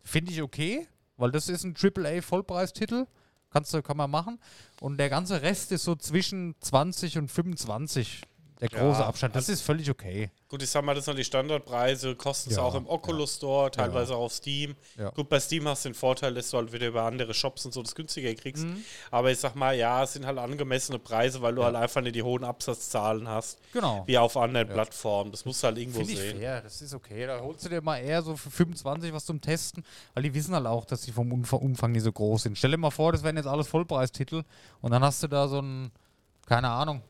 Finde 0.01 0.31
ich 0.31 0.41
okay, 0.41 0.87
weil 1.17 1.31
das 1.31 1.49
ist 1.49 1.65
ein 1.65 1.75
AAA 1.75 2.21
Vollpreistitel. 2.21 3.05
Kannst 3.53 3.73
du, 3.73 3.83
kann 3.83 3.97
man 3.97 4.09
machen. 4.09 4.39
Und 4.81 4.97
der 4.97 5.09
ganze 5.09 5.43
Rest 5.43 5.71
ist 5.71 5.83
so 5.83 5.95
zwischen 5.95 6.55
20 6.59 7.19
und 7.19 7.29
25. 7.29 8.23
Der 8.61 8.69
Ja, 8.71 8.79
große 8.79 9.03
Abstand. 9.05 9.35
Das 9.35 9.43
also- 9.45 9.53
ist 9.53 9.61
völlig 9.61 9.89
okay. 9.89 10.29
Gut, 10.47 10.61
ich 10.61 10.69
sag 10.69 10.85
mal, 10.85 10.93
das 10.93 11.05
sind 11.05 11.17
die 11.17 11.23
Standardpreise, 11.23 12.15
kosten 12.15 12.51
es 12.51 12.57
Ja, 12.57 12.61
auch 12.63 12.75
im 12.75 12.87
Oculus 12.87 13.37
Store, 13.37 13.71
teilweise 13.71 14.11
Ja. 14.11 14.17
auch 14.19 14.25
auf 14.25 14.33
Steam. 14.33 14.75
Ja. 14.97 15.09
Gut, 15.09 15.27
bei 15.27 15.39
Steam 15.39 15.67
hast 15.67 15.83
du 15.83 15.89
den 15.89 15.95
Vorteil, 15.95 16.33
dass 16.35 16.51
du 16.51 16.57
halt 16.57 16.71
wieder 16.71 16.87
über 16.87 17.01
andere 17.03 17.33
Shops 17.33 17.65
und 17.65 17.73
so 17.73 17.81
das 17.81 17.95
günstiger 17.95 18.33
kriegst. 18.35 18.63
Mhm. 18.63 18.83
Aber 19.09 19.31
ich 19.31 19.39
sag 19.39 19.55
mal, 19.55 19.75
ja, 19.75 20.03
es 20.03 20.13
sind 20.13 20.25
halt 20.27 20.37
angemessene 20.37 20.99
Preise, 20.99 21.41
weil 21.41 21.55
du 21.55 21.63
halt 21.63 21.75
einfach 21.75 22.01
nicht 22.01 22.15
die 22.15 22.21
hohen 22.23 22.43
Absatzzahlen 22.43 23.27
hast, 23.27 23.57
Genau. 23.73 24.03
wie 24.05 24.17
auf 24.17 24.37
anderen 24.37 24.67
Plattformen. 24.69 25.31
Das 25.31 25.43
musst 25.45 25.63
du 25.63 25.67
halt 25.67 25.77
irgendwo 25.79 25.99
Finde 25.99 26.13
ich 26.13 26.19
sehen. 26.19 26.37
fair, 26.37 26.61
das 26.61 26.81
ist 26.81 26.93
okay. 26.93 27.25
Da 27.25 27.39
holst 27.41 27.65
du 27.65 27.69
dir 27.69 27.81
mal 27.81 27.97
eher 27.97 28.21
so 28.21 28.37
für 28.37 28.51
25 28.51 29.11
was 29.11 29.25
zum 29.25 29.41
Testen, 29.41 29.83
weil 30.13 30.23
die 30.23 30.33
wissen 30.35 30.53
halt 30.53 30.67
auch, 30.67 30.85
dass 30.85 31.01
die 31.01 31.11
vom 31.11 31.31
Umf- 31.33 31.53
Umfang 31.53 31.91
nicht 31.93 32.03
so 32.03 32.11
groß 32.11 32.43
sind. 32.43 32.57
Stell 32.57 32.71
dir 32.71 32.77
mal 32.77 32.91
vor, 32.91 33.11
das 33.11 33.23
wären 33.23 33.37
jetzt 33.37 33.47
alles 33.47 33.67
Vollpreistitel 33.67 34.43
und 34.81 34.91
dann 34.91 35.03
hast 35.03 35.23
du 35.23 35.27
da 35.27 35.47
so 35.47 35.59
ein, 35.59 35.91
keine 36.45 36.69
Ahnung, 36.69 37.01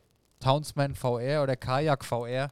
Townsman 0.43 0.95
VR 0.95 1.43
oder 1.43 1.56
Kajak 1.56 2.03
VR. 2.06 2.51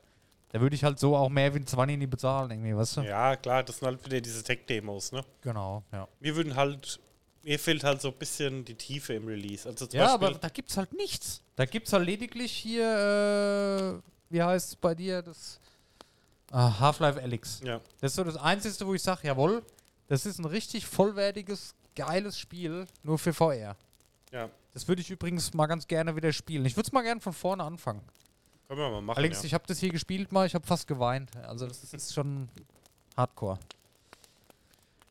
Da 0.49 0.59
würde 0.59 0.75
ich 0.75 0.83
halt 0.83 0.99
so 0.99 1.15
auch 1.15 1.29
mehr 1.29 1.53
wie 1.53 1.59
ein 1.59 1.67
20 1.67 1.97
nie 1.97 2.07
bezahlen, 2.07 2.51
irgendwie, 2.51 2.75
weißt 2.75 2.97
du? 2.97 3.01
Ja, 3.01 3.35
klar, 3.37 3.63
das 3.63 3.77
sind 3.77 3.87
halt 3.87 4.05
wieder 4.05 4.19
diese 4.19 4.43
Tech-Demos, 4.43 5.11
ne? 5.13 5.23
Genau, 5.41 5.83
ja. 5.93 6.07
Wir 6.19 6.35
würden 6.35 6.55
halt, 6.55 6.99
mir 7.43 7.57
fehlt 7.57 7.83
halt 7.83 8.01
so 8.01 8.09
ein 8.09 8.15
bisschen 8.15 8.65
die 8.65 8.75
Tiefe 8.75 9.13
im 9.13 9.27
Release. 9.27 9.67
Also 9.67 9.85
Ja, 9.91 10.17
Beispiel, 10.17 10.27
aber 10.27 10.39
da 10.39 10.49
gibt's 10.49 10.75
halt 10.75 10.93
nichts. 10.93 11.41
Da 11.55 11.65
gibt's 11.65 11.93
halt 11.93 12.05
lediglich 12.05 12.51
hier, 12.51 14.01
äh, 14.01 14.11
wie 14.33 14.43
heißt 14.43 14.69
es 14.69 14.75
bei 14.75 14.93
dir, 14.93 15.21
das 15.21 15.59
ah, 16.51 16.79
Half-Life 16.79 17.21
Alyx. 17.21 17.61
ja. 17.63 17.79
Das 18.01 18.11
ist 18.11 18.15
so 18.15 18.23
das 18.25 18.35
Einzige, 18.37 18.85
wo 18.85 18.93
ich 18.93 19.03
sage, 19.03 19.27
jawohl, 19.27 19.63
das 20.07 20.25
ist 20.25 20.37
ein 20.39 20.45
richtig 20.45 20.85
vollwertiges, 20.85 21.75
geiles 21.95 22.37
Spiel, 22.37 22.87
nur 23.03 23.17
für 23.17 23.31
VR. 23.33 23.77
ja, 24.33 24.49
Das 24.73 24.87
würde 24.87 25.01
ich 25.01 25.09
übrigens 25.09 25.53
mal 25.53 25.67
ganz 25.67 25.87
gerne 25.87 26.15
wieder 26.15 26.31
spielen. 26.31 26.65
Ich 26.65 26.75
würde 26.77 26.87
es 26.87 26.91
mal 26.91 27.01
gerne 27.01 27.19
von 27.21 27.33
vorne 27.33 27.63
anfangen. 27.63 28.01
können 28.67 28.79
wir 28.79 28.89
mal 28.89 29.01
machen. 29.01 29.17
Allerdings, 29.17 29.39
ja. 29.39 29.45
ich 29.47 29.53
habe 29.53 29.65
das 29.67 29.79
hier 29.79 29.89
gespielt 29.91 30.31
mal, 30.31 30.47
ich 30.47 30.55
habe 30.55 30.65
fast 30.65 30.87
geweint. 30.87 31.29
Also 31.45 31.67
das 31.67 31.83
ist 31.93 32.13
schon 32.13 32.47
hardcore. 33.17 33.59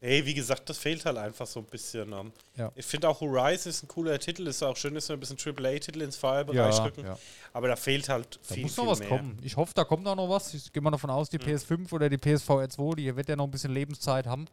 Nee, 0.02 0.24
wie 0.24 0.32
gesagt, 0.32 0.66
das 0.70 0.78
fehlt 0.78 1.04
halt 1.04 1.18
einfach 1.18 1.46
so 1.46 1.60
ein 1.60 1.66
bisschen. 1.66 2.10
Ähm. 2.14 2.32
Ja. 2.56 2.72
Ich 2.74 2.86
finde 2.86 3.06
auch 3.10 3.20
Horizon 3.20 3.68
ist 3.68 3.82
ein 3.82 3.88
cooler 3.88 4.18
Titel, 4.18 4.46
ist 4.46 4.62
auch 4.62 4.74
schön, 4.74 4.94
dass 4.94 5.10
wir 5.10 5.16
ein 5.16 5.20
bisschen 5.20 5.36
AAA-Titel 5.38 6.00
ins 6.00 6.16
VR-Bereich 6.16 6.80
rücken. 6.82 7.04
Aber 7.52 7.68
da 7.68 7.76
fehlt 7.76 8.08
halt 8.08 8.40
Da 8.48 8.54
viel, 8.54 8.62
muss 8.62 8.74
viel 8.76 8.84
noch 8.84 8.92
was 8.92 9.00
mehr. 9.00 9.08
kommen. 9.08 9.38
Ich 9.42 9.58
hoffe, 9.58 9.72
da 9.74 9.84
kommt 9.84 10.06
auch 10.08 10.16
noch 10.16 10.30
was. 10.30 10.54
Ich 10.54 10.72
gehe 10.72 10.82
mal 10.82 10.90
davon 10.90 11.10
aus, 11.10 11.28
die 11.28 11.38
PS5 11.38 11.92
oder 11.92 12.08
die 12.08 12.16
PSVR 12.16 12.70
2, 12.70 12.94
die 12.94 13.14
wird 13.14 13.28
ja 13.28 13.36
noch 13.36 13.44
ein 13.44 13.50
bisschen 13.50 13.74
Lebenszeit 13.74 14.26
haben, 14.26 14.46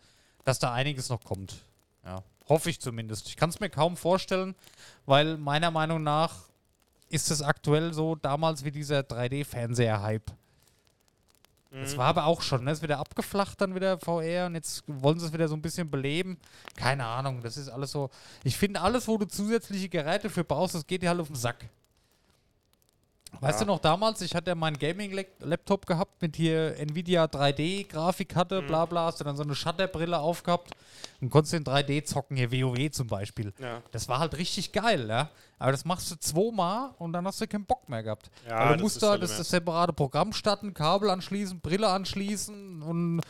dass 0.44 0.60
da 0.60 0.74
einiges 0.74 1.08
noch 1.08 1.24
kommt. 1.24 1.64
Ja. 2.04 2.22
Hoffe 2.50 2.70
ich 2.70 2.80
zumindest. 2.80 3.28
Ich 3.28 3.36
kann 3.36 3.50
es 3.50 3.60
mir 3.60 3.70
kaum 3.70 3.98
vorstellen, 3.98 4.56
weil 5.06 5.38
meiner 5.38 5.72
Meinung 5.72 6.04
nach 6.04 6.36
ist 7.10 7.32
es 7.32 7.42
aktuell 7.42 7.94
so 7.94 8.16
damals 8.16 8.64
wie 8.64 8.72
dieser 8.72 9.00
3D-Fernseher-Hype. 9.02 10.32
Das 11.72 11.94
Mhm. 11.94 11.98
war 11.98 12.06
aber 12.08 12.26
auch 12.26 12.42
schon, 12.42 12.64
ne? 12.64 12.72
ist 12.72 12.82
wieder 12.82 12.98
abgeflacht 13.00 13.60
dann 13.60 13.76
wieder 13.76 14.00
VR 14.00 14.46
und 14.46 14.56
jetzt 14.56 14.84
wollen 14.88 15.20
sie 15.20 15.26
es 15.26 15.34
wieder 15.34 15.50
so 15.50 15.56
ein 15.56 15.62
bisschen 15.62 15.92
beleben. 15.92 16.38
Keine 16.78 17.06
Ahnung, 17.06 17.42
das 17.42 17.58
ist 17.58 17.68
alles 17.68 17.92
so. 17.92 18.10
Ich 18.46 18.56
finde 18.58 18.80
alles, 18.82 19.08
wo 19.08 19.18
du 19.18 19.28
zusätzliche 19.28 19.90
Geräte 19.90 20.30
für 20.30 20.46
brauchst, 20.46 20.76
das 20.76 20.88
geht 20.88 21.02
dir 21.02 21.10
halt 21.10 21.20
auf 21.20 21.28
den 21.28 21.36
Sack. 21.36 21.66
Weißt 23.40 23.60
Ja. 23.60 23.66
du 23.66 23.72
noch 23.74 23.80
damals, 23.80 24.22
ich 24.22 24.34
hatte 24.36 24.52
ja 24.52 24.56
meinen 24.56 24.78
Gaming-Laptop 24.80 25.86
gehabt 25.86 26.22
mit 26.22 26.36
hier 26.36 26.78
Nvidia 26.80 27.26
3D-Grafikkarte, 27.26 28.62
Mhm. 28.62 28.68
bla 28.68 28.86
bla, 28.86 29.06
hast 29.06 29.20
du 29.20 29.24
dann 29.24 29.36
so 29.36 29.44
eine 29.44 29.54
Shutterbrille 29.54 30.18
aufgehabt 30.20 30.72
und 31.22 31.30
konntest 31.30 31.54
in 31.54 31.64
3D 31.64 32.04
zocken, 32.04 32.38
hier 32.38 32.52
WoW 32.52 32.90
zum 32.92 33.08
Beispiel. 33.08 33.54
Ja. 33.60 33.82
Das 33.92 34.08
war 34.08 34.20
halt 34.20 34.38
richtig 34.38 34.72
geil, 34.72 35.08
ja. 35.10 35.30
Aber 35.60 35.72
das 35.72 35.86
machst 35.86 36.10
du 36.12 36.16
zweimal 36.16 36.92
und 37.00 37.14
dann 37.14 37.26
hast 37.28 37.42
du 37.42 37.48
keinen 37.48 37.66
Bock 37.66 37.88
mehr 37.90 38.04
gehabt. 38.04 38.30
Ja, 38.48 38.70
Weil 38.70 38.78
du 38.78 38.84
musst 38.84 39.02
da 39.04 39.12
halt 39.12 39.24
das, 39.24 39.38
das 39.38 39.50
separate 39.50 39.94
Programm 39.94 40.32
starten, 40.34 40.74
Kabel 40.74 41.10
anschließen, 41.10 41.60
Brille 41.60 41.90
anschließen 41.90 42.82
und 42.84 43.22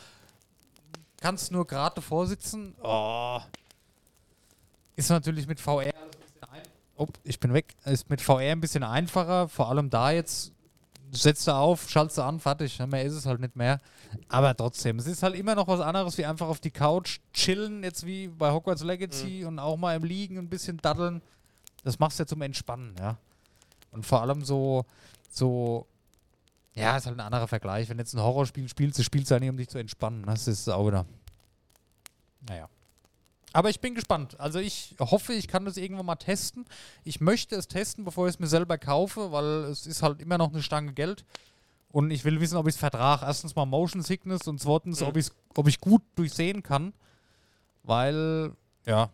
kannst 1.20 1.50
nur 1.52 1.66
gerade 1.66 1.96
davor 1.96 2.26
sitzen. 2.26 2.74
Oh. 2.82 3.40
Ist 4.96 5.10
natürlich 5.10 5.46
mit 5.46 5.60
VR 5.60 5.80
alles 5.80 5.92
ein 6.16 6.20
bisschen 6.20 6.42
ein 6.52 6.62
oh, 6.98 7.08
ich 7.24 7.40
bin 7.40 7.52
weg. 7.54 7.74
Ist 7.84 8.10
mit 8.10 8.20
VR 8.20 8.52
ein 8.52 8.60
bisschen 8.60 8.82
einfacher, 8.82 9.48
vor 9.48 9.68
allem 9.68 9.90
da 9.90 10.10
jetzt 10.10 10.52
setzt 11.10 11.46
du 11.46 11.52
auf, 11.52 11.88
schaltest 11.88 12.18
du 12.18 12.22
an, 12.22 12.40
fertig. 12.40 12.78
Mehr 12.86 13.04
ist 13.04 13.14
es 13.14 13.26
halt 13.26 13.40
nicht 13.40 13.56
mehr. 13.56 13.80
Aber 14.28 14.54
trotzdem, 14.54 14.98
es 14.98 15.06
ist 15.06 15.22
halt 15.22 15.34
immer 15.34 15.54
noch 15.54 15.68
was 15.68 15.80
anderes, 15.80 16.18
wie 16.18 16.26
einfach 16.26 16.48
auf 16.48 16.60
die 16.60 16.70
Couch 16.70 17.20
chillen, 17.32 17.82
jetzt 17.82 18.06
wie 18.06 18.28
bei 18.28 18.52
Hogwarts 18.52 18.82
Legacy 18.82 19.44
und 19.44 19.58
auch 19.58 19.76
mal 19.76 19.96
im 19.96 20.04
Liegen 20.04 20.38
ein 20.38 20.48
bisschen 20.48 20.78
daddeln. 20.78 21.22
Das 21.84 21.98
machst 21.98 22.18
du 22.18 22.22
ja 22.22 22.26
zum 22.26 22.42
Entspannen, 22.42 22.94
ja. 22.98 23.16
Und 23.90 24.04
vor 24.04 24.20
allem 24.20 24.44
so, 24.44 24.84
so, 25.30 25.86
ja, 26.74 26.96
ist 26.96 27.06
halt 27.06 27.16
ein 27.16 27.24
anderer 27.24 27.48
Vergleich. 27.48 27.88
Wenn 27.88 27.96
du 27.96 28.02
jetzt 28.02 28.14
ein 28.14 28.22
Horrorspiel 28.22 28.68
spielst, 28.68 28.98
du 28.98 29.02
spielst 29.02 29.30
ja 29.30 29.38
nicht, 29.38 29.50
um 29.50 29.56
dich 29.56 29.68
zu 29.68 29.78
entspannen. 29.78 30.24
Das 30.24 30.46
ist 30.46 30.68
auch 30.68 30.86
wieder. 30.86 31.06
Naja. 32.46 32.68
Aber 33.52 33.70
ich 33.70 33.80
bin 33.80 33.94
gespannt. 33.94 34.38
Also 34.38 34.58
ich 34.58 34.94
hoffe, 35.00 35.32
ich 35.32 35.48
kann 35.48 35.64
das 35.64 35.76
irgendwann 35.78 36.06
mal 36.06 36.16
testen. 36.16 36.66
Ich 37.04 37.20
möchte 37.20 37.56
es 37.56 37.66
testen, 37.66 38.04
bevor 38.04 38.26
ich 38.28 38.34
es 38.34 38.38
mir 38.38 38.46
selber 38.46 38.76
kaufe, 38.78 39.32
weil 39.32 39.64
es 39.64 39.86
ist 39.86 40.02
halt 40.02 40.20
immer 40.20 40.36
noch 40.38 40.52
eine 40.52 40.62
Stange 40.62 40.92
Geld. 40.92 41.24
Und 41.90 42.10
ich 42.10 42.24
will 42.24 42.40
wissen, 42.40 42.56
ob 42.58 42.66
ich 42.66 42.74
es 42.74 42.78
vertrage. 42.78 43.24
Erstens 43.24 43.56
mal 43.56 43.64
Motion 43.64 44.02
Sickness 44.02 44.46
und 44.46 44.60
zweitens, 44.60 45.00
Mhm. 45.00 45.06
ob, 45.06 45.16
ob 45.56 45.68
ich 45.68 45.80
gut 45.80 46.02
durchsehen 46.16 46.62
kann. 46.62 46.92
Weil, 47.82 48.52
ja, 48.84 49.10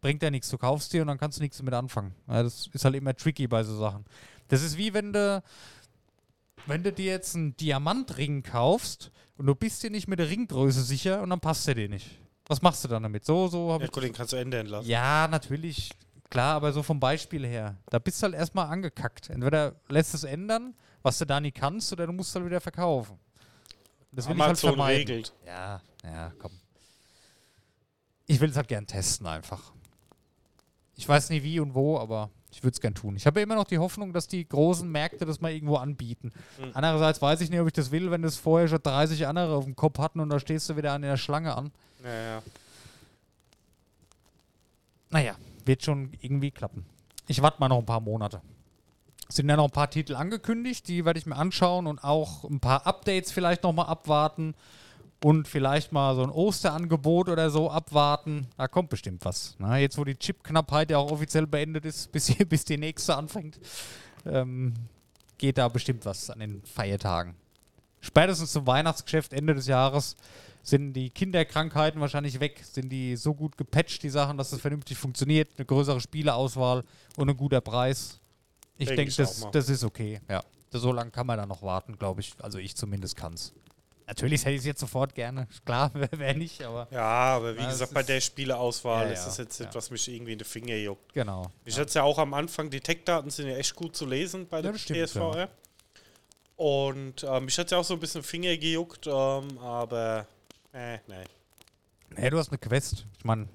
bringt 0.00 0.22
ja 0.22 0.30
nichts. 0.30 0.48
Du 0.48 0.58
kaufst 0.58 0.92
dir 0.92 1.02
und 1.02 1.08
dann 1.08 1.18
kannst 1.18 1.38
du 1.38 1.42
nichts 1.42 1.58
damit 1.58 1.74
anfangen. 1.74 2.14
Ja, 2.26 2.42
das 2.42 2.68
ist 2.72 2.84
halt 2.84 2.96
immer 2.96 3.14
tricky 3.14 3.46
bei 3.46 3.62
so 3.62 3.76
Sachen. 3.78 4.04
Das 4.48 4.60
ist 4.62 4.76
wie 4.76 4.92
wenn 4.92 5.12
du, 5.12 5.42
wenn 6.66 6.82
du 6.82 6.92
dir 6.92 7.12
jetzt 7.12 7.36
einen 7.36 7.56
Diamantring 7.56 8.42
kaufst 8.42 9.12
und 9.38 9.46
du 9.46 9.54
bist 9.54 9.82
dir 9.84 9.90
nicht 9.90 10.08
mit 10.08 10.18
der 10.18 10.28
Ringgröße 10.28 10.82
sicher 10.82 11.22
und 11.22 11.30
dann 11.30 11.40
passt 11.40 11.66
der 11.68 11.76
dir 11.76 11.88
nicht. 11.88 12.10
Was 12.46 12.60
machst 12.62 12.84
du 12.84 12.88
dann 12.88 13.02
damit? 13.02 13.24
So, 13.24 13.48
so 13.48 13.72
habe 13.72 13.84
Ja, 13.84 13.90
ich. 13.92 14.00
den 14.02 14.12
kannst 14.12 14.32
du 14.32 14.36
ändern 14.36 14.66
lassen. 14.66 14.88
Ja, 14.88 15.26
natürlich. 15.28 15.90
Klar, 16.30 16.56
aber 16.56 16.72
so 16.72 16.82
vom 16.82 16.98
Beispiel 17.00 17.46
her. 17.46 17.76
Da 17.90 17.98
bist 17.98 18.20
du 18.20 18.24
halt 18.24 18.34
erstmal 18.34 18.66
angekackt. 18.66 19.30
Entweder 19.30 19.74
lässt 19.88 20.14
es 20.14 20.24
ändern, 20.24 20.74
was 21.02 21.18
du 21.18 21.24
da 21.26 21.40
nie 21.40 21.52
kannst, 21.52 21.92
oder 21.92 22.06
du 22.06 22.12
musst 22.12 22.30
es 22.30 22.34
halt 22.36 22.44
wieder 22.46 22.60
verkaufen. 22.60 23.18
Das 24.12 24.26
will 24.28 24.34
ich 24.34 24.40
halt 24.40 24.50
Amazon 24.50 24.70
vermeiden. 24.70 24.98
regelt. 25.08 25.32
Ja, 25.46 25.80
ja, 26.04 26.32
komm. 26.38 26.52
Ich 28.26 28.40
will 28.40 28.50
es 28.50 28.56
halt 28.56 28.68
gern 28.68 28.86
testen 28.86 29.26
einfach. 29.26 29.72
Ich 30.96 31.08
weiß 31.08 31.30
nicht 31.30 31.42
wie 31.42 31.60
und 31.60 31.74
wo, 31.74 31.98
aber 31.98 32.30
ich 32.50 32.62
würde 32.62 32.74
es 32.74 32.80
gern 32.80 32.94
tun. 32.94 33.16
Ich 33.16 33.26
habe 33.26 33.40
ja 33.40 33.44
immer 33.44 33.56
noch 33.56 33.64
die 33.66 33.78
Hoffnung, 33.78 34.12
dass 34.12 34.28
die 34.28 34.48
großen 34.48 34.90
Märkte 34.90 35.24
das 35.26 35.40
mal 35.40 35.50
irgendwo 35.52 35.76
anbieten. 35.76 36.32
Mhm. 36.58 36.70
Andererseits 36.74 37.20
weiß 37.20 37.40
ich 37.40 37.50
nicht, 37.50 37.60
ob 37.60 37.66
ich 37.66 37.72
das 37.72 37.90
will, 37.90 38.10
wenn 38.10 38.22
das 38.22 38.36
vorher 38.36 38.68
schon 38.68 38.82
30 38.82 39.26
andere 39.26 39.54
auf 39.56 39.64
dem 39.64 39.74
Kopf 39.76 39.98
hatten 39.98 40.20
und 40.20 40.28
da 40.30 40.38
stehst 40.38 40.68
du 40.68 40.76
wieder 40.76 40.92
an 40.92 41.02
der 41.02 41.16
Schlange 41.16 41.54
an. 41.56 41.72
Ja, 42.04 42.10
ja. 42.12 42.42
Naja, 45.10 45.36
wird 45.64 45.82
schon 45.84 46.12
irgendwie 46.20 46.50
klappen. 46.50 46.84
Ich 47.28 47.40
warte 47.42 47.60
mal 47.60 47.68
noch 47.68 47.78
ein 47.78 47.86
paar 47.86 48.00
Monate. 48.00 48.40
Es 49.28 49.36
sind 49.36 49.48
ja 49.48 49.56
noch 49.56 49.64
ein 49.66 49.70
paar 49.70 49.90
Titel 49.90 50.14
angekündigt, 50.16 50.86
die 50.88 51.04
werde 51.04 51.18
ich 51.18 51.26
mir 51.26 51.36
anschauen 51.36 51.86
und 51.86 52.02
auch 52.04 52.44
ein 52.44 52.60
paar 52.60 52.86
Updates 52.86 53.32
vielleicht 53.32 53.62
nochmal 53.62 53.86
abwarten 53.86 54.54
und 55.22 55.48
vielleicht 55.48 55.92
mal 55.92 56.14
so 56.14 56.22
ein 56.22 56.30
Osterangebot 56.30 57.28
oder 57.30 57.48
so 57.48 57.70
abwarten. 57.70 58.48
Da 58.58 58.68
kommt 58.68 58.90
bestimmt 58.90 59.24
was. 59.24 59.54
Na, 59.58 59.78
jetzt, 59.78 59.96
wo 59.96 60.04
die 60.04 60.16
Chipknappheit 60.16 60.90
ja 60.90 60.98
auch 60.98 61.10
offiziell 61.10 61.46
beendet 61.46 61.86
ist, 61.86 62.12
bis, 62.12 62.26
die- 62.26 62.44
bis 62.44 62.64
die 62.64 62.76
nächste 62.76 63.16
anfängt, 63.16 63.58
ähm, 64.26 64.74
geht 65.38 65.56
da 65.58 65.68
bestimmt 65.68 66.04
was 66.04 66.28
an 66.28 66.40
den 66.40 66.62
Feiertagen. 66.64 67.34
Spätestens 68.00 68.52
zum 68.52 68.66
Weihnachtsgeschäft 68.66 69.32
Ende 69.32 69.54
des 69.54 69.66
Jahres 69.66 70.16
sind 70.64 70.94
die 70.94 71.10
Kinderkrankheiten 71.10 72.00
wahrscheinlich 72.00 72.40
weg, 72.40 72.60
sind 72.64 72.88
die 72.88 73.14
so 73.16 73.34
gut 73.34 73.56
gepatcht, 73.56 74.02
die 74.02 74.08
Sachen, 74.10 74.36
dass 74.38 74.50
es 74.52 74.60
vernünftig 74.60 74.96
funktioniert, 74.98 75.50
eine 75.56 75.66
größere 75.66 76.00
Spieleauswahl 76.00 76.82
und 77.16 77.30
ein 77.30 77.36
guter 77.36 77.60
Preis. 77.60 78.18
Ich 78.78 78.86
Denk 78.88 78.96
denke, 78.96 79.10
ich 79.10 79.16
das, 79.16 79.46
das 79.52 79.68
ist 79.68 79.84
okay. 79.84 80.20
Ja. 80.28 80.42
So 80.72 80.90
lange 80.90 81.12
kann 81.12 81.26
man 81.26 81.38
da 81.38 81.46
noch 81.46 81.62
warten, 81.62 81.96
glaube 81.96 82.20
ich. 82.22 82.32
Also 82.40 82.58
ich 82.58 82.74
zumindest 82.74 83.14
kann 83.14 83.34
es. 83.34 83.52
Natürlich 84.06 84.42
hätte 84.44 84.52
ich 84.54 84.58
es 84.60 84.64
jetzt 84.66 84.80
sofort 84.80 85.14
gerne. 85.14 85.46
Klar, 85.64 85.90
wer, 85.94 86.08
wer 86.12 86.34
nicht, 86.34 86.62
aber 86.62 86.88
Ja, 86.90 87.00
aber 87.36 87.54
wie 87.54 87.60
Ja, 87.60 87.66
es 87.66 87.74
gesagt, 87.74 87.94
bei 87.94 88.02
der 88.02 88.20
Spieleauswahl 88.20 89.06
Ja, 89.06 89.12
ist 89.12 89.20
ja, 89.20 89.24
das 89.26 89.36
jetzt 89.38 89.60
ja. 89.60 89.66
nicht, 89.66 89.74
was 89.76 89.90
mich 89.90 90.08
irgendwie 90.08 90.32
in 90.32 90.38
die 90.38 90.44
Finger 90.44 90.74
juckt. 90.76 91.12
genau. 91.12 91.50
Ich 91.64 91.74
hatte 91.76 91.86
es 91.88 91.94
ja 91.94 92.02
auch 92.02 92.18
am 92.18 92.34
Anfang, 92.34 92.68
die 92.70 92.80
Tech-Daten 92.80 93.30
sind 93.30 93.48
ja 93.48 93.56
echt 93.56 93.74
gut 93.76 93.94
zu 93.96 94.04
lesen 94.06 94.46
bei 94.48 94.60
der 94.62 94.72
das 94.72 94.80
stimmt, 94.80 94.98
PSVR. 95.06 95.48
Und 96.56 97.24
ähm, 97.24 97.48
ich 97.48 97.58
hatte 97.58 97.74
ja 97.74 97.80
auch 97.80 97.84
so 97.84 97.94
ein 97.94 98.00
bisschen 98.00 98.22
Finger 98.22 98.56
gejuckt, 98.56 99.06
ähm, 99.06 99.58
aber 99.58 100.26
äh, 100.74 100.98
nee. 101.06 101.24
Nee, 102.16 102.30
du 102.30 102.38
hast 102.38 102.48
eine 102.50 102.58
Quest. 102.58 103.06
Ich 103.18 103.24
meine, 103.24 103.48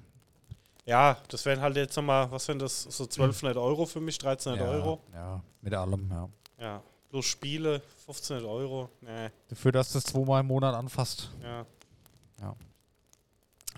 Ja, 0.84 1.16
das 1.28 1.44
wären 1.44 1.60
halt 1.60 1.76
jetzt 1.76 1.96
nochmal, 1.96 2.30
was 2.30 2.46
wären 2.48 2.58
das, 2.58 2.82
so 2.82 3.04
1200 3.04 3.56
Euro 3.56 3.86
für 3.86 4.00
mich, 4.00 4.16
1300 4.16 4.66
ja, 4.66 4.72
Euro. 4.72 5.00
ja, 5.12 5.42
mit 5.62 5.72
allem, 5.74 6.10
ja. 6.10 6.28
Ja, 6.58 6.82
plus 7.08 7.26
Spiele, 7.26 7.82
1500 8.06 8.44
Euro. 8.44 8.90
Nee, 9.00 9.30
Dafür, 9.48 9.72
dass 9.72 9.92
du 9.92 9.98
das 9.98 10.04
zweimal 10.04 10.40
im 10.40 10.46
Monat 10.48 10.74
anfasst. 10.74 11.30
ja. 11.42 11.64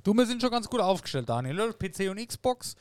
Du, 0.05 0.13
wir 0.15 0.27
sind 0.27 0.41
schon 0.43 0.51
ganz 0.51 0.69
gut 0.69 0.81
aufgestellt, 0.81 1.29
Daniel. 1.29 1.73
PC 1.75 2.11
und 2.11 2.17
Xbox, 2.27 2.75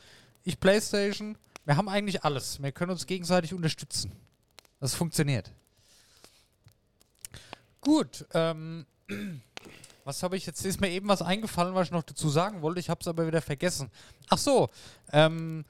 ich 0.44 0.60
Playstation. 0.60 1.38
Wir 1.66 1.78
haben 1.78 1.88
eigentlich 1.88 2.24
alles. 2.24 2.60
Wir 2.60 2.72
können 2.72 2.90
uns 2.92 3.06
gegenseitig 3.06 3.54
unterstützen. 3.54 4.12
Das 4.80 4.96
funktioniert. 4.96 5.52
Gut, 7.80 8.26
ähm, 8.34 8.88
was 10.12 10.24
habe 10.24 10.36
ich 10.36 10.46
jetzt? 10.46 10.66
Ist 10.66 10.82
mir 10.82 10.90
eben 10.90 11.08
was 11.08 11.22
eingefallen, 11.22 11.74
was 11.74 11.88
ich 11.88 11.92
noch 11.92 12.04
dazu 12.04 12.28
sagen 12.30 12.62
wollte. 12.62 12.82
Ich 12.82 12.90
habe 12.90 13.00
es 13.00 13.08
aber 13.08 13.26
wieder 13.26 13.42
vergessen. 13.42 13.90
Ach 14.30 14.38
so, 14.38 14.70
ähm, 15.14 15.64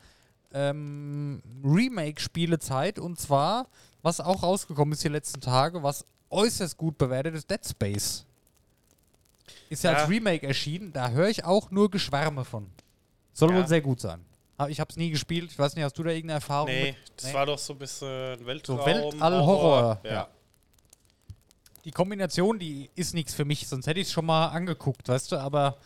ähm, 0.53 1.41
Remake-Spielezeit 1.63 2.97
und 2.97 3.19
zwar, 3.19 3.67
was 4.01 4.19
auch 4.19 4.41
rausgekommen 4.41 4.93
ist 4.93 5.03
die 5.03 5.09
letzten 5.09 5.41
Tage, 5.41 5.83
was 5.83 6.05
äußerst 6.31 6.75
gut 6.75 6.97
bewertet 6.97 7.35
ist, 7.35 7.49
Dead 7.51 7.63
Space. 7.65 8.25
Ist 9.69 9.83
ja, 9.83 9.91
Ja. 9.91 9.97
als 9.99 10.09
Remake 10.09 10.47
erschienen, 10.47 10.91
da 10.91 11.09
höre 11.11 11.29
ich 11.29 11.45
auch 11.45 11.69
nur 11.69 11.91
Geschwärme 11.91 12.43
von. 12.43 12.67
Soll 13.33 13.51
Ja. 13.51 13.57
wohl 13.57 13.67
sehr 13.67 13.81
gut 13.81 14.01
sein. 14.01 14.25
Aber 14.57 14.69
Ich 14.71 14.79
habe 14.79 14.89
es 14.89 14.97
nie 14.97 15.09
gespielt. 15.11 15.51
Ich 15.51 15.57
weiß 15.59 15.75
nicht, 15.75 15.83
hast 15.83 15.97
du 15.97 16.03
da 16.03 16.09
irgendeine 16.11 16.33
Erfahrung 16.37 16.67
Nee, 16.69 16.91
mit? 16.91 16.95
das 17.15 17.25
Nee. 17.27 17.33
war 17.33 17.45
doch 17.45 17.57
so 17.59 17.73
ein 17.73 17.79
bisschen 17.79 18.45
Weltraum. 18.45 18.77
So 18.79 18.85
Weltall-Horror, 18.85 19.99
Ja. 20.03 20.11
ja. 20.11 20.27
Die 21.85 21.91
Kombination, 21.91 22.59
die 22.59 22.89
ist 22.95 23.13
nichts 23.13 23.33
für 23.33 23.45
mich, 23.45 23.67
sonst 23.67 23.87
hätte 23.87 23.99
ich 23.99 24.07
es 24.07 24.13
schon 24.13 24.25
mal 24.25 24.47
angeguckt, 24.49 25.07
weißt 25.09 25.31
du, 25.31 25.37
aber 25.37 25.77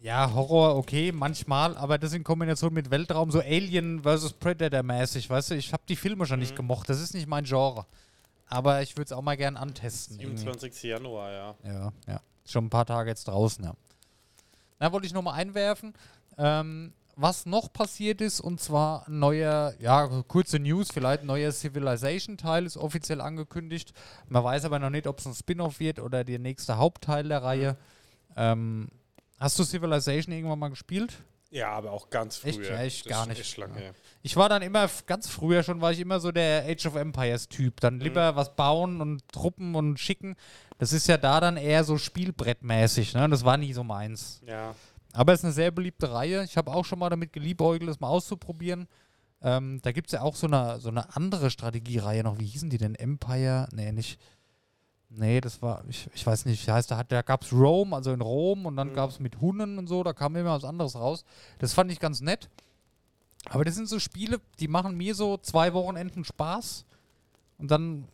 ja, 0.00 0.32
Horror, 0.32 0.76
okay, 0.76 1.12
manchmal, 1.12 1.76
aber 1.76 1.98
das 1.98 2.12
in 2.14 2.24
Kombination 2.24 2.72
mit 2.72 2.90
Weltraum, 2.90 3.30
so 3.30 3.40
Alien 3.40 4.02
vs. 4.02 4.32
Predator 4.34 4.82
mäßig, 4.82 5.28
weißt 5.28 5.50
du, 5.50 5.54
ich 5.56 5.72
habe 5.72 5.82
die 5.88 5.96
Filme 5.96 6.24
schon 6.24 6.38
nicht 6.38 6.52
Mhm. 6.52 6.56
gemocht, 6.56 6.88
das 6.88 7.00
ist 7.00 7.12
nicht 7.14 7.26
mein 7.26 7.44
Genre. 7.44 7.84
Aber 8.46 8.82
ich 8.82 8.96
würde 8.96 9.04
es 9.04 9.12
auch 9.12 9.22
mal 9.22 9.36
gern 9.36 9.56
antesten. 9.56 10.18
irgendwie. 10.18 10.38
27. 10.38 10.82
Januar, 10.90 11.30
ja. 11.30 11.54
Ja, 11.64 11.92
ja. 12.08 12.20
Schon 12.46 12.66
ein 12.66 12.70
paar 12.70 12.86
Tage 12.86 13.10
jetzt 13.10 13.28
draußen, 13.28 13.62
ja. 13.64 13.74
Da 14.78 14.90
wollte 14.92 15.06
ich 15.06 15.12
nochmal 15.12 15.34
einwerfen, 15.34 15.92
ähm, 16.38 16.92
was 17.20 17.46
noch 17.46 17.72
passiert 17.72 18.20
ist, 18.20 18.40
und 18.40 18.60
zwar 18.60 19.06
ein 19.06 19.18
neuer, 19.18 19.74
ja, 19.78 20.06
kurze 20.26 20.58
News, 20.58 20.88
vielleicht 20.92 21.22
ein 21.22 21.26
neuer 21.26 21.52
Civilization-Teil 21.52 22.66
ist 22.66 22.76
offiziell 22.76 23.20
angekündigt. 23.20 23.92
Man 24.28 24.42
weiß 24.42 24.64
aber 24.64 24.78
noch 24.78 24.90
nicht, 24.90 25.06
ob 25.06 25.18
es 25.18 25.26
ein 25.26 25.34
Spin-off 25.34 25.80
wird 25.80 26.00
oder 26.00 26.24
der 26.24 26.38
nächste 26.38 26.78
Hauptteil 26.78 27.28
der 27.28 27.42
Reihe. 27.42 27.76
Ähm, 28.36 28.88
hast 29.38 29.58
du 29.58 29.64
Civilization 29.64 30.34
irgendwann 30.34 30.58
mal 30.58 30.70
gespielt? 30.70 31.14
Ja, 31.50 31.70
aber 31.72 31.90
auch 31.90 32.10
ganz 32.10 32.36
früher. 32.36 32.52
Echt? 32.52 32.70
Ja, 32.70 32.82
ich 32.84 33.02
Das 33.02 33.10
gar 33.10 33.26
nicht. 33.26 33.56
Ja. 33.56 33.90
Ich 34.22 34.36
war 34.36 34.48
dann 34.48 34.62
immer, 34.62 34.88
ganz 35.06 35.28
früher 35.28 35.62
schon, 35.64 35.80
war 35.80 35.90
ich 35.90 35.98
immer 35.98 36.20
so 36.20 36.30
der 36.30 36.64
Age 36.64 36.86
of 36.86 36.94
Empires-Typ. 36.94 37.80
Dann 37.80 37.98
lieber 37.98 38.36
was 38.36 38.54
bauen 38.54 39.00
und 39.00 39.26
Truppen 39.28 39.74
und 39.74 39.98
schicken. 39.98 40.36
Das 40.78 40.92
ist 40.92 41.08
ja 41.08 41.18
da 41.18 41.40
dann 41.40 41.56
eher 41.56 41.82
so 41.84 41.98
Spielbrettmäßig, 41.98 43.14
ne? 43.14 43.28
Das 43.28 43.44
war 43.44 43.56
nie 43.56 43.72
so 43.72 43.82
meins. 43.82 44.40
Ja. 44.46 44.74
Aber 45.12 45.32
es 45.32 45.40
ist 45.40 45.44
eine 45.44 45.52
sehr 45.52 45.70
beliebte 45.70 46.12
Reihe. 46.12 46.44
Ich 46.44 46.56
habe 46.56 46.72
auch 46.72 46.84
schon 46.84 46.98
mal 46.98 47.10
damit 47.10 47.32
geliebäugelt, 47.32 47.88
das 47.90 48.00
mal 48.00 48.08
auszuprobieren. 48.08 48.86
Ähm, 49.42 49.80
da 49.82 49.92
gibt 49.92 50.08
es 50.08 50.12
ja 50.12 50.20
auch 50.22 50.36
so 50.36 50.46
eine, 50.46 50.78
so 50.80 50.88
eine 50.90 51.16
andere 51.16 51.50
Strategiereihe 51.50 52.22
noch. 52.22 52.38
Wie 52.38 52.46
hießen 52.46 52.70
die 52.70 52.78
denn? 52.78 52.94
Empire? 52.94 53.68
Nee, 53.72 53.90
nicht. 53.92 54.20
Nee, 55.08 55.40
das 55.40 55.60
war, 55.60 55.82
ich, 55.88 56.08
ich 56.14 56.24
weiß 56.24 56.44
nicht, 56.44 56.64
wie 56.66 56.70
heißt, 56.70 56.90
da, 56.90 56.98
hat- 56.98 57.10
da 57.10 57.22
gab 57.22 57.42
es 57.42 57.52
Rome, 57.52 57.96
also 57.96 58.12
in 58.12 58.20
Rom, 58.20 58.66
und 58.66 58.76
dann 58.76 58.90
Mhm. 58.90 58.94
gab 58.94 59.10
es 59.10 59.18
mit 59.18 59.40
Hunnen 59.40 59.78
und 59.78 59.88
so, 59.88 60.04
da 60.04 60.12
kam 60.12 60.36
immer 60.36 60.52
was 60.52 60.62
anderes 60.64 60.94
raus. 60.94 61.24
Das 61.58 61.72
fand 61.74 61.90
ich 61.90 61.98
ganz 61.98 62.20
nett. 62.20 62.48
Aber 63.46 63.64
das 63.64 63.74
sind 63.74 63.88
so 63.88 63.98
Spiele, 63.98 64.40
die 64.60 64.68
machen 64.68 64.96
mir 64.96 65.14
so 65.16 65.36
zwei 65.38 65.72
Wochenenden 65.72 66.24
Spaß. 66.24 66.84
Und 67.58 67.70
dann, 67.70 68.06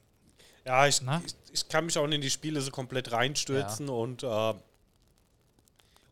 Ja, 0.64 0.86
ich, 0.86 1.02
ich, 1.02 1.34
ich 1.52 1.68
kann 1.68 1.84
mich 1.84 1.98
auch 1.98 2.04
in 2.08 2.20
die 2.20 2.30
Spiele 2.30 2.60
so 2.62 2.70
komplett 2.70 3.12
reinstürzen 3.12 3.88
und 3.90 4.22
äh, 4.22 4.54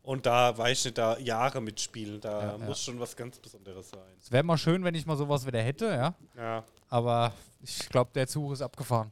und 0.05 0.25
da 0.25 0.57
weiß 0.57 0.79
ich 0.79 0.85
nicht, 0.85 0.97
da 0.97 1.17
Jahre 1.17 1.61
mitspielen. 1.61 2.21
Da 2.21 2.41
Ja, 2.41 2.51
ja. 2.51 2.57
muss 2.59 2.81
schon 2.83 2.99
was 2.99 3.15
ganz 3.15 3.37
Besonderes 3.39 3.89
sein. 3.89 3.99
es 4.21 4.31
wäre 4.31 4.43
mal 4.43 4.57
schön, 4.57 4.83
wenn 4.83 4.95
ich 4.95 5.05
mal 5.05 5.17
sowas 5.17 5.45
wieder 5.45 5.61
hätte, 5.61 5.85
ja. 5.87 6.13
Ja. 6.37 6.63
Aber 6.89 7.33
ich 7.61 7.89
glaube, 7.89 8.11
der 8.13 8.27
Zug 8.27 8.53
ist 8.53 8.61
abgefahren. 8.61 9.11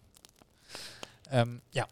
Ähm, 1.32 1.62
ja. 1.72 1.88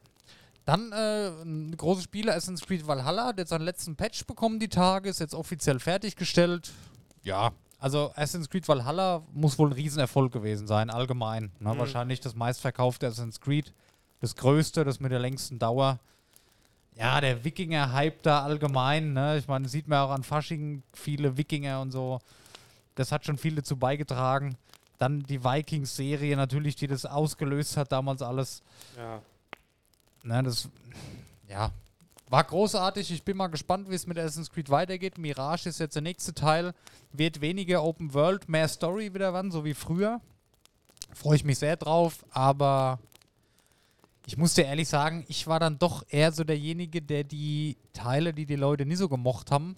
Dann 0.66 0.92
äh, 0.92 1.30
ein 1.44 1.76
großes 1.76 2.04
Spiel, 2.04 2.30
Assassin's 2.30 2.62
Creed 2.62 2.86
Valhalla, 2.86 3.28
hat 3.28 3.40
jetzt 3.40 3.50
seinen 3.50 3.64
letzten 3.66 3.96
Patch 3.96 4.26
bekommen 4.26 4.60
die 4.60 4.70
Tage, 4.70 5.10
ist 5.10 5.20
jetzt 5.20 5.34
offiziell 5.34 5.80
fertiggestellt. 5.80 6.72
Ja, 7.24 7.52
also 7.80 8.12
Assassin's 8.12 8.48
Creed 8.50 8.68
Valhalla 8.68 9.24
muss 9.34 9.58
wohl 9.58 9.70
ein 9.70 9.74
Riesenerfolg 9.74 10.32
gewesen 10.32 10.68
sein, 10.68 10.92
allgemein. 10.92 11.52
Ne? 11.60 11.74
Mhm. 11.74 11.80
Wahrscheinlich 11.80 12.20
das 12.20 12.36
meistverkaufte 12.36 13.08
Assassin's 13.08 13.42
Creed, 13.42 13.74
das 14.20 14.36
größte, 14.36 14.84
das 14.86 15.00
mit 15.00 15.12
der 15.12 15.20
längsten 15.20 15.58
Dauer. 15.58 16.00
Ja, 16.96 17.22
der 17.22 17.44
Wikinger-Hype 17.44 18.22
da 18.22 18.44
allgemein, 18.44 19.14
ne? 19.14 19.38
Ich 19.38 19.48
meine, 19.48 19.68
sieht 19.68 19.88
man 19.88 20.00
auch 20.00 20.12
an 20.12 20.24
Fasching 20.24 20.84
viele 20.94 21.38
Wikinger 21.38 21.82
und 21.82 21.92
so. 21.92 22.20
Das 22.96 23.12
hat 23.12 23.26
schon 23.26 23.38
viel 23.38 23.56
dazu 23.56 23.78
beigetragen. 23.78 24.58
Dann 24.98 25.24
die 25.24 25.44
Vikings-Serie 25.44 26.36
natürlich, 26.36 26.76
die 26.76 26.88
das 26.88 27.06
ausgelöst 27.06 27.78
hat, 27.78 27.92
damals 27.92 28.22
alles. 28.22 28.62
ja. 28.98 29.22
Ne, 30.24 30.44
das, 30.44 30.70
ja, 31.50 31.72
war 32.30 32.44
großartig. 32.44 33.12
Ich 33.12 33.24
bin 33.24 33.36
mal 33.36 33.48
gespannt, 33.48 33.90
wie 33.90 33.96
es 33.96 34.08
mit 34.08 34.18
Assassin's 34.18 34.52
Creed 34.52 34.70
weitergeht. 34.70 35.18
Mirage 35.18 35.68
ist 35.68 35.80
jetzt 35.80 35.96
der 35.96 36.02
nächste 36.02 36.34
Teil. 36.34 36.74
Wird 37.12 37.42
weniger 37.42 37.84
Open 37.84 38.14
World, 38.14 38.48
mehr 38.48 38.68
Story 38.70 39.14
wieder 39.14 39.34
wann, 39.34 39.52
so 39.52 39.66
wie 39.66 39.74
früher. 39.74 40.22
Freue 41.14 41.36
ich 41.36 41.44
mich 41.44 41.60
sehr 41.60 41.76
drauf, 41.76 42.24
aber 42.32 43.00
ich 44.32 44.38
muss 44.38 44.54
dir 44.54 44.64
ehrlich 44.64 44.88
sagen, 44.88 45.26
ich 45.28 45.46
war 45.46 45.60
dann 45.60 45.78
doch 45.78 46.06
eher 46.08 46.32
so 46.32 46.46
derjenige, 46.46 47.02
der 47.02 47.26
die 47.26 47.76
Teile, 47.92 48.34
die 48.34 48.46
die 48.46 48.56
Leute 48.56 48.86
nie 48.86 48.96
so 48.96 49.10
gemocht 49.10 49.52
haben. 49.52 49.76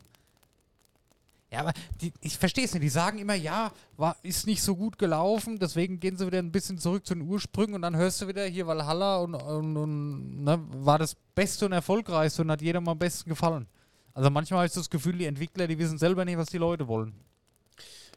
Ja, 1.50 1.62
aber 1.62 1.74
die, 2.02 2.14
ich 2.22 2.38
verstehe 2.38 2.66
es 2.66 2.74
nicht. 2.76 2.84
Die 2.84 2.90
sagen 2.90 3.18
immer, 3.18 3.34
ja, 3.34 3.72
war, 3.98 4.16
ist 4.22 4.46
nicht 4.46 4.62
so 4.62 4.76
gut 4.76 5.00
gelaufen, 5.00 5.58
deswegen 5.58 6.00
gehen 6.00 6.18
sie 6.18 6.28
wieder 6.28 6.38
ein 6.38 6.52
bisschen 6.52 6.78
zurück 6.78 7.04
zu 7.04 7.16
den 7.16 7.28
Ursprüngen 7.28 7.74
und 7.74 7.82
dann 7.82 7.96
hörst 7.96 8.22
du 8.22 8.28
wieder 8.28 8.46
hier 8.46 8.68
Valhalla 8.68 9.18
und, 9.18 9.34
und, 9.34 9.76
und 9.76 10.44
ne, 10.44 10.60
war 10.70 11.00
das 11.00 11.16
Beste 11.34 11.66
und 11.66 11.72
Erfolgreichste 11.72 12.44
und 12.44 12.52
hat 12.52 12.62
jedem 12.62 12.88
am 12.88 13.00
besten 13.00 13.32
gefallen. 13.32 13.66
Also 14.14 14.30
manchmal 14.30 14.60
habe 14.60 14.68
ich 14.68 14.74
das 14.74 14.92
Gefühl, 14.92 15.18
die 15.18 15.26
Entwickler, 15.26 15.66
die 15.66 15.80
wissen 15.80 15.98
selber 15.98 16.26
nicht, 16.26 16.38
was 16.38 16.50
die 16.50 16.60
Leute 16.60 16.88
wollen. 16.88 17.16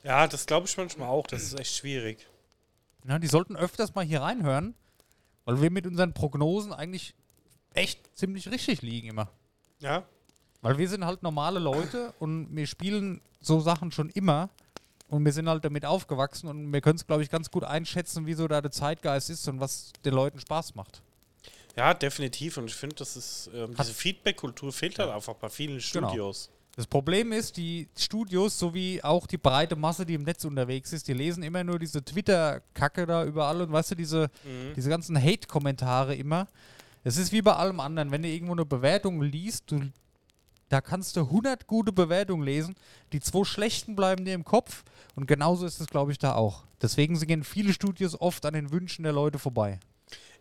ja, 0.02 0.28
das 0.28 0.44
glaube 0.44 0.66
ich 0.66 0.76
manchmal 0.76 1.08
auch. 1.08 1.26
Das 1.28 1.42
ist 1.42 1.58
echt 1.58 1.74
schwierig. 1.74 2.26
Ja, 3.08 3.18
die 3.18 3.26
sollten 3.26 3.56
öfters 3.56 3.94
mal 3.94 4.04
hier 4.04 4.20
reinhören, 4.20 4.74
weil 5.46 5.62
wir 5.62 5.70
mit 5.70 5.86
unseren 5.86 6.12
Prognosen 6.12 6.74
eigentlich 6.74 7.14
echt 7.72 8.14
ziemlich 8.16 8.50
richtig 8.50 8.82
liegen 8.82 9.08
immer. 9.08 9.30
Ja. 9.78 10.04
Weil 10.60 10.76
wir 10.76 10.88
sind 10.88 11.04
halt 11.06 11.22
normale 11.22 11.58
Leute 11.58 12.12
und 12.18 12.54
wir 12.54 12.66
spielen 12.66 13.20
so 13.40 13.60
Sachen 13.60 13.92
schon 13.92 14.10
immer 14.10 14.50
und 15.08 15.24
wir 15.24 15.32
sind 15.32 15.48
halt 15.48 15.64
damit 15.64 15.86
aufgewachsen 15.86 16.48
und 16.48 16.72
wir 16.72 16.80
können 16.80 16.96
es, 16.96 17.06
glaube 17.06 17.22
ich, 17.22 17.30
ganz 17.30 17.50
gut 17.50 17.64
einschätzen, 17.64 18.26
wie 18.26 18.34
so 18.34 18.48
da 18.48 18.60
der 18.60 18.72
Zeitgeist 18.72 19.30
ist 19.30 19.46
und 19.48 19.60
was 19.60 19.92
den 20.04 20.12
Leuten 20.14 20.40
Spaß 20.40 20.74
macht. 20.74 21.02
Ja, 21.76 21.94
definitiv. 21.94 22.56
Und 22.56 22.66
ich 22.66 22.74
finde, 22.74 22.96
das 22.96 23.16
ist 23.16 23.50
ähm, 23.54 23.74
diese 23.78 23.92
Feedback-Kultur 23.94 24.72
fehlt 24.72 24.98
halt 24.98 25.10
einfach 25.10 25.34
bei 25.34 25.48
vielen 25.48 25.78
Genau. 25.78 26.08
Studios. 26.08 26.50
Das 26.76 26.86
Problem 26.86 27.32
ist, 27.32 27.56
die 27.56 27.88
Studios 27.96 28.58
sowie 28.58 29.00
auch 29.02 29.26
die 29.26 29.38
breite 29.38 29.76
Masse, 29.76 30.04
die 30.04 30.12
im 30.12 30.24
Netz 30.24 30.44
unterwegs 30.44 30.92
ist, 30.92 31.08
die 31.08 31.14
lesen 31.14 31.42
immer 31.42 31.64
nur 31.64 31.78
diese 31.78 32.04
Twitter-Kacke 32.04 33.06
da 33.06 33.24
überall 33.24 33.62
und 33.62 33.72
weißt 33.72 33.92
du, 33.92 33.94
diese, 33.94 34.28
diese 34.76 34.90
ganzen 34.90 35.16
Hate-Kommentare 35.16 36.14
immer. 36.14 36.46
Es 37.02 37.16
ist 37.16 37.32
wie 37.32 37.40
bei 37.40 37.54
allem 37.54 37.80
anderen, 37.80 38.10
wenn 38.10 38.20
du 38.20 38.28
irgendwo 38.28 38.52
eine 38.52 38.66
Bewertung 38.66 39.22
liest, 39.22 39.70
du, 39.70 39.90
da 40.68 40.82
kannst 40.82 41.16
du 41.16 41.20
100 41.20 41.66
gute 41.66 41.92
Bewertungen 41.92 42.42
lesen, 42.42 42.74
die 43.14 43.20
zwei 43.20 43.44
schlechten 43.44 43.96
bleiben 43.96 44.26
dir 44.26 44.34
im 44.34 44.44
Kopf 44.44 44.84
und 45.14 45.26
genauso 45.26 45.64
ist 45.64 45.80
es, 45.80 45.86
glaube 45.86 46.12
ich, 46.12 46.18
da 46.18 46.34
auch. 46.34 46.64
Deswegen 46.82 47.18
gehen 47.18 47.42
viele 47.42 47.72
Studios 47.72 48.20
oft 48.20 48.44
an 48.44 48.52
den 48.52 48.70
Wünschen 48.70 49.02
der 49.04 49.14
Leute 49.14 49.38
vorbei. 49.38 49.80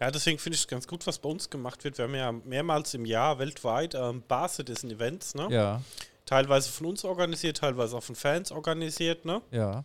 Ja, 0.01 0.11
deswegen 0.11 0.37
finde 0.37 0.55
ich 0.55 0.63
es 0.63 0.67
ganz 0.67 0.85
gut, 0.85 1.07
was 1.07 1.17
bei 1.17 1.29
uns 1.29 1.49
gemacht 1.49 1.85
wird. 1.85 1.97
Wir 1.97 2.05
haben 2.05 2.15
ja 2.15 2.31
mehrmals 2.33 2.93
im 2.93 3.05
Jahr 3.05 3.39
weltweit 3.39 3.95
ähm, 3.95 4.21
Bar 4.27 4.49
Citizen 4.49 4.91
Events, 4.91 5.33
ne? 5.33 5.47
Ja, 5.49 5.81
Teilweise 6.25 6.69
von 6.71 6.87
uns 6.87 7.05
organisiert, 7.05 7.57
teilweise 7.57 7.95
auch 7.97 8.03
von 8.03 8.15
Fans 8.15 8.51
organisiert, 8.51 9.25
ne? 9.25 9.41
ja. 9.51 9.83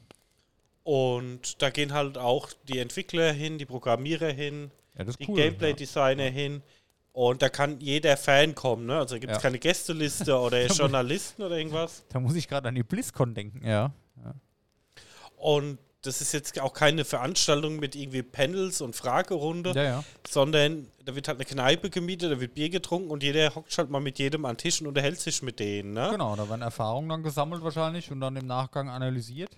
Und 0.82 1.60
da 1.62 1.68
gehen 1.70 1.92
halt 1.92 2.16
auch 2.16 2.48
die 2.66 2.78
Entwickler 2.78 3.32
hin, 3.32 3.58
die 3.58 3.66
Programmierer 3.66 4.30
hin, 4.32 4.70
Ja, 4.98 5.04
die 5.04 5.28
cool. 5.28 5.36
Gameplay-Designer 5.36 6.24
hin. 6.30 6.62
Und 7.12 7.42
da 7.42 7.48
kann 7.50 7.78
jeder 7.80 8.16
Fan 8.16 8.54
kommen, 8.54 8.86
ne? 8.86 8.96
Also 8.98 9.16
gibt 9.18 9.30
es 9.30 9.36
Ja. 9.36 9.42
keine 9.42 9.58
Gästeliste 9.58 10.36
oder 10.40 10.66
Journalisten 10.66 11.42
oder 11.42 11.58
irgendwas. 11.58 12.02
Da 12.08 12.18
muss 12.18 12.34
ich 12.34 12.48
gerade 12.48 12.68
an 12.68 12.74
die 12.74 12.82
BlizzCon 12.82 13.34
denken, 13.34 13.64
ja. 13.66 13.92
Und 15.36 15.78
das 16.02 16.20
ist 16.20 16.32
jetzt 16.32 16.58
auch 16.60 16.72
keine 16.72 17.04
Veranstaltung 17.04 17.76
mit 17.76 17.94
irgendwie 17.94 18.22
Panels 18.22 18.80
und 18.80 18.96
Fragerunde, 18.96 19.72
Ja, 19.74 19.82
ja. 19.82 20.04
sondern 20.28 20.86
da 21.04 21.14
wird 21.14 21.28
halt 21.28 21.38
eine 21.38 21.44
Kneipe 21.44 21.90
gemietet, 21.90 22.32
da 22.32 22.40
wird 22.40 22.54
Bier 22.54 22.70
getrunken 22.70 23.10
und 23.10 23.22
jeder 23.22 23.54
hockt 23.54 23.76
halt 23.76 23.90
mal 23.90 24.00
mit 24.00 24.18
jedem 24.18 24.44
an 24.44 24.52
den 24.54 24.58
Tisch 24.58 24.80
und 24.80 24.86
unterhält 24.86 25.20
sich 25.20 25.42
mit 25.42 25.58
denen, 25.60 25.92
ne? 25.92 26.08
Genau, 26.12 26.36
da 26.36 26.48
werden 26.48 26.62
Erfahrungen 26.62 27.08
dann 27.08 27.22
gesammelt 27.22 27.62
wahrscheinlich 27.62 28.10
und 28.10 28.20
dann 28.20 28.36
im 28.36 28.46
Nachgang 28.46 28.88
analysiert. 28.88 29.50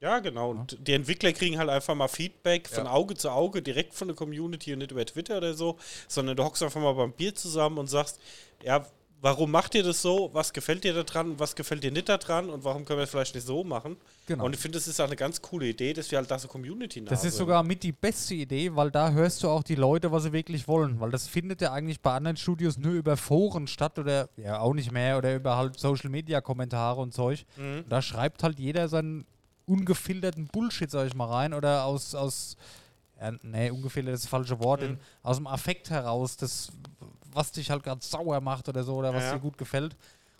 Ja, 0.00 0.18
genau. 0.18 0.50
Und 0.50 0.76
die 0.86 0.92
Entwickler 0.92 1.32
kriegen 1.32 1.56
halt 1.58 1.70
einfach 1.70 1.94
mal 1.94 2.08
Feedback 2.08 2.68
von 2.68 2.84
Ja. 2.84 2.90
Auge 2.90 3.14
zu 3.14 3.30
Auge, 3.30 3.62
direkt 3.62 3.94
von 3.94 4.08
der 4.08 4.14
Community 4.14 4.74
und 4.74 4.80
nicht 4.80 4.90
über 4.92 5.06
Twitter 5.06 5.38
oder 5.38 5.54
so, 5.54 5.78
sondern 6.08 6.36
du 6.36 6.44
hockst 6.44 6.62
einfach 6.62 6.80
mal 6.82 6.92
beim 6.92 7.12
Bier 7.12 7.34
zusammen 7.34 7.78
und 7.78 7.86
sagst, 7.86 8.20
ja, 8.62 8.84
warum 9.24 9.50
macht 9.50 9.74
ihr 9.74 9.82
das 9.82 10.02
so? 10.02 10.28
Was 10.34 10.52
gefällt 10.52 10.84
dir 10.84 10.92
da 10.92 11.02
dran? 11.02 11.38
Was 11.38 11.56
gefällt 11.56 11.82
dir 11.82 11.90
nicht 11.90 12.10
da 12.10 12.18
dran? 12.18 12.50
Und 12.50 12.62
warum 12.62 12.84
können 12.84 12.98
wir 12.98 13.04
es 13.04 13.10
vielleicht 13.10 13.34
nicht 13.34 13.46
so 13.46 13.64
machen? 13.64 13.96
Genau. 14.26 14.44
Und 14.44 14.54
ich 14.54 14.60
finde, 14.60 14.76
das 14.76 14.86
ist 14.86 15.00
auch 15.00 15.06
eine 15.06 15.16
ganz 15.16 15.40
coole 15.40 15.66
Idee, 15.66 15.94
dass 15.94 16.10
wir 16.10 16.18
halt 16.18 16.30
da 16.30 16.38
so 16.38 16.46
Community 16.46 17.00
nah 17.00 17.08
Das 17.08 17.24
ist 17.24 17.38
sogar 17.38 17.62
mit 17.62 17.82
die 17.82 17.92
beste 17.92 18.34
Idee, 18.34 18.76
weil 18.76 18.90
da 18.90 19.10
hörst 19.12 19.42
du 19.42 19.48
auch 19.48 19.62
die 19.62 19.76
Leute, 19.76 20.12
was 20.12 20.24
sie 20.24 20.32
wirklich 20.34 20.68
wollen. 20.68 21.00
Weil 21.00 21.10
das 21.10 21.26
findet 21.26 21.62
ja 21.62 21.72
eigentlich 21.72 22.02
bei 22.02 22.12
anderen 22.12 22.36
Studios 22.36 22.76
nur 22.76 22.92
über 22.92 23.16
Foren 23.16 23.66
statt 23.66 23.98
oder 23.98 24.28
ja 24.36 24.60
auch 24.60 24.74
nicht 24.74 24.92
mehr 24.92 25.16
oder 25.16 25.34
über 25.34 25.56
halt 25.56 25.80
Social 25.80 26.10
Media 26.10 26.42
Kommentare 26.42 27.00
und 27.00 27.14
Zeug. 27.14 27.46
Mhm. 27.56 27.84
Da 27.88 28.02
schreibt 28.02 28.42
halt 28.42 28.58
jeder 28.58 28.88
seinen 28.90 29.24
ungefilterten 29.66 30.48
Bullshit, 30.48 30.90
sag 30.90 31.06
ich 31.06 31.14
mal, 31.14 31.28
rein 31.30 31.54
oder 31.54 31.84
aus, 31.84 32.14
aus 32.14 32.56
ja, 33.20 33.32
nee, 33.42 33.70
ungefiltert 33.70 34.14
ist 34.14 34.24
das 34.24 34.28
falsche 34.30 34.58
Wort, 34.60 34.82
Mhm. 34.82 34.86
in, 34.86 34.98
aus 35.22 35.36
dem 35.36 35.46
Affekt 35.46 35.88
heraus, 35.88 36.36
das, 36.36 36.70
was 37.34 37.52
dich 37.52 37.70
halt 37.70 37.82
ganz 37.82 38.10
sauer 38.10 38.40
macht 38.40 38.68
oder 38.68 38.84
so 38.84 38.94
oder 38.96 39.12
was 39.14 39.24
Ja. 39.24 39.34
dir 39.34 39.40
gut 39.40 39.58
gefällt. 39.58 39.96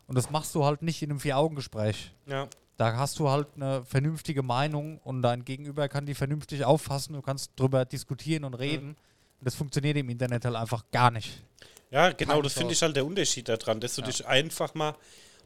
Und 0.06 0.16
das 0.16 0.30
machst 0.30 0.54
du 0.54 0.64
halt 0.64 0.82
nicht 0.82 1.02
in 1.02 1.10
einem 1.10 1.20
Vier-Augen-Gespräch. 1.20 2.12
Ja. 2.26 2.48
Da 2.76 2.96
hast 2.96 3.18
du 3.18 3.30
halt 3.30 3.46
eine 3.56 3.84
vernünftige 3.84 4.42
Meinung 4.42 4.98
und 5.04 5.22
dein 5.22 5.44
Gegenüber 5.44 5.88
kann 5.88 6.06
die 6.06 6.14
vernünftig 6.14 6.64
auffassen. 6.64 7.14
Du 7.14 7.22
kannst 7.22 7.52
drüber 7.56 7.84
diskutieren 7.84 8.44
und 8.44 8.54
reden. 8.54 8.90
Und 8.90 9.46
das 9.46 9.54
funktioniert 9.54 9.96
im 9.96 10.08
Internet 10.08 10.44
halt 10.44 10.56
einfach 10.56 10.84
gar 10.92 11.10
nicht. 11.10 11.42
Ja, 11.90 12.10
genau, 12.10 12.32
Keine 12.32 12.42
das 12.42 12.52
finde 12.54 12.72
ich 12.72 12.82
halt 12.82 12.96
der 12.96 13.06
Unterschied 13.06 13.48
daran, 13.48 13.78
dass 13.80 13.94
du 13.94 14.00
Ja. 14.02 14.06
dich 14.08 14.26
einfach 14.26 14.74
mal 14.74 14.94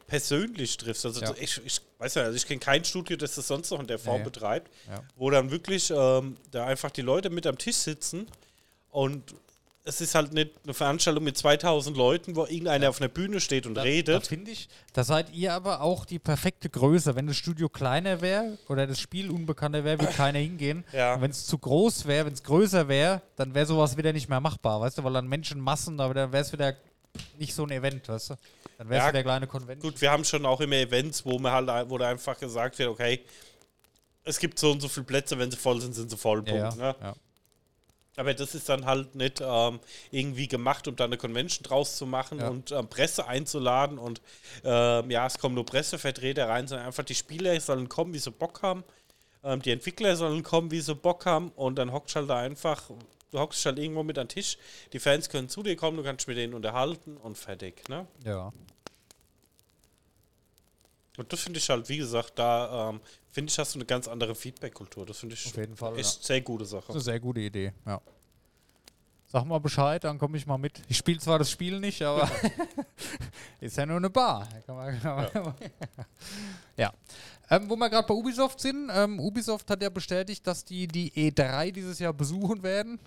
persönlich 0.07 0.75
triffst. 0.77 1.05
Also 1.05 1.21
Ja. 1.21 1.33
ich, 1.39 1.61
ich 1.63 1.81
weiß 1.99 2.15
ja, 2.15 2.23
also 2.23 2.35
ich 2.35 2.47
kenne 2.47 2.59
kein 2.59 2.83
Studio, 2.83 3.15
das 3.15 3.35
das 3.35 3.47
sonst 3.47 3.69
noch 3.69 3.79
in 3.79 3.87
der 3.87 3.99
Form 3.99 4.19
Nee. 4.19 4.23
betreibt, 4.23 4.71
Ja. 4.87 5.03
wo 5.15 5.29
dann 5.29 5.51
wirklich 5.51 5.91
ähm, 5.95 6.35
da 6.51 6.65
einfach 6.65 6.89
die 6.91 7.01
Leute 7.03 7.29
mit 7.29 7.45
am 7.45 7.57
Tisch 7.57 7.75
sitzen 7.77 8.25
und 8.89 9.35
es 9.89 10.01
ist 10.01 10.15
halt 10.15 10.31
nicht 10.33 10.51
eine 10.63 10.73
Veranstaltung 10.73 11.23
mit 11.23 11.37
2000 11.37 11.97
Leuten, 11.97 12.35
wo 12.35 12.45
irgendeiner 12.45 12.89
auf 12.89 13.01
einer 13.01 13.09
Bühne 13.09 13.39
steht 13.41 13.65
und 13.65 13.75
Da, 13.75 13.81
redet. 13.81 14.27
finde 14.27 14.51
ich, 14.51 14.69
da 14.93 15.03
seid 15.03 15.33
ihr 15.33 15.53
aber 15.53 15.81
auch 15.81 16.05
die 16.05 16.19
perfekte 16.19 16.69
Größe. 16.69 17.15
Wenn 17.15 17.27
das 17.27 17.35
Studio 17.35 17.67
kleiner 17.69 18.21
wäre 18.21 18.57
oder 18.69 18.87
das 18.87 18.99
Spiel 18.99 19.29
unbekannter 19.29 19.83
wäre, 19.83 19.99
würde 19.99 20.13
keiner 20.17 20.39
hingehen. 20.39 20.85
Ja. 20.93 21.15
Und 21.15 21.21
wenn 21.21 21.31
es 21.31 21.45
zu 21.45 21.57
groß 21.57 22.05
wäre, 22.05 22.25
wenn 22.27 22.33
es 22.33 22.43
größer 22.43 22.87
wäre, 22.87 23.21
dann 23.35 23.53
wäre 23.53 23.65
sowas 23.65 23.97
wieder 23.97 24.13
nicht 24.13 24.29
mehr 24.29 24.39
machbar, 24.39 24.79
weißt 24.81 24.97
du, 24.99 25.03
weil 25.03 25.13
dann 25.13 25.27
Menschenmassen, 25.27 25.99
aber 25.99 26.13
dann 26.13 26.31
wäre 26.31 26.43
es 26.43 26.53
wieder 26.53 26.75
nicht 27.37 27.53
so 27.53 27.63
ein 27.63 27.71
Event, 27.71 28.07
weißt 28.07 28.29
du. 28.31 28.35
Dann 28.77 28.87
wäre 28.89 28.99
es 28.99 29.03
Ja, 29.05 29.09
wieder 29.09 29.17
eine 29.19 29.23
kleine 29.23 29.47
Convention. 29.47 29.91
Gut, 29.91 29.99
wir 30.01 30.11
haben 30.11 30.23
schon 30.23 30.45
auch 30.45 30.61
immer 30.61 30.75
Events, 30.77 31.25
wo 31.25 31.37
man 31.39 31.51
halt 31.67 31.89
wo 31.89 31.97
da 31.97 32.07
einfach 32.09 32.37
gesagt 32.39 32.77
wird, 32.79 32.89
okay, 32.89 33.21
es 34.23 34.39
gibt 34.39 34.59
so 34.59 34.71
und 34.71 34.79
so 34.81 34.87
viele 34.87 35.05
Plätze, 35.05 35.37
wenn 35.39 35.49
sie 35.49 35.57
voll 35.57 35.81
sind, 35.81 35.93
sind 35.95 36.09
sie 36.11 36.17
voll. 36.17 36.43
ja, 36.45 36.69
Punkt, 36.69 36.77
ja, 36.79 36.91
ne? 36.91 36.95
ja. 37.01 37.13
Aber 38.19 38.33
das 38.33 38.53
ist 38.53 38.67
dann 38.67 38.85
halt 38.85 39.15
nicht 39.15 39.41
ähm, 39.41 39.79
irgendwie 40.11 40.47
gemacht, 40.47 40.87
um 40.87 40.95
da 40.95 41.05
eine 41.05 41.17
Convention 41.17 41.63
draus 41.63 41.95
zu 41.97 42.05
machen 42.05 42.39
Ja. 42.39 42.49
und 42.49 42.71
ähm, 42.71 42.87
Presse 42.89 43.25
einzuladen 43.27 43.97
und 43.97 44.21
ähm, 44.63 45.09
ja, 45.09 45.25
es 45.25 45.39
kommen 45.39 45.55
nur 45.55 45.65
Pressevertreter 45.65 46.49
rein, 46.49 46.67
sondern 46.67 46.85
einfach 46.87 47.03
die 47.05 47.15
Spieler 47.15 47.59
sollen 47.61 47.87
kommen, 47.87 48.13
wie 48.13 48.19
sie 48.19 48.31
Bock 48.31 48.61
haben. 48.61 48.83
Ähm, 49.43 49.61
die 49.61 49.71
Entwickler 49.71 50.15
sollen 50.17 50.43
kommen, 50.43 50.69
wie 50.69 50.81
sie 50.81 50.93
Bock 50.95 51.25
haben 51.25 51.49
und 51.55 51.77
dann 51.77 51.93
hockst 51.93 52.15
halt 52.17 52.29
da 52.29 52.37
einfach, 52.39 52.89
du 53.31 53.39
hockst 53.39 53.65
halt 53.65 53.79
irgendwo 53.79 54.03
mit 54.03 54.17
am 54.17 54.27
Tisch, 54.27 54.57
die 54.91 54.99
Fans 54.99 55.29
können 55.29 55.47
zu 55.47 55.63
dir 55.63 55.77
kommen, 55.77 55.95
du 55.95 56.03
kannst 56.03 56.27
mit 56.27 56.35
denen 56.35 56.53
unterhalten 56.53 57.15
und 57.15 57.37
fertig, 57.37 57.87
ne? 57.87 58.05
ja. 58.25 58.51
Und 61.19 61.33
das 61.33 61.41
finde 61.41 61.59
ich 61.59 61.69
halt, 61.69 61.89
wie 61.89 61.97
gesagt, 61.97 62.39
da 62.39 62.89
ähm, 62.89 63.01
finde 63.29 63.51
ich, 63.51 63.59
hast 63.59 63.75
du 63.75 63.79
eine 63.79 63.85
ganz 63.85 64.07
andere 64.07 64.33
Feedback-Kultur. 64.33 65.05
Das 65.05 65.17
finde 65.17 65.35
ich 65.35 65.45
Auf 65.45 65.57
jeden 65.57 65.75
Fall, 65.75 65.97
echt 65.99 66.23
sehr 66.23 66.39
gute 66.39 66.65
Sache. 66.65 66.85
Das 66.87 66.95
ist 66.95 67.07
eine 67.07 67.13
sehr 67.13 67.19
gute 67.19 67.41
Idee, 67.41 67.73
ja. 67.85 68.01
Sag 69.25 69.45
mal 69.45 69.59
Bescheid, 69.59 70.03
dann 70.03 70.17
komme 70.17 70.37
ich 70.37 70.47
mal 70.47 70.57
mit. 70.57 70.81
Ich 70.87 70.97
spiele 70.97 71.19
zwar 71.19 71.37
das 71.37 71.51
Spiel 71.51 71.79
nicht, 71.79 72.01
aber 72.01 72.27
ist 73.59 73.77
ja 73.77 73.85
nur 73.85 73.97
eine 73.97 74.09
Bar. 74.09 74.47
Kann 74.65 74.75
man, 74.75 74.99
kann 75.01 75.43
man 75.43 75.55
ja. 76.77 76.91
Ähm, 77.51 77.69
wo 77.69 77.75
wir 77.75 77.89
gerade 77.89 78.07
bei 78.07 78.13
Ubisoft 78.13 78.59
sind, 78.59 78.89
ähm, 78.91 79.19
Ubisoft 79.19 79.69
hat 79.69 79.83
ja 79.83 79.89
bestätigt, 79.89 80.47
dass 80.47 80.63
die 80.63 80.87
die 80.87 81.11
E3 81.11 81.71
dieses 81.71 81.99
Jahr 81.99 82.13
besuchen 82.13 82.63
werden. 82.63 82.97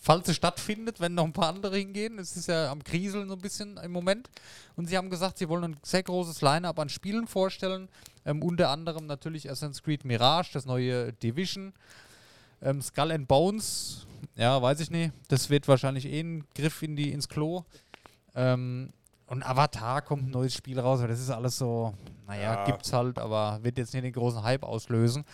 Falls 0.00 0.26
sie 0.28 0.34
stattfindet, 0.34 1.00
wenn 1.00 1.14
noch 1.14 1.24
ein 1.24 1.32
paar 1.32 1.48
andere 1.48 1.76
hingehen. 1.76 2.18
Es 2.20 2.36
ist 2.36 2.46
ja 2.46 2.70
am 2.70 2.84
Kriseln 2.84 3.26
so 3.28 3.34
ein 3.34 3.40
bisschen 3.40 3.76
im 3.78 3.90
Moment. 3.90 4.30
Und 4.76 4.86
sie 4.86 4.96
haben 4.96 5.10
gesagt, 5.10 5.38
sie 5.38 5.48
wollen 5.48 5.64
ein 5.64 5.76
sehr 5.82 6.04
großes 6.04 6.40
Line-Up 6.40 6.78
an 6.78 6.88
Spielen 6.88 7.26
vorstellen. 7.26 7.88
Ähm, 8.24 8.42
unter 8.42 8.70
anderem 8.70 9.06
natürlich 9.06 9.50
Assassin's 9.50 9.82
Creed 9.82 10.04
Mirage, 10.04 10.50
das 10.52 10.66
neue 10.66 11.12
Division. 11.14 11.72
Ähm, 12.62 12.80
Skull 12.80 13.10
and 13.12 13.26
Bones, 13.26 14.06
ja, 14.36 14.60
weiß 14.62 14.80
ich 14.80 14.90
nicht. 14.90 15.12
Das 15.28 15.50
wird 15.50 15.66
wahrscheinlich 15.66 16.06
eh 16.06 16.20
ein 16.20 16.44
Griff 16.54 16.82
in 16.82 16.94
die, 16.94 17.12
ins 17.12 17.28
Klo. 17.28 17.64
Ähm, 18.36 18.92
und 19.26 19.42
Avatar 19.44 20.02
kommt 20.02 20.28
ein 20.28 20.30
neues 20.30 20.54
Spiel 20.54 20.78
raus, 20.78 21.00
aber 21.00 21.08
das 21.08 21.20
ist 21.20 21.30
alles 21.30 21.58
so, 21.58 21.92
naja, 22.26 22.54
Ja. 22.54 22.64
gibt's 22.66 22.92
halt, 22.92 23.18
aber 23.18 23.58
wird 23.62 23.78
jetzt 23.78 23.92
nicht 23.94 24.04
den 24.04 24.12
großen 24.12 24.42
Hype 24.42 24.62
auslösen. 24.62 25.24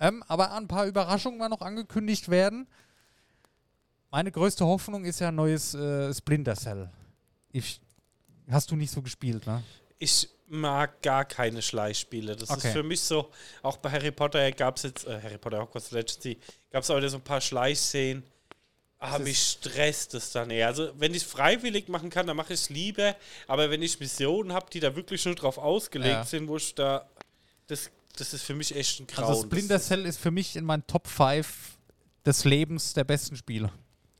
Ähm, 0.00 0.24
aber 0.28 0.52
ein 0.52 0.66
paar 0.66 0.86
Überraschungen 0.86 1.38
mal 1.38 1.48
noch 1.48 1.60
angekündigt 1.60 2.30
werden. 2.30 2.66
Meine 4.14 4.30
größte 4.30 4.64
Hoffnung 4.64 5.04
ist 5.04 5.18
ja 5.18 5.26
ein 5.30 5.34
neues 5.34 5.74
äh, 5.74 6.14
Splinter 6.14 6.54
Cell. 6.54 6.88
Ich, 7.50 7.80
hast 8.48 8.70
du 8.70 8.76
nicht 8.76 8.92
so 8.92 9.02
gespielt, 9.02 9.44
ne? 9.44 9.60
Ich 9.98 10.28
mag 10.46 11.02
gar 11.02 11.24
keine 11.24 11.60
Schleichspiele. 11.60 12.36
Das 12.36 12.48
Okay. 12.48 12.68
ist 12.68 12.72
für 12.74 12.84
mich 12.84 13.00
so, 13.00 13.32
auch 13.60 13.76
bei 13.78 13.90
Harry 13.90 14.12
Potter 14.12 14.52
gab 14.52 14.76
es 14.76 14.84
jetzt, 14.84 15.04
äh, 15.08 15.20
Harry 15.20 15.36
Potter 15.36 15.60
Hogwarts 15.60 15.90
Legacy, 15.90 16.38
gab 16.70 16.84
es 16.84 16.90
auch 16.90 16.96
wieder 16.96 17.08
so 17.08 17.16
ein 17.16 17.24
paar 17.24 17.40
Schleichszenen. 17.40 18.22
Ah, 19.00 19.18
mich 19.18 19.36
stresst 19.42 20.14
es 20.14 20.30
dann 20.30 20.48
eher. 20.50 20.68
Also, 20.68 20.92
wenn 20.96 21.10
ich 21.12 21.24
es 21.24 21.28
freiwillig 21.28 21.88
machen 21.88 22.08
kann, 22.08 22.28
dann 22.28 22.36
mache 22.36 22.52
ich 22.54 22.60
es 22.60 22.70
lieber. 22.70 23.16
Aber 23.48 23.68
wenn 23.68 23.82
ich 23.82 23.98
Missionen 23.98 24.52
habe, 24.52 24.66
die 24.72 24.78
da 24.78 24.94
wirklich 24.94 25.24
nur 25.24 25.34
drauf 25.34 25.58
ausgelegt 25.58 26.08
Ja. 26.14 26.24
sind, 26.24 26.46
wo 26.46 26.56
ich 26.56 26.72
da. 26.76 27.04
Das, 27.66 27.90
das 28.16 28.32
ist 28.32 28.44
für 28.44 28.54
mich 28.54 28.76
echt 28.76 29.00
ein 29.00 29.08
Grauen. 29.08 29.24
Also 29.28 29.42
Splinter 29.42 29.80
Cell 29.80 30.06
ist 30.06 30.18
für 30.20 30.30
mich 30.30 30.54
in 30.54 30.64
meinen 30.64 30.86
Top 30.86 31.08
5 31.08 31.48
des 32.24 32.44
Lebens 32.44 32.92
der 32.92 33.02
besten 33.02 33.36
Spiele. 33.36 33.72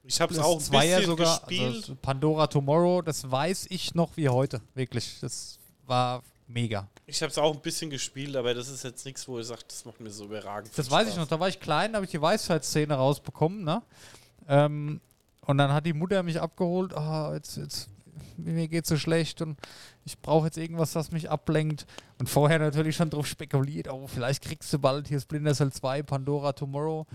Ich 0.06 0.20
habe 0.20 0.34
es 0.34 0.38
auch 0.38 0.60
ein 0.60 0.70
bisschen 0.70 1.06
sogar, 1.06 1.38
gespielt. 1.40 1.74
also 1.76 1.96
Pandora 1.96 2.46
Tomorrow, 2.46 3.02
das 3.02 3.30
weiß 3.30 3.66
ich 3.70 3.94
noch 3.94 4.16
wie 4.16 4.28
heute, 4.28 4.60
wirklich. 4.74 5.18
Das 5.20 5.58
war 5.86 6.22
mega. 6.46 6.88
Ich 7.06 7.22
habe 7.22 7.30
es 7.30 7.38
auch 7.38 7.54
ein 7.54 7.60
bisschen 7.60 7.90
gespielt, 7.90 8.36
aber 8.36 8.52
das 8.54 8.68
ist 8.68 8.84
jetzt 8.84 9.04
nichts, 9.06 9.26
wo 9.26 9.38
ich 9.38 9.46
sage, 9.46 9.62
das 9.66 9.84
macht 9.84 10.00
mir 10.00 10.10
so 10.10 10.24
überragend. 10.24 10.70
Das 10.76 10.90
weiß 10.90 11.08
ich 11.08 11.16
noch, 11.16 11.26
da 11.26 11.40
war 11.40 11.48
ich 11.48 11.58
klein, 11.58 11.92
da 11.92 11.96
habe 11.96 12.04
ich 12.04 12.10
die 12.10 12.20
Weisheitsszene 12.20 12.94
rausbekommen, 12.94 13.64
ne? 13.64 13.82
Ähm, 14.46 15.00
und 15.42 15.58
dann 15.58 15.72
hat 15.72 15.86
die 15.86 15.92
Mutter 15.92 16.22
mich 16.22 16.40
abgeholt, 16.40 16.94
ah, 16.94 17.32
jetzt, 17.34 17.56
jetzt, 17.56 17.88
mir 18.36 18.68
geht's 18.68 18.88
so 18.88 18.96
schlecht 18.96 19.40
und 19.42 19.58
ich 20.04 20.18
brauche 20.18 20.46
jetzt 20.46 20.56
irgendwas, 20.56 20.92
das 20.92 21.12
mich 21.12 21.30
ablenkt. 21.30 21.86
Und 22.18 22.28
vorher 22.28 22.58
natürlich 22.58 22.96
schon 22.96 23.10
drauf 23.10 23.26
spekuliert, 23.26 23.88
oh, 23.88 24.06
vielleicht 24.06 24.42
kriegst 24.42 24.72
du 24.72 24.78
bald 24.78 25.08
hier 25.08 25.20
Splinter 25.20 25.54
Cell 25.54 25.72
2, 25.72 26.02
Pandora 26.02 26.52
Tomorrow. 26.52 27.06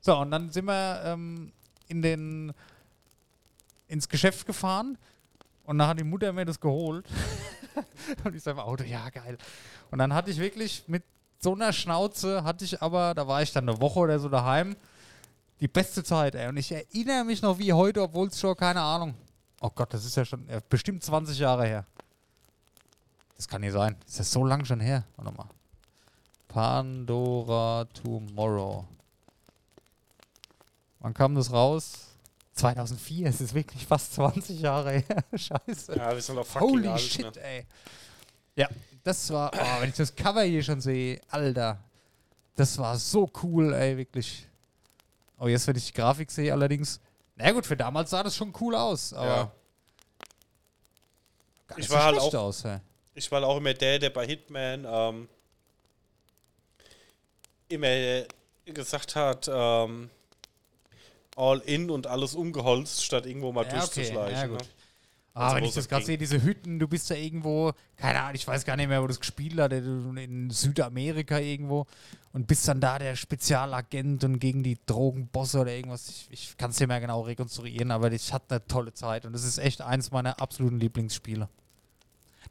So, 0.00 0.18
und 0.18 0.30
dann 0.30 0.50
sind 0.50 0.66
wir 0.66 1.02
ähm, 1.04 1.52
in 1.88 2.02
den, 2.02 2.52
ins 3.88 4.08
Geschäft 4.08 4.46
gefahren 4.46 4.98
und 5.64 5.78
dann 5.78 5.88
hat 5.88 5.98
die 5.98 6.04
Mutter 6.04 6.32
mir 6.32 6.44
das 6.44 6.60
geholt. 6.60 7.06
und 8.24 8.34
ich 8.34 8.42
sage 8.42 8.62
Auto, 8.62 8.84
ja, 8.84 9.08
geil. 9.10 9.38
Und 9.90 9.98
dann 9.98 10.12
hatte 10.14 10.30
ich 10.30 10.38
wirklich 10.38 10.84
mit 10.86 11.02
so 11.40 11.54
einer 11.54 11.72
Schnauze, 11.72 12.44
hatte 12.44 12.64
ich 12.64 12.80
aber, 12.80 13.14
da 13.14 13.26
war 13.26 13.42
ich 13.42 13.52
dann 13.52 13.68
eine 13.68 13.80
Woche 13.80 14.00
oder 14.00 14.18
so 14.18 14.28
daheim, 14.28 14.76
die 15.60 15.68
beste 15.68 16.02
Zeit, 16.02 16.34
ey. 16.34 16.48
Und 16.48 16.56
ich 16.56 16.72
erinnere 16.72 17.24
mich 17.24 17.42
noch 17.42 17.58
wie 17.58 17.72
heute, 17.72 18.02
obwohl 18.02 18.28
es 18.28 18.40
schon, 18.40 18.56
keine 18.56 18.80
Ahnung. 18.80 19.14
Oh 19.60 19.70
Gott, 19.74 19.94
das 19.94 20.04
ist 20.04 20.16
ja 20.16 20.24
schon 20.24 20.48
äh, 20.48 20.60
bestimmt 20.68 21.02
20 21.02 21.38
Jahre 21.38 21.66
her. 21.66 21.86
Das 23.36 23.48
kann 23.48 23.60
nicht 23.60 23.72
sein. 23.72 23.96
Das 24.04 24.20
ist 24.20 24.32
so 24.32 24.44
lang 24.44 24.64
schon 24.64 24.80
her. 24.80 25.04
Warte 25.16 25.32
mal. 25.36 25.48
Pandora 26.48 27.84
Tomorrow. 27.86 28.86
Wann 31.04 31.12
kam 31.12 31.34
das 31.34 31.52
raus? 31.52 32.06
2004, 32.54 33.26
es 33.28 33.42
ist 33.42 33.52
wirklich 33.52 33.84
fast 33.86 34.14
20 34.14 34.58
Jahre 34.58 34.92
her. 34.92 35.22
Scheiße. 35.34 35.94
Ja, 35.96 36.14
wir 36.14 36.22
sind 36.22 36.38
auch 36.38 36.46
fucking 36.46 36.66
Holy 36.66 36.88
alt, 36.88 37.00
shit, 37.02 37.34
Ne? 37.36 37.42
ey. 37.42 37.66
Ja, 38.56 38.68
das 39.02 39.28
war, 39.30 39.50
oh, 39.54 39.80
wenn 39.82 39.90
ich 39.90 39.96
das 39.96 40.16
Cover 40.16 40.42
hier 40.44 40.62
schon 40.62 40.80
sehe, 40.80 41.20
Alter. 41.28 41.78
Das 42.56 42.78
war 42.78 42.96
so 42.96 43.30
cool, 43.42 43.74
ey, 43.74 43.98
wirklich. 43.98 44.48
Oh, 45.38 45.46
jetzt, 45.46 45.66
wenn 45.66 45.76
ich 45.76 45.88
die 45.88 45.92
Grafik 45.92 46.30
sehe, 46.30 46.50
allerdings. 46.54 47.00
Na 47.36 47.50
gut, 47.52 47.66
für 47.66 47.76
damals 47.76 48.08
sah 48.08 48.22
das 48.22 48.34
schon 48.34 48.54
cool 48.62 48.74
aus, 48.74 49.12
aber. 49.12 49.26
Ja. 49.26 49.52
Gar 51.66 51.78
Ich 51.78 51.84
nicht 51.84 51.90
war 51.90 52.14
so 52.14 52.20
halt 52.22 52.34
auch- 52.34 52.40
aus, 52.44 52.64
ey. 52.64 52.78
Ich 53.14 53.30
war 53.30 53.42
auch 53.44 53.58
immer 53.58 53.74
der, 53.74 53.98
der 53.98 54.08
bei 54.08 54.26
Hitman 54.26 54.86
ähm, 54.88 55.28
immer 57.68 58.24
gesagt 58.64 59.14
hat, 59.16 59.50
ähm, 59.52 60.08
all 61.36 61.58
in 61.60 61.90
und 61.90 62.06
alles 62.06 62.34
umgeholzt, 62.34 63.04
statt 63.04 63.26
irgendwo 63.26 63.52
mal 63.52 63.62
Ja, 63.62 63.68
okay, 63.68 63.78
durchzuschleichen. 63.80 64.34
ja, 64.36 64.46
ne? 64.46 64.48
gut. 64.50 64.68
Ah, 65.36 65.46
Also, 65.46 65.56
wenn 65.56 65.64
ich 65.64 65.74
das 65.74 65.84
es 65.84 65.88
gerade 65.88 66.04
sehe, 66.04 66.16
diese 66.16 66.40
Hütten, 66.42 66.78
du 66.78 66.86
bist 66.86 67.10
da 67.10 67.16
irgendwo, 67.16 67.72
keine 67.96 68.20
Ahnung, 68.20 68.36
ich 68.36 68.46
weiß 68.46 68.64
gar 68.64 68.76
nicht 68.76 68.86
mehr, 68.88 69.02
wo 69.02 69.06
das 69.08 69.18
gespielt 69.18 69.58
hat, 69.58 69.72
in 69.72 70.48
Südamerika 70.50 71.38
irgendwo 71.40 71.86
und 72.32 72.46
bist 72.46 72.68
dann 72.68 72.80
da 72.80 73.00
der 73.00 73.16
Spezialagent 73.16 74.22
und 74.22 74.38
gegen 74.38 74.62
die 74.62 74.78
Drogenbosse 74.86 75.58
oder 75.60 75.72
irgendwas. 75.72 76.08
Ich, 76.08 76.28
ich 76.30 76.56
kann 76.56 76.70
es 76.70 76.76
dir 76.76 76.86
mehr 76.86 77.00
genau 77.00 77.22
rekonstruieren, 77.22 77.90
aber 77.90 78.12
ich 78.12 78.32
hatte 78.32 78.56
eine 78.56 78.66
tolle 78.68 78.94
Zeit 78.94 79.26
und 79.26 79.32
das 79.32 79.42
ist 79.42 79.58
echt 79.58 79.80
eins 79.82 80.12
meiner 80.12 80.40
absoluten 80.40 80.78
Lieblingsspiele. 80.78 81.48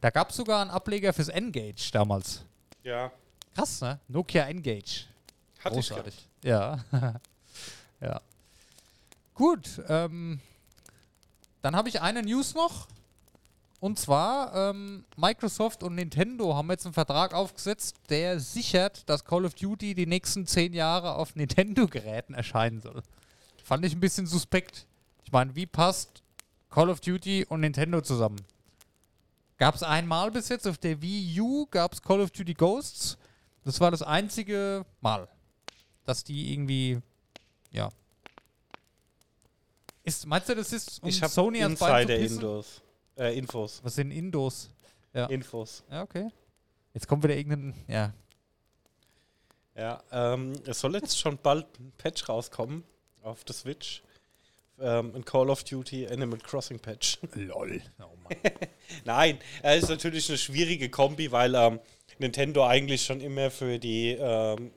Da 0.01 0.09
gab 0.09 0.31
es 0.31 0.35
sogar 0.35 0.61
einen 0.61 0.71
Ableger 0.71 1.13
fürs 1.13 1.29
Engage 1.29 1.89
damals. 1.93 2.43
Ja, 2.83 3.13
Krass, 3.55 3.79
ne? 3.81 3.99
Nokia 4.09 4.43
Engage. 4.47 5.05
hatte 5.63 5.79
ich 5.79 5.87
Großartig. 5.87 6.27
Ja. 6.43 6.83
ja. 8.01 8.19
Gut, 9.33 9.81
ähm, 9.87 10.39
dann 11.61 11.75
habe 11.75 11.89
ich 11.89 12.01
eine 12.01 12.21
News 12.21 12.53
noch. 12.53 12.87
Und 13.79 13.99
zwar, 13.99 14.55
ähm, 14.55 15.03
Microsoft 15.17 15.83
und 15.83 15.95
Nintendo 15.95 16.55
haben 16.55 16.69
jetzt 16.69 16.85
einen 16.85 16.93
Vertrag 16.93 17.33
aufgesetzt, 17.33 17.97
der 18.09 18.39
sichert, 18.39 19.09
dass 19.09 19.25
Call 19.25 19.43
of 19.43 19.55
Duty 19.55 19.93
die 19.93 20.05
nächsten 20.05 20.47
zehn 20.47 20.73
Jahre 20.73 21.15
auf 21.15 21.35
Nintendo-Geräten 21.35 22.33
erscheinen 22.33 22.81
soll. 22.81 23.01
Fand 23.63 23.83
ich 23.85 23.93
ein 23.93 23.99
bisschen 23.99 24.25
suspekt. 24.25 24.85
Ich 25.25 25.31
meine, 25.31 25.55
wie 25.55 25.65
passt 25.65 26.23
Call 26.69 26.89
of 26.89 27.01
Duty 27.01 27.45
und 27.49 27.61
Nintendo 27.61 28.01
zusammen? 28.01 28.39
Gab 29.57 29.75
es 29.75 29.83
einmal 29.83 30.31
bis 30.31 30.49
jetzt 30.49 30.67
auf 30.67 30.77
der 30.77 31.01
Wii 31.01 31.41
U, 31.41 31.65
gab 31.67 31.93
es 31.93 32.01
Call 32.01 32.21
of 32.21 32.31
Duty 32.31 32.53
Ghosts. 32.53 33.17
Das 33.65 33.79
war 33.79 33.91
das 33.91 34.01
einzige 34.01 34.85
Mal, 35.01 35.27
dass 36.05 36.23
die 36.23 36.53
irgendwie, 36.53 36.99
ja. 37.71 37.89
Ist, 40.03 40.25
meinst 40.25 40.49
du, 40.49 40.55
das 40.55 40.73
ist 40.73 41.01
um 41.01 41.09
Ich 41.09 41.19
Sony 41.19 41.63
ans 41.63 41.79
Bein 41.79 42.07
zu? 42.07 42.13
Indos. 42.13 42.81
Äh, 43.17 43.37
Infos. 43.37 43.79
Was 43.83 43.95
sind 43.95 44.11
Indos? 44.11 44.69
Ja. 45.13 45.27
Infos. 45.27 45.83
Ja, 45.89 46.01
okay. 46.03 46.29
Jetzt 46.93 47.07
kommt 47.07 47.23
wieder 47.23 47.35
irgendein, 47.35 47.73
ja. 47.87 48.13
Ja, 49.75 50.03
ähm, 50.11 50.53
es 50.65 50.79
soll 50.79 50.93
jetzt 50.95 51.17
schon 51.17 51.37
bald 51.37 51.65
ein 51.79 51.91
Patch 51.97 52.27
rauskommen 52.29 52.83
auf 53.23 53.43
der 53.43 53.55
Switch. 53.55 54.03
Ähm, 54.79 55.13
ein 55.15 55.23
Call 55.25 55.49
of 55.49 55.63
Duty 55.63 56.07
Animal 56.07 56.39
Crossing 56.39 56.79
Patch. 56.79 57.19
Lol. 57.33 57.81
Oh 57.99 58.15
Mann. 58.23 58.33
Nein, 59.05 59.39
es 59.61 59.83
ist 59.83 59.89
natürlich 59.89 60.29
eine 60.29 60.37
schwierige 60.37 60.89
Kombi, 60.89 61.31
weil 61.31 61.55
ähm, 61.55 61.79
Nintendo 62.19 62.65
eigentlich 62.65 63.03
schon 63.03 63.21
immer 63.21 63.49
für 63.49 63.79
die 63.79 64.11
ähm, 64.19 64.71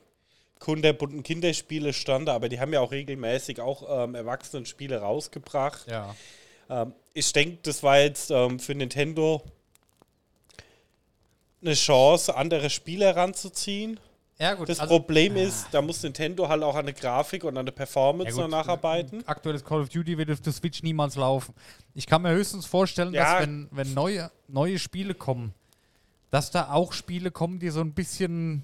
kunderbunten 0.59 1.23
Kinderspiele 1.23 1.93
stand, 1.93 2.29
aber 2.29 2.49
die 2.49 2.59
haben 2.61 2.73
ja 2.73 2.81
auch 2.81 2.91
regelmäßig 2.93 3.61
auch 3.61 4.05
ähm, 4.05 4.15
Erwachsenenspiele 4.15 4.99
rausgebracht. 5.01 5.87
ja. 5.91 6.15
Ähm, 6.69 6.93
ich 7.15 7.33
denke, 7.33 7.59
das 7.63 7.83
war 7.83 7.99
jetzt 8.01 8.31
ähm, 8.31 8.59
für 8.59 8.75
Nintendo 8.75 9.43
eine 11.63 11.75
Chance, 11.75 12.37
andere 12.37 12.71
Spiele 12.71 13.15
ranzuziehen. 13.17 13.99
Ja, 14.39 14.55
gut. 14.55 14.69
Das 14.69 14.81
also- 14.81 14.97
Problem 14.97 15.37
ist, 15.37 15.69
da 15.73 15.81
muss 15.81 16.03
Nintendo 16.03 16.49
halt 16.49 16.63
auch 16.63 16.75
an 16.75 16.85
der 16.87 16.95
Grafik 16.95 17.45
und 17.45 17.57
an 17.57 17.65
der 17.65 17.73
Performance 17.73 18.37
Ja, 18.37 18.43
noch 18.43 18.51
nacharbeiten. 18.51 19.27
Aktuelles 19.27 19.65
Call 19.65 19.81
of 19.81 19.89
Duty 19.89 20.19
wird 20.19 20.31
auf 20.31 20.41
der 20.41 20.53
Switch 20.53 20.83
niemals 20.83 21.17
laufen. 21.17 21.55
Ich 21.95 22.07
kann 22.07 22.21
mir 22.21 22.31
höchstens 22.33 22.67
vorstellen, 22.67 23.15
Ja. 23.15 23.35
dass 23.39 23.43
wenn, 23.43 23.69
wenn 23.71 23.95
neue, 23.95 24.31
neue 24.49 24.79
Spiele 24.79 25.15
kommen, 25.15 25.55
dass 26.31 26.51
da 26.51 26.71
auch 26.73 26.93
Spiele 26.93 27.31
kommen, 27.31 27.59
die 27.59 27.71
so 27.71 27.81
ein 27.81 27.95
bisschen 27.95 28.63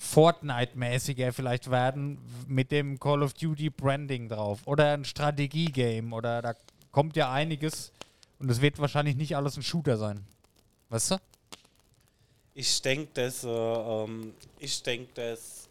Fortnite-mäßiger 0.00 1.32
vielleicht 1.32 1.70
werden 1.70 2.18
mit 2.48 2.72
dem 2.72 2.98
Call 2.98 3.22
of 3.22 3.34
Duty 3.34 3.68
Branding 3.68 4.30
drauf. 4.30 4.60
Oder 4.64 4.94
ein 4.94 5.04
Strategie-Game. 5.04 6.14
Oder 6.14 6.40
da 6.40 6.54
kommt 6.90 7.16
ja 7.16 7.30
einiges. 7.30 7.92
Und 8.38 8.50
es 8.50 8.62
wird 8.62 8.78
wahrscheinlich 8.78 9.14
nicht 9.14 9.36
alles 9.36 9.58
ein 9.58 9.62
Shooter 9.62 9.98
sein. 9.98 10.24
Weißt 10.88 11.12
du? 11.12 11.16
Ich 12.54 12.80
denke, 12.80 13.10
dass, 13.12 13.44
äh, 13.44 13.48
ähm, 13.48 14.32
ich 14.58 14.82
denke, 14.82 15.12
dass 15.14 15.68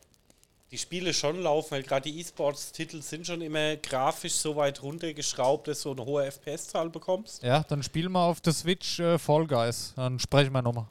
die 0.72 0.78
Spiele 0.78 1.12
schon 1.12 1.42
laufen, 1.42 1.72
weil 1.72 1.84
gerade 1.84 2.12
die 2.12 2.20
E-Sports-Titel 2.20 3.02
sind 3.02 3.26
schon 3.26 3.42
immer 3.42 3.78
grafisch 3.78 4.34
so 4.34 4.56
weit 4.56 4.84
runtergeschraubt, 4.84 5.68
dass 5.68 5.82
du 5.82 5.92
eine 5.92 6.06
hohe 6.06 6.32
FPS-Zahl 6.32 6.92
bekommst. 6.92 7.42
Ja, 7.42 7.64
dann 7.64 7.82
spielen 7.82 8.12
wir 8.12 8.22
auf 8.22 8.42
der 8.42 8.54
Switch 8.54 9.00
äh, 9.00 9.18
Fall 9.18 9.48
Guys. 9.48 9.94
Dann 9.96 10.20
sprechen 10.20 10.54
wir 10.54 10.62
nochmal. 10.62 10.86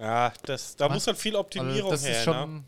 Ja, 0.00 0.32
das, 0.44 0.74
da 0.76 0.86
Was? 0.86 0.94
muss 0.94 1.06
halt 1.06 1.18
viel 1.18 1.36
Optimierung 1.36 1.90
das 1.90 2.04
her. 2.06 2.46
ne? 2.46 2.64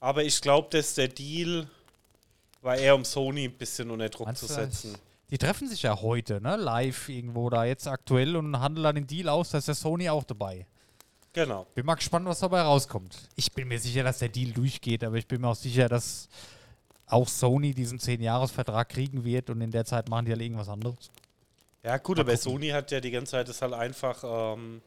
Aber 0.00 0.24
ich 0.24 0.40
glaube, 0.40 0.68
dass 0.70 0.94
der 0.94 1.08
Deal 1.08 1.68
war 2.62 2.76
eher 2.76 2.94
um 2.94 3.04
Sony 3.04 3.44
ein 3.44 3.52
bisschen 3.52 3.90
unter 3.90 4.08
Druck 4.08 4.34
zu 4.36 4.46
setzen. 4.46 4.96
Die 5.30 5.38
treffen 5.38 5.68
sich 5.68 5.82
ja 5.82 6.00
heute, 6.00 6.40
ne? 6.40 6.56
Live 6.56 7.08
irgendwo 7.08 7.50
da 7.50 7.64
jetzt 7.64 7.86
aktuell 7.86 8.36
und 8.36 8.58
handeln 8.58 8.84
dann 8.84 8.94
den 8.94 9.06
Deal 9.06 9.28
aus, 9.28 9.50
da 9.50 9.58
ist 9.58 9.68
der 9.68 9.74
Sony 9.74 10.08
auch 10.08 10.24
dabei. 10.24 10.66
Genau. 11.32 11.66
Bin 11.74 11.86
mal 11.86 11.94
gespannt, 11.94 12.26
was 12.26 12.40
dabei 12.40 12.62
rauskommt. 12.62 13.16
Ich 13.36 13.50
bin 13.52 13.68
mir 13.68 13.78
sicher, 13.78 14.02
dass 14.02 14.18
der 14.18 14.28
Deal 14.28 14.52
durchgeht, 14.52 15.02
aber 15.04 15.16
ich 15.16 15.26
bin 15.26 15.40
mir 15.40 15.48
auch 15.48 15.54
sicher, 15.54 15.88
dass 15.88 16.28
auch 17.06 17.28
Sony 17.28 17.72
diesen 17.74 17.98
10-Jahres-Vertrag 17.98 18.88
kriegen 18.88 19.24
wird 19.24 19.50
und 19.50 19.60
in 19.60 19.70
der 19.70 19.84
Zeit 19.84 20.08
machen 20.08 20.26
die 20.26 20.32
halt 20.32 20.42
irgendwas 20.42 20.68
anderes. 20.68 21.10
Ja, 21.82 21.96
gut, 21.98 22.16
Mal 22.18 22.22
aber 22.22 22.32
gucken. 22.32 22.52
Sony 22.52 22.68
hat 22.68 22.90
ja 22.90 23.00
die 23.00 23.10
ganze 23.10 23.32
Zeit 23.32 23.48
das 23.48 23.60
halt 23.62 23.72
einfach 23.72 24.22
ähm, 24.24 24.82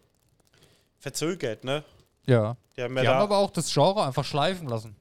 verzögert, 1.06 1.64
ne? 1.64 1.84
Ja. 2.26 2.58
Die 2.76 2.82
haben 2.82 2.96
Die 2.96 3.04
ja, 3.04 3.12
haben 3.12 3.20
da, 3.20 3.24
aber 3.26 3.38
auch 3.38 3.52
das 3.52 3.72
Genre 3.72 4.04
einfach 4.04 4.26
schleifen 4.26 4.68
lassen. 4.68 4.96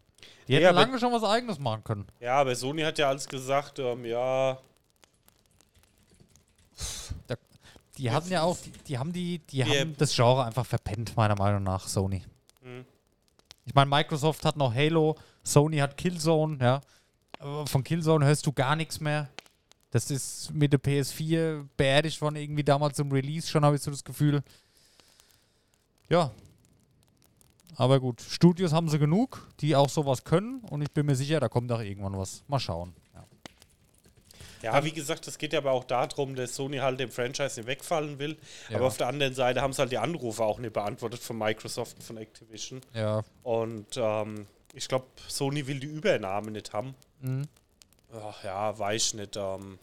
Die 0.46 0.52
hätten 0.54 0.64
Ja, 0.64 0.68
aber- 0.70 0.80
lange 0.80 0.98
schon 0.98 1.10
was 1.10 1.24
eigenes 1.24 1.58
machen 1.58 1.82
können. 1.82 2.06
ja, 2.20 2.34
aber 2.40 2.54
Sony 2.54 2.82
hat 2.82 2.98
ja 2.98 3.08
alles 3.08 3.26
gesagt, 3.26 3.78
ähm, 3.78 4.04
ja, 4.04 4.58
Die 7.96 8.10
hatten 8.10 8.28
ja 8.30 8.42
auch, 8.42 8.56
die, 8.58 8.72
die 8.88 8.98
haben 8.98 9.12
die, 9.12 9.38
die 9.38 9.64
Wir- 9.64 9.80
haben 9.82 9.96
das 9.96 10.14
Genre 10.14 10.44
einfach 10.44 10.66
verpennt, 10.66 11.16
meiner 11.16 11.36
Meinung 11.36 11.62
nach, 11.62 11.86
Sony. 11.86 12.22
Mhm. 12.60 12.84
Ich 13.64 13.72
meine, 13.74 13.88
Microsoft 13.88 14.44
hat 14.44 14.56
noch 14.56 14.74
Halo, 14.74 15.16
Sony 15.44 15.78
hat 15.78 15.96
Killzone, 15.96 16.58
ja. 16.60 16.80
Aber 17.38 17.66
von 17.68 17.84
Killzone 17.84 18.26
hörst 18.26 18.44
du 18.46 18.52
gar 18.52 18.74
nichts 18.76 18.98
mehr. 19.00 19.28
Das 19.92 20.10
ist 20.10 20.52
mit 20.52 20.72
der 20.72 20.80
PS4 20.80 21.68
beerdigt 21.76 22.20
worden, 22.20 22.34
irgendwie 22.36 22.64
damals 22.64 22.98
im 22.98 23.12
Release 23.12 23.48
schon, 23.48 23.64
habe 23.64 23.76
ich 23.76 23.82
so 23.82 23.92
das 23.92 24.02
Gefühl. 24.02 24.42
Ja. 26.08 26.30
Aber 27.76 27.98
gut, 27.98 28.20
Studios 28.20 28.72
haben 28.72 28.88
sie 28.88 28.98
genug, 28.98 29.48
die 29.60 29.74
auch 29.74 29.88
sowas 29.88 30.24
können 30.24 30.60
und 30.70 30.82
ich 30.82 30.90
bin 30.92 31.06
mir 31.06 31.16
sicher, 31.16 31.40
da 31.40 31.48
kommt 31.48 31.72
auch 31.72 31.80
irgendwann 31.80 32.16
was. 32.16 32.44
Mal 32.46 32.60
schauen. 32.60 32.94
Ja. 34.62 34.82
wie 34.82 34.92
gesagt, 34.92 35.28
es 35.28 35.36
geht 35.36 35.52
ja 35.52 35.58
aber 35.58 35.72
auch 35.72 35.84
darum, 35.84 36.34
dass 36.34 36.54
Sony 36.54 36.78
halt 36.78 36.98
dem 36.98 37.10
Franchise 37.10 37.60
nicht 37.60 37.66
wegfallen 37.66 38.18
will. 38.18 38.38
Ja. 38.70 38.76
Aber 38.76 38.86
auf 38.86 38.96
der 38.96 39.08
anderen 39.08 39.34
Seite 39.34 39.60
haben 39.60 39.74
sie 39.74 39.80
halt 39.80 39.92
die 39.92 39.98
Anrufe 39.98 40.42
auch 40.42 40.58
nicht 40.58 40.72
beantwortet 40.72 41.20
von 41.20 41.36
Microsoft 41.36 41.96
und 41.96 42.02
von 42.02 42.16
Activision. 42.16 42.80
ja. 42.94 43.22
Und 43.42 43.88
ähm, 43.96 44.46
ich 44.72 44.88
glaube, 44.88 45.06
Sony 45.28 45.66
will 45.66 45.80
die 45.80 45.86
Übernahme 45.86 46.50
nicht 46.50 46.72
haben. 46.72 46.94
Mhm. 47.20 47.46
Ach, 48.14 48.42
ja, 48.42 48.78
weiß 48.78 49.06
ich 49.08 49.14
nicht. 49.14 49.36
Ähm, 49.36 49.78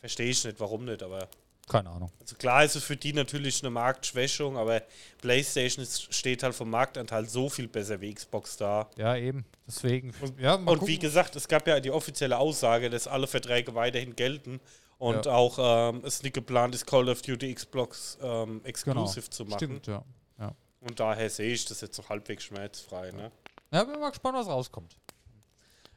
Verstehe 0.00 0.30
ich 0.30 0.44
nicht, 0.44 0.60
warum 0.60 0.84
nicht, 0.84 1.02
aber. 1.02 1.28
Keine 1.68 1.90
Ahnung. 1.90 2.12
Also 2.20 2.36
klar 2.36 2.64
ist 2.64 2.76
es 2.76 2.84
für 2.84 2.96
die 2.96 3.12
natürlich 3.12 3.60
eine 3.62 3.70
Marktschwächung, 3.70 4.56
aber 4.56 4.82
PlayStation 5.20 5.84
steht 6.10 6.44
halt 6.44 6.54
vom 6.54 6.70
Marktanteil 6.70 7.28
so 7.28 7.48
viel 7.48 7.66
besser 7.66 8.00
wie 8.00 8.14
Xbox 8.14 8.56
da. 8.56 8.88
Ja, 8.96 9.16
eben. 9.16 9.44
Deswegen. 9.66 10.12
ja, 10.38 10.56
mal 10.58 10.78
Und 10.78 10.86
wie 10.86 10.98
gesagt, 10.98 11.34
es 11.34 11.48
gab 11.48 11.66
ja 11.66 11.80
die 11.80 11.90
offizielle 11.90 12.38
Aussage, 12.38 12.88
dass 12.88 13.08
alle 13.08 13.26
Verträge 13.26 13.74
weiterhin 13.74 14.14
gelten 14.14 14.60
und 14.98 15.26
Ja. 15.26 15.32
auch 15.32 15.90
ähm, 15.92 16.02
es 16.04 16.22
nicht 16.22 16.34
geplant 16.34 16.74
ist, 16.76 16.86
Call 16.86 17.08
of 17.08 17.20
Duty 17.22 17.52
Xbox 17.52 18.16
ähm, 18.22 18.60
exclusive 18.62 19.28
zu 19.28 19.44
machen. 19.44 19.58
Genau. 19.58 19.78
Stimmt, 19.80 19.86
ja. 19.88 20.04
ja. 20.38 20.52
Und 20.80 21.00
daher 21.00 21.28
sehe 21.30 21.52
ich 21.52 21.64
das 21.64 21.80
jetzt 21.80 21.96
so 21.96 22.08
halbwegs 22.08 22.44
schmerzfrei. 22.44 23.10
Ne? 23.10 23.32
Ja, 23.72 23.82
bin 23.82 23.98
mal 23.98 24.10
gespannt, 24.10 24.38
was 24.38 24.46
rauskommt. 24.46 24.96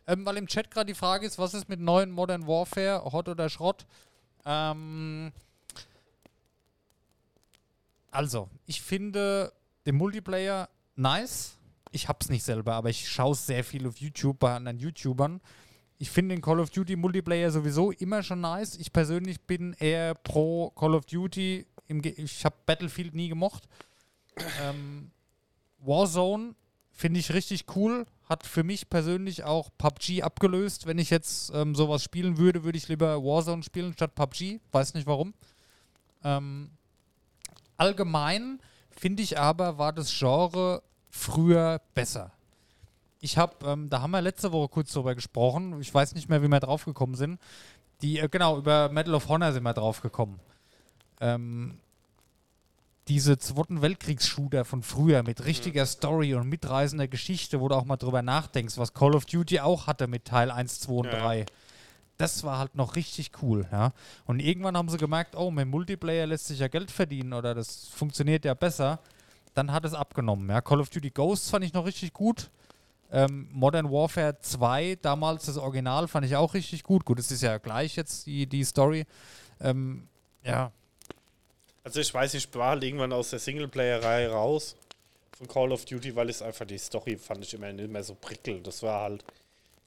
Ähm, 0.07 0.25
weil 0.25 0.37
im 0.37 0.47
Chat 0.47 0.71
gerade 0.71 0.87
die 0.87 0.95
Frage 0.95 1.27
ist, 1.27 1.37
was 1.37 1.53
ist 1.53 1.69
mit 1.69 1.79
neuen 1.79 2.09
Modern 2.09 2.47
Warfare, 2.47 3.03
Hot 3.11 3.29
oder 3.29 3.47
Schrott? 3.49 3.85
Ähm, 4.45 5.31
also, 8.11 8.49
ich 8.65 8.81
finde 8.81 9.53
den 9.85 9.95
Multiplayer 9.95 10.69
nice. 10.95 11.57
Ich 11.91 12.07
hab's 12.07 12.29
nicht 12.29 12.43
selber, 12.43 12.75
aber 12.75 12.89
ich 12.89 13.09
schaue 13.09 13.35
sehr 13.35 13.63
viel 13.63 13.87
auf 13.87 13.97
YouTube 13.97 14.39
bei 14.39 14.55
anderen 14.55 14.79
YouTubern. 14.79 15.41
Ich 15.97 16.09
finde 16.09 16.35
den 16.35 16.41
Call 16.41 16.59
of 16.59 16.69
Duty 16.69 16.95
Multiplayer 16.95 17.51
sowieso 17.51 17.91
immer 17.91 18.23
schon 18.23 18.41
nice. 18.41 18.75
Ich 18.75 18.93
persönlich 18.93 19.41
bin 19.41 19.73
eher 19.73 20.13
pro 20.15 20.69
Call 20.71 20.95
of 20.95 21.05
Duty. 21.05 21.65
Ich 21.87 22.45
habe 22.45 22.55
Battlefield 22.65 23.13
nie 23.15 23.27
gemocht. 23.27 23.67
Ähm, 24.61 25.11
Warzone 25.79 26.55
finde 26.91 27.19
ich 27.19 27.33
richtig 27.33 27.65
cool. 27.75 28.05
Hat 28.29 28.45
für 28.45 28.63
mich 28.63 28.89
persönlich 28.89 29.43
auch 29.43 29.69
PUBG 29.77 30.21
abgelöst. 30.21 30.85
Wenn 30.85 30.99
ich 30.99 31.09
jetzt 31.09 31.51
ähm, 31.53 31.75
sowas 31.75 32.03
spielen 32.03 32.37
würde, 32.37 32.63
würde 32.63 32.77
ich 32.77 32.87
lieber 32.87 33.23
Warzone 33.23 33.63
spielen 33.63 33.93
statt 33.93 34.15
PUBG. 34.15 34.59
Weiß 34.71 34.93
nicht 34.93 35.07
warum. 35.07 35.33
Ähm, 36.23 36.69
allgemein 37.79 38.59
finde 38.91 39.23
ich 39.23 39.39
aber, 39.39 39.77
war 39.77 39.93
das 39.93 40.11
Genre 40.17 40.83
früher 41.09 41.81
besser. 41.93 42.31
Ich 43.21 43.37
habe, 43.37 43.53
ähm, 43.65 43.89
da 43.89 44.01
haben 44.01 44.11
wir 44.11 44.21
letzte 44.21 44.51
Woche 44.51 44.69
kurz 44.69 44.93
drüber 44.93 45.15
gesprochen. 45.15 45.79
Ich 45.81 45.93
weiß 45.93 46.15
nicht 46.15 46.29
mehr, 46.29 46.41
wie 46.41 46.47
wir 46.47 46.59
drauf 46.59 46.85
gekommen 46.85 47.15
sind. 47.15 47.39
Die, 48.01 48.19
äh, 48.19 48.29
genau, 48.29 48.57
über 48.57 48.89
Medal 48.89 49.15
of 49.15 49.27
Honor 49.27 49.51
sind 49.51 49.63
wir 49.63 49.73
drauf 49.73 50.01
gekommen. 50.01 50.39
Ähm, 51.19 51.79
diese 53.09 53.37
Zweiten 53.39 53.81
Weltkriegs-Shooter 53.81 54.63
von 54.65 54.83
früher 54.83 55.23
mit 55.23 55.43
richtiger 55.43 55.85
Story 55.85 56.35
und 56.35 56.47
mitreißender 56.47 57.07
Geschichte, 57.07 57.59
wo 57.59 57.67
du 57.67 57.75
auch 57.75 57.85
mal 57.85 57.97
drüber 57.97 58.21
nachdenkst, 58.21 58.77
was 58.77 58.93
Call 58.93 59.15
of 59.15 59.25
Duty 59.25 59.59
auch 59.61 59.87
hatte 59.87 60.07
mit 60.07 60.25
Teil 60.25 60.51
1, 60.51 60.81
2 60.81 60.93
und 60.93 61.05
Ja. 61.07 61.19
3. 61.19 61.45
Das 62.19 62.43
war 62.43 62.59
halt 62.59 62.75
noch 62.75 62.97
richtig 62.97 63.31
cool, 63.41 63.65
ja. 63.71 63.93
Und 64.25 64.41
irgendwann 64.41 64.75
haben 64.75 64.89
sie 64.89 64.97
gemerkt, 64.97 65.37
oh, 65.37 65.51
mit 65.51 65.69
Multiplayer 65.69 66.27
lässt 66.27 66.47
sich 66.47 66.59
ja 66.59 66.67
Geld 66.67 66.91
verdienen 66.91 67.31
oder 67.31 67.55
das 67.55 67.87
funktioniert 67.87 68.43
ja 68.43 68.53
besser. 68.53 68.99
Dann 69.53 69.71
hat 69.71 69.85
es 69.85 69.93
abgenommen, 69.93 70.49
ja. 70.49 70.59
Call 70.59 70.81
of 70.81 70.89
Duty 70.89 71.11
Ghosts 71.11 71.49
fand 71.49 71.63
ich 71.63 71.71
noch 71.71 71.85
richtig 71.85 72.11
gut. 72.11 72.49
Ähm, 73.09 73.47
Modern 73.53 73.89
Warfare 73.89 74.37
2, 74.37 74.97
damals 75.01 75.45
das 75.45 75.55
Original, 75.57 76.09
fand 76.09 76.25
ich 76.25 76.35
auch 76.35 76.53
richtig 76.53 76.83
gut. 76.83 77.05
Gut, 77.05 77.19
es 77.19 77.31
ist 77.31 77.41
ja 77.41 77.57
gleich 77.57 77.95
jetzt 77.95 78.25
die, 78.27 78.45
die 78.45 78.65
Story. 78.65 79.05
Ähm, 79.61 80.09
ja, 80.43 80.73
Also 81.85 82.01
ich 82.01 82.13
weiß, 82.13 82.33
ich 82.33 82.53
war 82.53 82.83
irgendwann 82.83 83.13
aus 83.13 83.29
der 83.29 83.39
Singleplayer-Reihe 83.39 84.29
raus 84.29 84.75
von 85.37 85.47
Call 85.47 85.71
of 85.71 85.85
Duty, 85.85 86.13
weil 86.17 86.29
es 86.29 86.41
einfach 86.41 86.65
die 86.65 86.77
Story 86.77 87.17
fand 87.17 87.45
ich 87.45 87.53
immer 87.53 87.71
nicht 87.71 87.89
mehr 87.89 88.03
so 88.03 88.13
prickelnd. 88.13 88.67
Das 88.67 88.83
war 88.83 89.03
halt, 89.03 89.23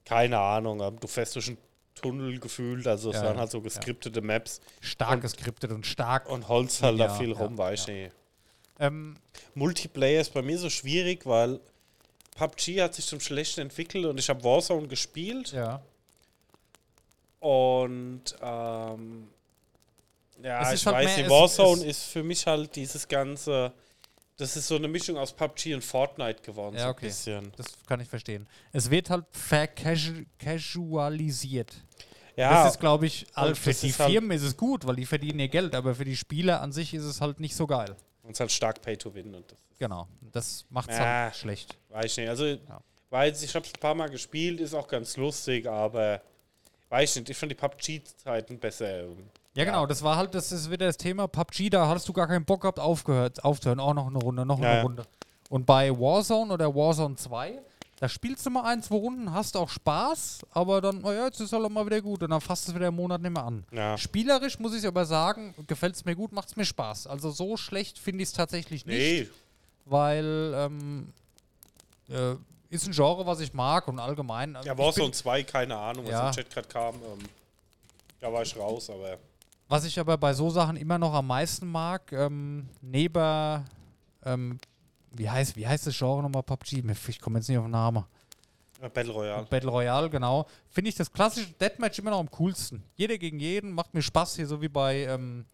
keine 0.03 0.39
Ahnung, 0.39 0.79
du 0.99 1.07
fährst 1.07 1.35
durch 1.35 1.49
einen 1.49 1.57
Tunnel 1.95 2.39
gefühlt, 2.39 2.87
also 2.87 3.09
es 3.11 3.17
Ja, 3.17 3.23
waren 3.25 3.37
halt 3.37 3.51
so 3.51 3.59
ja. 3.59 3.63
geskriptete 3.63 4.21
Maps 4.21 4.61
stark 4.81 5.15
Und- 5.15 5.21
geskriptet 5.21 5.71
und 5.71 5.85
stark. 5.85 6.27
und 6.29 6.47
holst 6.47 6.81
halt 6.81 6.99
da 6.99 7.05
Ja, 7.05 7.13
viel 7.13 7.31
ja, 7.31 7.37
rum, 7.37 7.57
weiß 7.57 7.87
ja. 7.87 7.93
ich 7.93 7.99
nicht. 8.05 8.15
Ähm, 8.79 9.15
Multiplayer 9.53 10.19
ist 10.21 10.33
bei 10.33 10.41
mir 10.41 10.57
so 10.57 10.69
schwierig, 10.69 11.25
weil 11.25 11.59
PUBG 12.35 12.81
hat 12.81 12.95
sich 12.95 13.05
zum 13.05 13.19
Schlechten 13.19 13.61
entwickelt 13.61 14.05
und 14.05 14.19
ich 14.19 14.27
habe 14.29 14.43
Warzone 14.43 14.87
gespielt 14.87 15.51
ja. 15.53 15.81
und 17.39 18.23
ähm, 18.41 19.27
ja, 20.41 20.61
Es 20.63 20.73
ist 20.73 20.81
ich 20.81 20.85
halt 20.87 21.05
weiß 21.05 21.17
mehr- 21.17 21.29
Warzone 21.29 21.81
es- 21.81 21.87
ist 21.87 22.03
für 22.05 22.23
mich 22.23 22.45
halt 22.47 22.75
dieses 22.75 23.07
ganze, 23.07 23.71
das 24.37 24.55
ist 24.57 24.67
so 24.67 24.75
eine 24.75 24.87
Mischung 24.87 25.17
aus 25.17 25.33
PUBG 25.33 25.73
und 25.75 25.83
Fortnite 25.83 26.41
geworden, 26.41 26.75
Ja, 26.75 26.83
so 26.85 26.89
okay. 26.89 27.05
ein 27.05 27.09
bisschen. 27.09 27.51
Das 27.57 27.65
kann 27.87 27.99
ich 27.99 28.07
verstehen. 28.09 28.47
Es 28.71 28.89
wird 28.89 29.09
halt 29.09 29.25
vercasualisiert. 29.31 31.73
Ja, 32.35 32.63
das 32.63 32.73
ist, 32.73 32.79
glaube 32.79 33.05
ich, 33.05 33.27
all, 33.35 33.49
und 33.49 33.57
für 33.57 33.71
die 33.73 33.93
halt- 33.93 34.11
Firmen 34.11 34.31
ist 34.31 34.41
es 34.41 34.57
gut, 34.57 34.87
weil 34.87 34.95
die 34.95 35.05
verdienen 35.05 35.39
ihr 35.39 35.49
Geld, 35.49 35.75
aber 35.75 35.93
für 35.93 36.05
die 36.05 36.15
Spieler 36.15 36.61
an 36.61 36.71
sich 36.71 36.93
ist 36.95 37.03
es 37.03 37.21
halt 37.21 37.39
nicht 37.39 37.55
so 37.55 37.67
geil. 37.67 37.95
und 38.23 38.31
es 38.31 38.37
ist 38.37 38.39
halt 38.39 38.51
stark 38.51 38.81
Pay 38.81 38.97
to 38.97 39.13
Win 39.13 39.35
und 39.35 39.51
das 39.51 39.59
Genau. 39.77 40.07
Das 40.31 40.65
macht 40.69 40.89
es 40.89 40.97
Ja. 40.97 41.03
halt 41.25 41.35
schlecht. 41.35 41.77
weiß 41.89 42.05
ich 42.05 42.17
nicht. 42.17 42.29
Also, 42.29 42.57
weiß 43.09 43.43
ich 43.43 43.53
habe 43.53 43.65
es 43.67 43.73
ein 43.73 43.79
paar 43.79 43.93
Mal 43.93 44.09
gespielt, 44.09 44.59
ist 44.61 44.73
auch 44.73 44.87
ganz 44.87 45.15
lustig, 45.17 45.67
aber 45.67 46.21
weiß 46.89 47.11
ich 47.11 47.17
nicht, 47.21 47.29
ich 47.31 47.37
fand 47.37 47.51
die 47.51 47.55
PUBG-Zeiten 47.55 48.57
besser. 48.59 49.03
Ja, 49.55 49.65
genau, 49.65 49.85
das 49.85 50.01
war 50.01 50.15
halt, 50.17 50.33
das 50.33 50.51
ist 50.51 50.71
wieder 50.71 50.87
das 50.87 50.97
Thema 50.97 51.27
PUBG, 51.27 51.69
da 51.69 51.87
hattest 51.87 52.07
du 52.09 52.13
gar 52.13 52.27
keinen 52.27 52.43
Bock 52.45 52.61
gehabt, 52.61 52.79
aufgehört, 52.79 53.43
aufzuhören. 53.43 53.79
Auch 53.79 53.93
noch 53.93 54.07
eine 54.07 54.17
Runde, 54.17 54.45
noch 54.45 54.57
eine 54.57 54.77
ja. 54.77 54.81
Runde. 54.81 55.03
Und 55.49 55.65
bei 55.67 55.91
Warzone 55.91 56.51
oder 56.51 56.73
Warzone 56.73 57.15
2, 57.15 57.59
da 57.99 58.09
spielst 58.09 58.43
du 58.45 58.49
mal 58.49 58.63
ein, 58.63 58.81
zwei 58.81 58.95
Runden, 58.95 59.31
hast 59.31 59.55
auch 59.55 59.69
Spaß, 59.69 60.39
aber 60.51 60.81
dann, 60.81 61.03
oh 61.05 61.11
ja, 61.11 61.25
jetzt 61.25 61.39
ist 61.39 61.53
halt 61.53 61.63
auch 61.63 61.69
mal 61.69 61.85
wieder 61.85 62.01
gut 62.01 62.23
und 62.23 62.31
dann 62.31 62.41
fasst 62.41 62.67
es 62.67 62.73
wieder 62.73 62.87
einen 62.87 62.95
Monat 62.95 63.21
nicht 63.21 63.31
mehr 63.31 63.43
an. 63.45 63.63
Ja. 63.71 63.95
Spielerisch 63.97 64.57
muss 64.57 64.73
ich 64.73 64.87
aber 64.87 65.05
sagen, 65.05 65.53
gefällt 65.67 65.93
es 65.95 66.03
mir 66.03 66.15
gut, 66.15 66.31
macht 66.31 66.47
es 66.49 66.55
mir 66.55 66.65
Spaß. 66.65 67.05
Also 67.05 67.29
so 67.29 67.55
schlecht 67.55 67.99
finde 67.99 68.23
ich 68.23 68.29
es 68.29 68.33
tatsächlich 68.33 68.87
nicht, 68.87 68.97
Nee, 68.97 69.29
weil 69.85 70.53
ähm, 70.55 71.13
äh, 72.09 72.33
ist 72.71 72.87
ein 72.87 72.91
Genre, 72.93 73.25
was 73.27 73.39
ich 73.39 73.53
mag 73.53 73.87
und 73.87 73.99
allgemein. 73.99 74.55
äh, 74.55 74.65
ja, 74.65 74.75
Warzone 74.77 75.05
bin- 75.09 75.13
2, 75.13 75.43
keine 75.43 75.77
Ahnung, 75.77 76.05
was 76.05 76.11
Ja. 76.11 76.27
im 76.29 76.33
Chat 76.33 76.49
gerade 76.49 76.67
kam. 76.67 76.95
Ähm, 76.95 77.19
da 78.19 78.33
war 78.33 78.41
ich 78.41 78.57
raus, 78.57 78.89
aber 78.89 79.17
Was 79.67 79.85
ich 79.85 79.99
aber 79.99 80.17
bei 80.17 80.33
so 80.33 80.49
Sachen 80.49 80.75
immer 80.77 80.97
noch 80.97 81.13
am 81.13 81.27
meisten 81.27 81.67
mag, 81.67 82.11
ähm, 82.11 82.67
neben 82.81 83.63
ähm, 84.25 84.59
wie 85.15 85.29
heißt, 85.29 85.55
wie 85.55 85.67
heißt 85.67 85.87
das 85.87 85.97
Genre 85.97 86.21
nochmal 86.21 86.43
PUBG? 86.43 86.83
Ich 87.07 87.19
komme 87.21 87.39
jetzt 87.39 87.47
nicht 87.47 87.57
auf 87.57 87.65
den 87.65 87.71
Namen. 87.71 88.03
Battle 88.93 89.13
Royale. 89.13 89.45
Battle 89.49 89.69
Royale, 89.69 90.09
genau. 90.09 90.45
Finde 90.69 90.89
ich 90.89 90.95
das 90.95 91.11
klassische 91.11 91.51
Deathmatch 91.53 91.99
immer 91.99 92.11
noch 92.11 92.19
am 92.19 92.29
coolsten. 92.31 92.83
Jeder 92.95 93.17
gegen 93.17 93.39
jeden, 93.39 93.71
macht 93.71 93.93
mir 93.93 94.01
Spaß 94.01 94.35
hier, 94.35 94.47
so 94.47 94.61
wie 94.61 94.67
bei 94.67 95.05
ähm, 95.05 95.45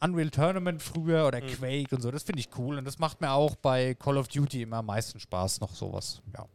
Unreal 0.00 0.30
Tournament 0.30 0.82
früher 0.82 1.26
oder 1.26 1.42
Mhm. 1.42 1.48
Quake 1.48 1.94
und 1.94 2.00
so. 2.00 2.10
Das 2.10 2.22
finde 2.22 2.40
ich 2.40 2.48
cool 2.56 2.78
und 2.78 2.84
das 2.86 2.98
macht 2.98 3.20
mir 3.20 3.32
auch 3.32 3.54
bei 3.56 3.94
Call 3.94 4.16
of 4.16 4.28
Duty 4.28 4.62
immer 4.62 4.78
am 4.78 4.86
meisten 4.86 5.20
Spaß, 5.20 5.60
noch 5.60 5.74
sowas. 5.74 6.22
Ja. 6.34 6.46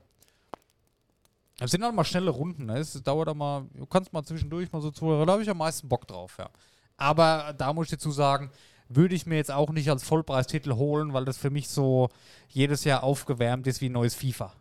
Das 1.58 1.72
sind 1.72 1.84
halt 1.84 1.93
mal 1.93 2.04
schnelle 2.04 2.32
Runden. 2.32 2.66
Ne? 2.66 2.78
Es 2.78 2.93
dauert 3.04 3.30
auch 3.30 3.36
mal, 3.36 3.66
du 3.74 3.86
kannst 3.86 4.12
mal 4.12 4.24
zwischendurch 4.24 4.72
mal 4.72 4.82
so 4.82 4.91
zuhören, 4.91 5.28
da 5.28 5.34
habe 5.34 5.43
ich 5.43 5.49
am 5.49 5.58
meisten 5.58 5.88
Bock 5.88 6.08
drauf, 6.08 6.36
ja. 6.39 6.49
Aber 6.97 7.54
da 7.58 7.74
muss 7.74 7.88
ich 7.88 7.91
dazu 7.91 8.12
sagen, 8.12 8.51
würde 8.89 9.16
ich 9.16 9.26
mir 9.26 9.36
jetzt 9.36 9.51
auch 9.51 9.70
nicht 9.72 9.89
als 9.89 10.04
Vollpreistitel 10.04 10.74
holen, 10.74 11.14
weil 11.14 11.26
das 11.26 11.38
für 11.38 11.49
mich 11.49 11.70
so 11.70 12.10
jedes 12.49 12.84
Jahr 12.84 13.04
aufgewärmt 13.04 13.66
ist 13.68 13.82
wie 13.82 13.89
ein 13.89 13.93
neues 13.93 14.16
FIFA. 14.16 14.54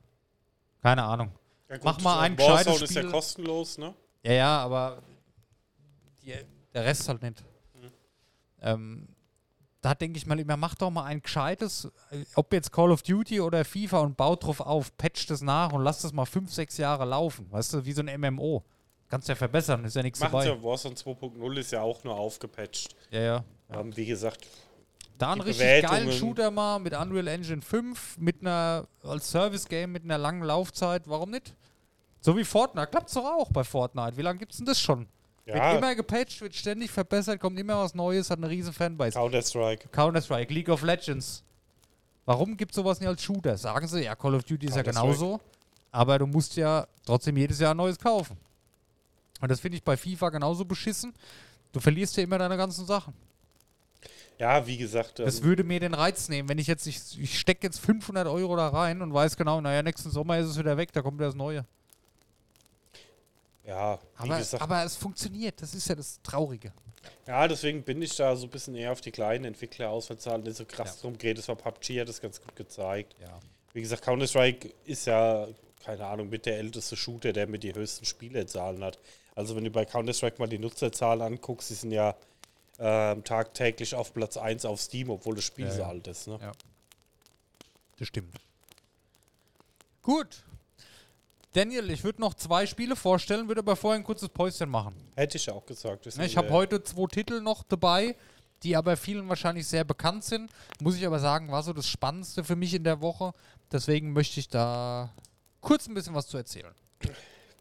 Keine 0.81 1.05
Ahnung. 1.05 1.33
Ja, 1.69 1.77
gut, 1.77 1.85
Mach 1.85 2.01
mal 2.01 2.21
ein 2.21 2.37
gescheites 2.37 2.83
ist 2.83 2.95
ja 2.95 3.03
Spiel. 3.03 3.13
kostenlos, 3.13 3.79
ne? 3.79 3.95
Ja, 4.23 4.33
ja, 4.33 4.59
aber 4.59 5.03
die, 6.23 6.35
der 6.73 6.85
Rest 6.85 7.09
halt 7.09 7.23
nicht. 7.23 7.43
Mhm. 7.75 7.91
Ähm, 8.61 9.09
da 9.83 9.95
denke 9.95 10.17
ich 10.17 10.27
mal 10.27 10.39
immer, 10.39 10.57
mach 10.57 10.77
doch 10.77 10.91
mal 10.91 11.05
ein 11.05 11.21
gescheites, 11.21 11.91
äh, 12.11 12.25
ob 12.37 12.53
jetzt 12.53 12.73
Call 12.73 12.93
of 12.93 13.03
Duty 13.03 13.41
oder 13.41 13.65
FIFA 13.65 13.99
und 14.01 14.17
baut 14.17 14.45
drauf 14.45 14.61
auf, 14.61 14.97
patcht 14.97 15.31
es 15.31 15.43
nach 15.43 15.73
und 15.73 15.83
lasst 15.83 16.05
es 16.05 16.13
mal 16.13 16.25
fünf, 16.25 16.53
sechs 16.53 16.79
Jahre 16.79 17.05
laufen. 17.05 17.51
Weißt 17.51 17.75
du, 17.75 17.85
wie 17.85 17.93
so 17.93 18.03
ein 18.03 18.21
MMO. 18.21 18.63
Kannst 19.09 19.29
ja 19.29 19.35
verbessern, 19.35 19.85
ist 19.85 19.97
ja 19.97 20.03
nichts 20.03 20.21
Machen 20.21 20.33
dabei. 20.33 20.47
ja 20.47 20.63
Warzone 20.63 20.95
2.0 20.95 21.59
ist 21.59 21.73
ja 21.73 21.83
auch 21.83 22.03
nur 22.05 22.15
aufgepatcht. 22.15 22.97
Ja, 23.11 23.21
ja. 23.21 23.45
Ähm, 23.71 23.95
wie 23.95 24.07
gesagt, 24.07 24.47
Da 25.19 25.33
einen 25.33 25.43
richtig 25.43 25.83
geilen 25.83 26.13
Shooter 26.13 26.51
mal 26.51 26.79
mit 26.79 26.95
Unreal 26.95 27.27
Engine 27.27 27.61
5, 27.61 28.19
mit 28.19 28.41
einer, 28.41 28.87
als 29.03 29.31
Service-Game 29.31 29.93
mit 29.93 30.05
einer 30.05 30.17
langen 30.17 30.43
Laufzeit, 30.43 31.03
warum 31.07 31.31
nicht? 31.31 31.55
So 32.21 32.37
wie 32.37 32.45
Fortnite, 32.45 32.87
klappt's 32.87 33.15
doch 33.15 33.25
auch 33.25 33.51
bei 33.51 33.65
Fortnite. 33.65 34.17
Wie 34.17 34.23
lange 34.23 34.39
gibt's 34.39 34.59
denn 34.59 34.67
das 34.67 34.81
schon? 34.81 35.09
Wird 35.45 35.57
ja, 35.57 35.77
immer 35.77 35.95
gepatcht, 35.95 36.41
wird 36.41 36.55
ständig 36.55 36.91
verbessert, 36.91 37.41
kommt 37.41 37.59
immer 37.59 37.79
was 37.79 37.95
Neues, 37.95 38.31
hat 38.31 38.39
eine 38.39 38.49
riesen 38.49 38.73
Fanbase. 38.73 39.19
Counter-Strike. 39.19 39.89
Counter-Strike, 39.89 40.55
League 40.55 40.69
of 40.69 40.83
Legends. 40.83 41.43
Warum 42.25 42.57
gibt 42.57 42.73
sowas 42.75 43.01
nicht 43.01 43.09
als 43.09 43.23
Shooter? 43.23 43.57
Sagen 43.57 43.89
sie, 43.89 44.05
ja, 44.05 44.15
Call 44.15 44.37
of 44.37 44.45
Duty 44.45 44.67
ist 44.67 44.77
ja 44.77 44.83
genauso. 44.83 45.41
Aber 45.91 46.19
du 46.19 46.27
musst 46.27 46.57
ja 46.57 46.87
trotzdem 47.05 47.37
jedes 47.37 47.59
Jahr 47.59 47.75
ein 47.75 47.77
neues 47.77 47.99
kaufen. 47.99 48.37
Und 49.41 49.51
das 49.51 49.59
finde 49.59 49.77
ich 49.77 49.83
bei 49.83 49.97
FIFA 49.97 50.31
genauso 50.31 50.65
beschissen. 50.65 51.13
Du 51.73 51.81
verlierst 51.81 52.17
ja 52.17 52.23
immer 52.23 52.39
deine 52.39 52.57
ganzen 52.57 52.87
Sachen. 52.87 53.13
Ja, 54.39 54.67
wie 54.67 54.77
gesagt, 54.77 55.19
ähm, 55.21 55.27
Das 55.27 55.43
würde 55.43 55.65
mir 55.65 55.81
den 55.81 55.95
Reiz 55.95 56.29
nehmen, 56.29 56.49
wenn 56.49 56.59
ich 56.59 56.67
jetzt, 56.67 56.87
ich, 56.87 57.21
ich 57.21 57.39
stecke 57.39 57.67
jetzt 57.67 57.81
500 57.81 58.27
Euro 58.29 58.57
da 58.57 58.69
rein 58.69 59.03
und 59.03 59.13
weiß 59.13 59.37
genau, 59.37 59.61
naja, 59.61 59.83
nächsten 59.83 60.11
Sommer 60.11 60.39
ist 60.39 60.47
es 60.47 60.59
wieder 60.59 60.77
weg, 60.77 60.93
da 60.93 61.03
kommt 61.03 61.19
wieder 61.19 61.27
das 61.27 61.35
Neue. 61.35 61.65
Ja, 63.65 63.99
Aber, 64.17 64.39
gesagt, 64.39 64.63
aber 64.63 64.85
es 64.85 64.97
funktioniert, 64.97 65.61
das 65.63 65.75
ist 65.75 65.89
ja 65.89 65.95
das 65.95 66.21
Traurige. 66.23 66.73
ja, 67.27 67.47
deswegen 67.49 67.83
bin 67.83 68.01
ich 68.03 68.15
da 68.17 68.35
so 68.37 68.47
ein 68.47 68.51
bisschen 68.51 68.75
eher 68.75 68.93
auf 68.93 69.01
die 69.01 69.11
kleinen 69.13 69.45
Entwickler 69.45 69.91
aus, 69.91 70.11
weil 70.11 70.17
es 70.17 70.27
halt 70.27 70.45
nicht 70.45 70.57
so 70.57 70.65
krass 70.65 70.97
Ja. 70.97 71.01
drum 71.03 71.19
geht. 71.19 71.39
Das 71.39 71.49
war 71.49 71.57
PUBG, 71.57 72.01
hat 72.01 72.09
das 72.09 72.21
ganz 72.21 72.41
gut 72.41 72.55
gezeigt. 72.57 73.15
Ja. 73.21 73.39
Wie 73.73 73.81
gesagt, 73.81 74.03
Counter-Strike 74.03 74.73
ist 74.85 75.07
ja, 75.07 75.47
keine 75.85 76.05
Ahnung, 76.07 76.29
mit 76.29 76.45
der 76.47 76.59
älteste 76.59 76.97
Shooter, 76.97 77.33
der 77.33 77.47
mit 77.47 77.63
die 77.63 77.75
höchsten 77.75 78.05
Spielerzahlen 78.05 78.83
hat. 78.85 78.99
Also 79.35 79.57
wenn 79.57 79.65
du 79.65 79.71
bei 79.71 79.85
Counter-Strike 79.85 80.39
mal 80.39 80.49
die 80.49 80.59
Nutzerzahlen 80.59 81.23
anguckst, 81.23 81.71
die 81.71 81.75
sind 81.75 81.93
ja 81.93 82.15
ähm, 82.79 83.23
tagtäglich 83.25 83.95
auf 83.95 84.13
Platz 84.13 84.37
1 84.37 84.65
auf 84.65 84.81
Steam, 84.81 85.09
obwohl 85.11 85.37
das 85.37 85.45
Spiel 85.45 85.67
Ja, 85.67 85.73
so 85.73 85.85
alt 85.85 86.07
ist. 86.09 86.27
Ne? 86.27 86.39
Ja. 86.41 86.53
Das 87.99 88.09
stimmt. 88.09 88.35
Gut. 90.03 90.43
Daniel, 91.53 91.91
ich 91.91 92.03
würde 92.03 92.21
noch 92.21 92.35
zwei 92.35 92.67
Spiele 92.67 92.97
vorstellen, 92.97 93.47
würde 93.49 93.61
aber 93.61 93.77
vorher 93.77 94.01
ein 94.01 94.05
kurzes 94.05 94.29
Päuschen 94.31 94.71
machen. 94.71 94.95
Hätte 95.17 95.37
ich 95.37 95.51
auch 95.51 95.65
gesagt. 95.67 96.07
Ne, 96.17 96.25
Ich 96.25 96.37
habe 96.37 96.49
heute 96.51 96.83
zwei 96.83 97.07
Titel 97.07 97.41
noch 97.43 97.63
dabei, 97.63 98.17
die 98.63 98.75
aber 98.75 98.97
vielen 98.97 99.29
wahrscheinlich 99.29 99.67
sehr 99.67 99.85
bekannt 99.85 100.25
sind. 100.25 100.51
Muss 100.81 100.97
ich 100.97 101.07
aber 101.07 101.19
sagen, 101.19 101.51
war 101.51 101.63
so 101.63 101.73
das 101.75 101.87
Spannendste 101.87 102.43
für 102.43 102.57
mich 102.57 102.73
in 102.73 102.85
der 102.85 103.01
Woche. 103.03 103.35
Deswegen 103.71 104.13
möchte 104.13 104.41
ich 104.41 104.49
da 104.49 105.13
kurz 105.61 105.87
ein 105.89 105.95
bisschen 105.95 106.15
was 106.15 106.27
zu 106.27 106.39
erzählen. 106.39 106.75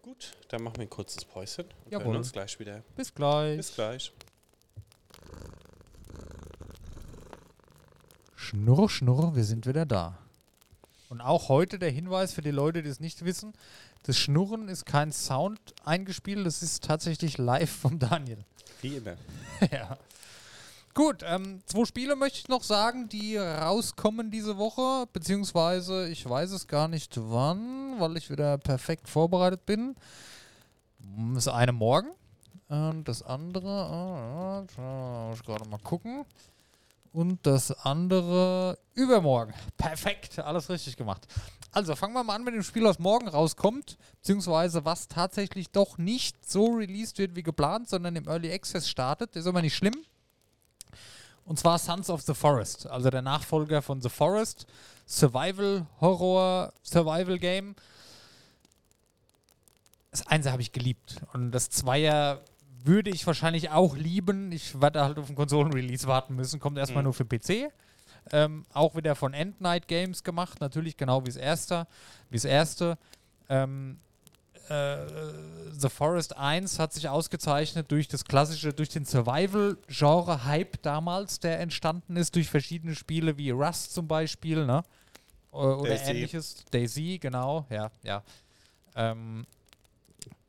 Gut, 0.02 0.32
dann 0.48 0.64
machen 0.64 0.78
wir 0.78 0.84
ein 0.84 0.90
kurzes 0.90 1.26
Päuschen 1.26 1.66
und 1.86 1.92
Jawohl. 1.92 2.06
hören 2.08 2.18
uns 2.18 2.32
gleich 2.32 2.58
wieder. 2.60 2.84
Bis 2.96 3.14
gleich. 3.14 3.58
Bis 3.58 3.76
gleich. 3.76 4.14
Schnurr, 8.36 8.90
schnurr, 8.90 9.36
wir 9.36 9.44
sind 9.44 9.68
wieder 9.68 9.86
da. 9.86 10.18
Und 11.12 11.20
auch 11.20 11.50
heute 11.50 11.78
der 11.78 11.92
Hinweis 11.92 12.32
für 12.32 12.42
die 12.42 12.52
Leute, 12.52 12.84
die 12.84 12.90
es 12.90 13.02
nicht 13.02 13.26
wissen: 13.26 13.52
Das 14.04 14.18
Schnurren 14.18 14.70
ist 14.70 14.86
kein 14.86 15.12
Sound 15.12 15.60
eingespielt, 15.84 16.46
das 16.46 16.64
ist 16.64 16.86
tatsächlich 16.86 17.38
live 17.38 17.70
vom 17.70 18.00
Daniel. 18.00 18.46
Wie 18.82 18.96
immer. 18.96 19.18
ja. 19.74 19.98
Gut, 20.94 21.22
ähm, 21.26 21.62
zwei 21.66 21.84
Spiele 21.84 22.16
möchte 22.16 22.40
ich 22.40 22.48
noch 22.48 22.64
sagen, 22.64 23.10
die 23.10 23.36
rauskommen 23.36 24.32
diese 24.32 24.58
Woche, 24.58 25.06
beziehungsweise 25.12 26.08
ich 26.08 26.30
weiß 26.30 26.52
es 26.52 26.68
gar 26.68 26.88
nicht 26.88 27.18
wann, 27.18 28.00
weil 28.00 28.16
ich 28.16 28.30
wieder 28.30 28.58
perfekt 28.58 29.10
vorbereitet 29.10 29.66
bin. 29.66 29.98
Mm, 31.00 31.36
Das 31.36 31.50
eine 31.50 31.74
morgen 31.74 32.12
und 32.70 33.04
das 33.10 33.22
andere, 33.22 33.68
ah, 33.68 34.64
muss 35.30 35.40
ich 35.40 35.46
gerade 35.46 35.68
mal 35.68 35.80
gucken. 35.80 36.24
Und 37.14 37.46
das 37.46 37.72
andere 37.86 38.78
übermorgen. 38.94 39.54
Perfekt, 39.78 40.40
alles 40.40 40.70
richtig 40.70 40.96
gemacht. 40.96 41.28
Also 41.74 41.96
fangen 41.96 42.14
wir 42.14 42.24
mal 42.24 42.36
an 42.36 42.44
mit 42.44 42.54
dem 42.54 42.64
Spiel, 42.64 42.84
was 42.84 43.00
morgen 43.00 43.28
rauskommt, 43.28 43.98
beziehungsweise 44.18 44.84
was 44.86 45.08
tatsächlich 45.08 45.70
doch 45.70 45.98
nicht 45.98 46.50
so 46.50 46.68
released 46.76 47.18
wird 47.18 47.36
wie 47.36 47.44
geplant, 47.44 47.90
sondern 47.90 48.16
im 48.16 48.28
Early 48.28 48.52
Access 48.52 48.90
startet. 48.90 49.36
Ist 49.36 49.48
aber 49.48 49.62
nicht 49.62 49.76
schlimm. 49.76 49.96
Und 51.46 51.60
zwar 51.60 51.80
Sons 51.80 52.10
of 52.10 52.22
the 52.22 52.34
Forest, 52.34 52.88
also 52.88 53.10
der 53.10 53.22
Nachfolger 53.22 53.82
von 53.82 54.02
The 54.02 54.10
Forest. 54.10 54.68
Survival, 55.08 55.86
Horror, 56.00 56.72
Survival 56.84 57.38
Game. 57.40 57.76
Das 60.12 60.28
Einser 60.28 60.52
habe 60.52 60.62
ich 60.62 60.72
geliebt. 60.72 61.18
Und 61.34 61.52
das 61.52 61.70
Zweier 61.70 62.42
würde 62.84 63.10
ich 63.10 63.26
wahrscheinlich 63.28 63.70
auch 63.70 63.96
lieben. 63.96 64.52
Ich 64.52 64.80
werde 64.82 65.02
halt 65.04 65.18
auf 65.20 65.28
den 65.28 65.36
Konsolen-Release 65.36 66.08
warten 66.08 66.36
müssen. 66.36 66.60
Kommt 66.60 66.78
erstmal 66.78 67.04
Mhm. 67.04 67.06
nur 67.06 67.14
für 67.14 67.26
PC. 67.26 67.72
Ähm, 68.32 68.66
auch 68.74 68.96
wieder 68.96 69.16
von 69.16 69.34
End 69.34 69.60
Night 69.62 69.88
Games 69.88 70.24
gemacht, 70.24 70.62
natürlich 70.62 70.96
genau 70.98 71.24
wie 71.24 71.30
das 71.30 71.38
erste. 71.38 71.88
Wie 72.30 72.38
das 72.38 72.46
erste. 72.46 72.98
Ähm, 73.50 73.98
äh, 74.70 74.98
The 75.78 75.90
Forest 75.90 76.38
1 76.38 76.78
hat 76.80 76.94
sich 76.94 77.10
ausgezeichnet 77.10 77.92
durch 77.92 78.08
das 78.08 78.24
klassische, 78.24 78.74
durch 78.74 78.90
den 78.90 79.06
Survival-Genre-Hype 79.06 80.82
damals, 80.82 81.40
der 81.40 81.60
entstanden 81.60 82.16
ist, 82.16 82.36
durch 82.36 82.50
verschiedene 82.50 82.96
Spiele 82.96 83.38
wie 83.38 83.50
Rust 83.52 83.94
zum 83.94 84.08
Beispiel, 84.08 84.66
ne? 84.66 84.84
Oder 85.52 85.90
Daisy. 85.90 86.12
ähnliches. 86.12 86.64
Daisy, 86.72 87.18
genau, 87.20 87.66
ja, 87.70 87.90
ja. 88.04 88.24
Ähm, 88.96 89.46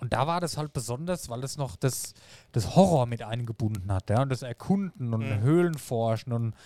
und 0.02 0.12
da 0.12 0.26
war 0.26 0.40
das 0.40 0.56
halt 0.56 0.72
besonders, 0.72 1.28
weil 1.28 1.44
es 1.44 1.56
noch 1.56 1.76
das, 1.76 2.14
das 2.50 2.74
Horror 2.74 3.06
mit 3.06 3.22
eingebunden 3.22 3.92
hat, 3.92 4.10
ja, 4.10 4.20
und 4.22 4.30
das 4.30 4.42
Erkunden 4.42 5.14
und 5.14 5.28
Mhm. 5.28 5.40
Höhlenforschen 5.42 6.32
und, 6.32 6.56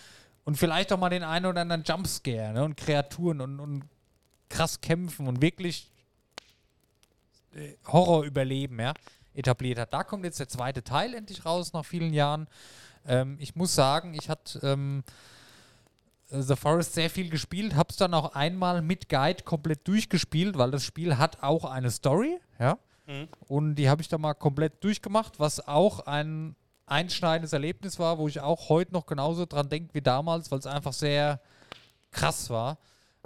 und 0.44 0.56
vielleicht 0.56 0.90
auch 0.90 0.98
mal 0.98 1.10
den 1.10 1.22
einen 1.22 1.44
oder 1.44 1.60
anderen 1.60 1.82
Jumpscare, 1.84 2.54
ne, 2.54 2.64
und 2.64 2.78
Kreaturen 2.78 3.42
und, 3.42 3.60
und 3.60 3.84
krass 4.48 4.80
kämpfen 4.80 5.28
und 5.28 5.42
wirklich 5.42 5.92
äh, 7.54 7.74
Horror 7.88 8.24
überleben, 8.24 8.80
ja, 8.80 8.94
etabliert 9.34 9.78
hat. 9.80 9.92
Da 9.92 10.02
kommt 10.02 10.24
jetzt 10.24 10.40
der 10.40 10.48
zweite 10.48 10.82
Teil 10.82 11.12
endlich 11.12 11.44
raus 11.44 11.74
nach 11.74 11.84
vielen 11.84 12.14
Jahren. 12.14 12.48
Ähm, 13.06 13.36
ich 13.38 13.54
muss 13.54 13.74
sagen, 13.74 14.14
ich 14.14 14.30
hatte 14.30 14.60
ähm, 14.62 15.04
The 16.30 16.56
Forest 16.56 16.94
sehr 16.94 17.10
viel 17.10 17.28
gespielt, 17.28 17.74
habe 17.74 17.90
es 17.90 17.96
dann 17.96 18.14
auch 18.14 18.34
einmal 18.34 18.80
mit 18.80 19.10
Guide 19.10 19.42
komplett 19.44 19.86
durchgespielt, 19.86 20.56
weil 20.56 20.70
das 20.70 20.84
Spiel 20.84 21.18
hat 21.18 21.42
auch 21.42 21.66
eine 21.66 21.90
Story, 21.90 22.38
ja. 22.58 22.78
Mhm. 23.06 23.28
Und 23.48 23.74
die 23.76 23.88
habe 23.88 24.02
ich 24.02 24.08
dann 24.08 24.20
mal 24.20 24.34
komplett 24.34 24.82
durchgemacht, 24.82 25.38
was 25.38 25.66
auch 25.66 26.00
ein 26.06 26.56
einschneidendes 26.86 27.52
Erlebnis 27.52 27.98
war, 27.98 28.18
wo 28.18 28.28
ich 28.28 28.40
auch 28.40 28.68
heute 28.68 28.92
noch 28.92 29.06
genauso 29.06 29.44
dran 29.46 29.68
denke 29.68 29.94
wie 29.94 30.02
damals, 30.02 30.50
weil 30.50 30.60
es 30.60 30.66
einfach 30.66 30.92
sehr 30.92 31.40
krass 32.12 32.48
war. 32.50 32.78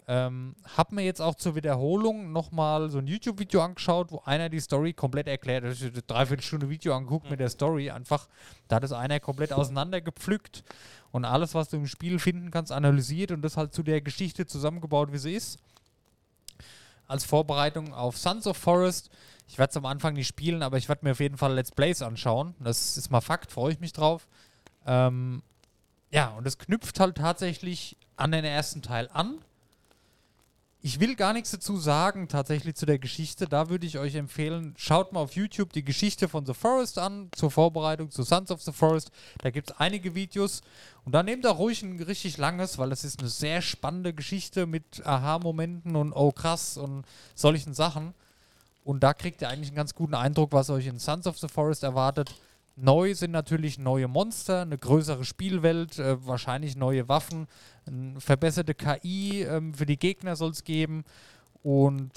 Ähm, 0.08 0.56
hab 0.76 0.90
mir 0.92 1.02
jetzt 1.02 1.20
auch 1.20 1.36
zur 1.36 1.54
Wiederholung 1.54 2.32
nochmal 2.32 2.90
so 2.90 2.98
ein 2.98 3.06
YouTube-Video 3.06 3.60
angeschaut, 3.62 4.10
wo 4.10 4.20
einer 4.24 4.48
die 4.48 4.58
Story 4.58 4.92
komplett 4.92 5.28
erklärt. 5.28 5.62
hat. 5.62 5.72
Ich 5.72 5.82
habe 5.82 5.92
eine 5.92 6.02
Dreiviertelstunde 6.02 6.68
Video 6.68 6.96
angeguckt 6.96 7.30
mit 7.30 7.38
der 7.38 7.48
Story. 7.48 7.90
Einfach, 7.90 8.26
da 8.66 8.76
hat 8.76 8.84
es 8.84 8.92
einer 8.92 9.20
komplett 9.20 9.52
auseinandergepflückt 9.52 10.64
und 11.12 11.24
alles, 11.24 11.54
was 11.54 11.68
du 11.68 11.76
im 11.76 11.86
Spiel 11.86 12.18
finden 12.18 12.50
kannst, 12.50 12.72
analysiert 12.72 13.30
und 13.30 13.42
das 13.42 13.56
halt 13.56 13.72
zu 13.72 13.82
der 13.82 14.00
Geschichte 14.00 14.46
zusammengebaut, 14.46 15.12
wie 15.12 15.18
sie 15.18 15.34
ist. 15.34 15.58
Als 17.06 17.24
Vorbereitung 17.24 17.92
auf 17.92 18.16
Sons 18.16 18.46
of 18.46 18.56
Forest. 18.56 19.10
Ich 19.50 19.58
werde 19.58 19.70
es 19.70 19.76
am 19.76 19.84
Anfang 19.84 20.14
nicht 20.14 20.28
spielen, 20.28 20.62
aber 20.62 20.78
ich 20.78 20.88
werde 20.88 21.04
mir 21.04 21.10
auf 21.10 21.18
jeden 21.18 21.36
Fall 21.36 21.52
Let's 21.54 21.72
Plays 21.72 22.02
anschauen. 22.02 22.54
Das 22.60 22.96
ist 22.96 23.10
mal 23.10 23.20
Fakt, 23.20 23.50
freue 23.50 23.72
ich 23.72 23.80
mich 23.80 23.92
drauf. 23.92 24.28
Ähm, 24.86 25.42
ja, 26.12 26.28
und 26.28 26.46
es 26.46 26.56
knüpft 26.56 27.00
halt 27.00 27.16
tatsächlich 27.16 27.96
an 28.16 28.30
den 28.30 28.44
ersten 28.44 28.80
Teil 28.80 29.10
an. 29.12 29.38
Ich 30.82 31.00
will 31.00 31.16
gar 31.16 31.32
nichts 31.32 31.50
dazu 31.50 31.76
sagen, 31.78 32.28
tatsächlich 32.28 32.76
zu 32.76 32.86
der 32.86 33.00
Geschichte. 33.00 33.48
Da 33.48 33.68
würde 33.68 33.86
ich 33.86 33.98
euch 33.98 34.14
empfehlen, 34.14 34.72
schaut 34.78 35.12
mal 35.12 35.18
auf 35.18 35.34
YouTube 35.34 35.72
die 35.72 35.84
Geschichte 35.84 36.28
von 36.28 36.46
The 36.46 36.54
Forest 36.54 36.98
an, 36.98 37.28
zur 37.32 37.50
Vorbereitung 37.50 38.12
zu 38.12 38.22
Sons 38.22 38.52
of 38.52 38.62
the 38.62 38.72
Forest. 38.72 39.10
Da 39.38 39.50
gibt 39.50 39.72
es 39.72 39.76
einige 39.78 40.14
Videos. 40.14 40.60
Und 41.04 41.12
dann 41.12 41.26
nehmt 41.26 41.44
da 41.44 41.50
ruhig 41.50 41.82
ein 41.82 42.00
richtig 42.00 42.38
langes, 42.38 42.78
weil 42.78 42.90
das 42.90 43.02
ist 43.02 43.18
eine 43.18 43.28
sehr 43.28 43.62
spannende 43.62 44.14
Geschichte 44.14 44.66
mit 44.66 45.04
Aha-Momenten 45.04 45.96
und 45.96 46.12
oh 46.12 46.30
krass 46.30 46.76
und 46.76 47.04
solchen 47.34 47.74
Sachen. 47.74 48.14
Und 48.84 49.02
da 49.02 49.14
kriegt 49.14 49.42
ihr 49.42 49.48
eigentlich 49.48 49.68
einen 49.68 49.76
ganz 49.76 49.94
guten 49.94 50.14
Eindruck, 50.14 50.52
was 50.52 50.70
euch 50.70 50.86
in 50.86 50.98
Sons 50.98 51.26
of 51.26 51.38
the 51.38 51.48
Forest 51.48 51.82
erwartet. 51.82 52.34
Neu 52.76 53.14
sind 53.14 53.30
natürlich 53.30 53.78
neue 53.78 54.08
Monster, 54.08 54.62
eine 54.62 54.78
größere 54.78 55.24
Spielwelt, 55.24 55.98
äh, 55.98 56.24
wahrscheinlich 56.26 56.76
neue 56.76 57.08
Waffen, 57.08 57.46
eine 57.86 58.20
verbesserte 58.20 58.74
KI 58.74 59.42
ähm, 59.42 59.74
für 59.74 59.86
die 59.86 59.98
Gegner 59.98 60.34
soll 60.34 60.50
es 60.50 60.64
geben 60.64 61.04
und 61.62 62.10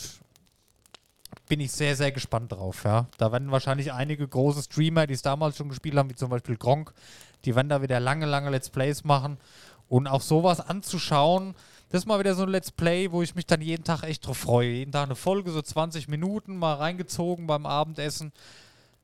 bin 1.49 1.59
ich 1.59 1.71
sehr, 1.71 1.95
sehr 1.95 2.11
gespannt 2.11 2.51
drauf. 2.51 2.83
Ja. 2.85 3.07
Da 3.17 3.31
werden 3.31 3.51
wahrscheinlich 3.51 3.91
einige 3.91 4.27
große 4.27 4.63
Streamer, 4.63 5.07
die 5.07 5.15
es 5.15 5.21
damals 5.21 5.57
schon 5.57 5.69
gespielt 5.69 5.97
haben, 5.97 6.09
wie 6.09 6.15
zum 6.15 6.29
Beispiel 6.29 6.55
Gronk, 6.55 6.93
die 7.43 7.55
werden 7.55 7.69
da 7.69 7.81
wieder 7.81 7.99
lange, 7.99 8.25
lange 8.25 8.49
Let's 8.49 8.69
Plays 8.69 9.03
machen 9.03 9.37
und 9.89 10.07
auch 10.07 10.21
sowas 10.21 10.61
anzuschauen. 10.61 11.55
Das 11.93 12.01
ist 12.01 12.05
mal 12.07 12.17
wieder 12.17 12.33
so 12.33 12.41
ein 12.41 12.49
Let's 12.49 12.71
Play, 12.71 13.11
wo 13.11 13.21
ich 13.21 13.35
mich 13.35 13.45
dann 13.45 13.61
jeden 13.61 13.83
Tag 13.83 14.01
echt 14.01 14.25
drauf 14.25 14.39
freue. 14.39 14.67
Jeden 14.67 14.91
Tag 14.91 15.03
eine 15.03 15.15
Folge, 15.15 15.51
so 15.51 15.61
20 15.61 16.07
Minuten, 16.07 16.57
mal 16.57 16.73
reingezogen 16.73 17.45
beim 17.45 17.67
Abendessen 17.67 18.33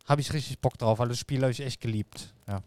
habe 0.07 0.21
ich 0.21 0.33
richtig 0.33 0.57
Bock 0.57 0.75
drauf, 0.75 0.97
weil 0.97 1.09
das 1.09 1.19
Spiel 1.19 1.39
habe 1.43 1.51
ich 1.51 1.59
echt 1.59 1.81
geliebt. 1.81 2.33
Ja, 2.47 2.63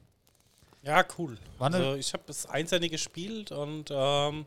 ja 0.84 1.04
cool. 1.18 1.36
Also 1.58 1.96
ich 1.96 2.12
habe 2.12 2.22
das 2.24 2.46
Einzelne 2.46 2.88
gespielt 2.88 3.50
und 3.50 3.90
ähm, 3.90 4.46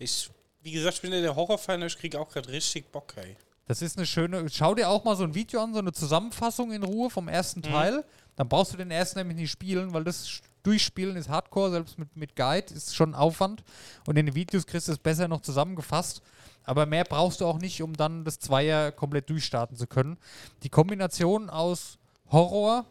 ich, 0.00 0.28
wie 0.64 0.72
gesagt, 0.72 0.96
ich 0.96 1.02
bin 1.02 1.12
ja 1.12 1.20
der 1.20 1.36
Horrorfan, 1.36 1.80
ich 1.82 1.96
kriege 1.96 2.18
auch 2.18 2.28
gerade 2.28 2.48
richtig 2.48 2.90
Bock, 2.90 3.14
ey. 3.14 3.36
Das 3.68 3.80
ist 3.80 3.96
eine 3.96 4.06
schöne. 4.06 4.48
Schau 4.50 4.74
dir 4.74 4.88
auch 4.88 5.04
mal 5.04 5.14
so 5.14 5.22
ein 5.22 5.36
Video 5.36 5.62
an, 5.62 5.72
so 5.72 5.78
eine 5.78 5.92
Zusammenfassung 5.92 6.72
in 6.72 6.82
Ruhe 6.82 7.10
vom 7.10 7.28
ersten 7.28 7.60
mhm. 7.60 7.70
Teil. 7.70 8.04
Dann 8.34 8.48
brauchst 8.48 8.72
du 8.72 8.76
den 8.76 8.90
ersten 8.90 9.20
nämlich 9.20 9.36
nicht 9.36 9.52
spielen, 9.52 9.92
weil 9.92 10.02
das 10.02 10.42
Durchspielen 10.62 11.16
ist 11.16 11.28
Hardcore, 11.28 11.70
selbst 11.70 11.98
mit, 11.98 12.16
mit 12.16 12.36
Guide 12.36 12.72
ist 12.72 12.94
schon 12.94 13.14
Aufwand. 13.14 13.64
Und 14.06 14.16
in 14.16 14.26
den 14.26 14.34
Videos 14.34 14.66
kriegst 14.66 14.88
du 14.88 14.92
es 14.92 14.98
besser 14.98 15.28
noch 15.28 15.40
zusammengefasst. 15.40 16.22
Aber 16.64 16.86
mehr 16.86 17.04
brauchst 17.04 17.40
du 17.40 17.46
auch 17.46 17.58
nicht, 17.58 17.82
um 17.82 17.94
dann 17.94 18.24
das 18.24 18.38
Zweier 18.38 18.92
komplett 18.92 19.28
durchstarten 19.30 19.76
zu 19.76 19.86
können. 19.86 20.16
Die 20.62 20.68
Kombination 20.68 21.50
aus 21.50 21.98
Horror. 22.30 22.86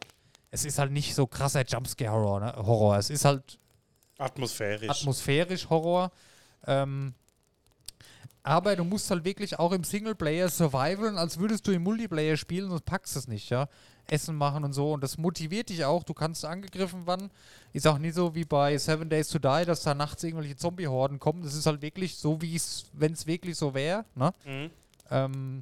Es 0.52 0.66
ist 0.66 0.78
halt 0.78 0.92
nicht 0.92 1.16
so 1.16 1.26
krasser 1.28 1.66
Jumpscare-Horror. 1.66 2.40
Ne? 2.42 2.54
Horror. 2.58 2.98
Es 2.98 3.10
ist 3.10 3.24
halt 3.24 3.58
atmosphärisch. 4.18 4.90
Atmosphärisch 4.90 5.70
Horror. 5.70 6.12
Ähm, 6.68 7.14
aber 8.44 8.76
du 8.76 8.84
musst 8.84 9.10
halt 9.12 9.24
wirklich 9.24 9.60
auch 9.60 9.72
im 9.72 9.84
Singleplayer 9.84 10.50
survivalen, 10.50 11.18
als 11.18 11.38
würdest 11.38 11.68
du 11.68 11.72
im 11.72 11.84
Multiplayer 11.84 12.38
spielen, 12.38 12.70
sonst 12.70 12.86
packst 12.86 13.16
du 13.16 13.20
es 13.20 13.28
nicht, 13.28 13.50
ja. 13.50 13.68
Essen 14.08 14.36
machen 14.36 14.64
und 14.64 14.74
so. 14.74 14.94
Und 14.94 15.04
das 15.04 15.18
motiviert 15.18 15.70
dich 15.70 15.86
auch. 15.86 16.04
Du 16.04 16.14
kannst 16.14 16.44
angegriffen 16.46 17.08
werden. 17.08 17.30
Ist 17.74 17.88
auch 17.88 17.98
nicht 17.98 18.16
so 18.16 18.36
wie 18.36 18.46
bei 18.46 18.78
Seven 18.78 19.10
Days 19.10 19.30
to 19.30 19.40
Die, 19.40 19.66
dass 19.66 19.84
da 19.84 19.94
nachts 19.94 20.24
irgendwelche 20.24 20.56
Zombie-Horden 20.56 21.20
kommen. 21.20 21.44
Das 21.44 21.54
ist 21.54 21.66
halt 21.66 21.82
wirklich 21.82 22.18
so, 22.18 22.42
wie 22.42 22.56
es, 22.56 22.86
wenn 22.94 23.14
es 23.14 23.26
wirklich 23.26 23.58
so 23.58 23.74
wäre. 23.74 24.06
Ne? 24.16 24.34
Mhm. 24.46 24.70
Ähm, 25.10 25.60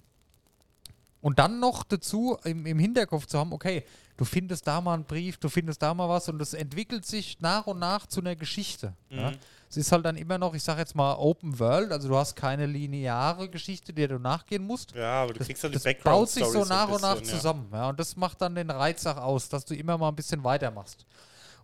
und 1.21 1.39
dann 1.39 1.59
noch 1.59 1.83
dazu 1.83 2.37
im, 2.43 2.65
im 2.65 2.79
Hinterkopf 2.79 3.25
zu 3.25 3.37
haben, 3.37 3.51
okay, 3.51 3.83
du 4.17 4.25
findest 4.25 4.67
da 4.67 4.79
mal 4.79 4.93
einen 4.93 5.03
Brief, 5.03 5.37
du 5.37 5.49
findest 5.49 5.81
da 5.81 5.93
mal 5.93 6.07
was 6.07 6.29
und 6.29 6.41
es 6.41 6.53
entwickelt 6.53 7.05
sich 7.05 7.39
nach 7.41 7.67
und 7.67 7.79
nach 7.79 8.07
zu 8.07 8.21
einer 8.21 8.35
Geschichte. 8.35 8.93
Mhm. 9.09 9.17
Ja. 9.17 9.33
Es 9.69 9.77
ist 9.77 9.91
halt 9.91 10.03
dann 10.03 10.17
immer 10.17 10.39
noch, 10.39 10.55
ich 10.55 10.63
sage 10.63 10.79
jetzt 10.79 10.95
mal, 10.95 11.13
Open 11.13 11.59
World, 11.59 11.91
also 11.91 12.09
du 12.09 12.17
hast 12.17 12.35
keine 12.35 12.65
lineare 12.65 13.47
Geschichte, 13.49 13.93
der 13.93 14.07
du 14.07 14.17
nachgehen 14.17 14.65
musst. 14.65 14.95
Ja, 14.95 15.23
aber 15.23 15.33
du 15.33 15.43
kriegst 15.43 15.63
dann 15.63 15.71
die 15.71 15.77
Background 15.77 16.03
baut 16.17 16.29
sich 16.29 16.45
so 16.45 16.65
nach 16.65 16.89
und 16.89 17.03
nach 17.03 17.21
zusammen. 17.21 17.69
Ja. 17.71 17.77
ja. 17.77 17.89
Und 17.89 17.99
das 17.99 18.15
macht 18.15 18.41
dann 18.41 18.55
den 18.55 18.71
Reiz 18.71 19.05
auch 19.05 19.17
aus, 19.17 19.47
dass 19.47 19.65
du 19.65 19.75
immer 19.75 19.95
mal 19.97 20.09
ein 20.09 20.15
bisschen 20.15 20.43
weitermachst. 20.43 21.05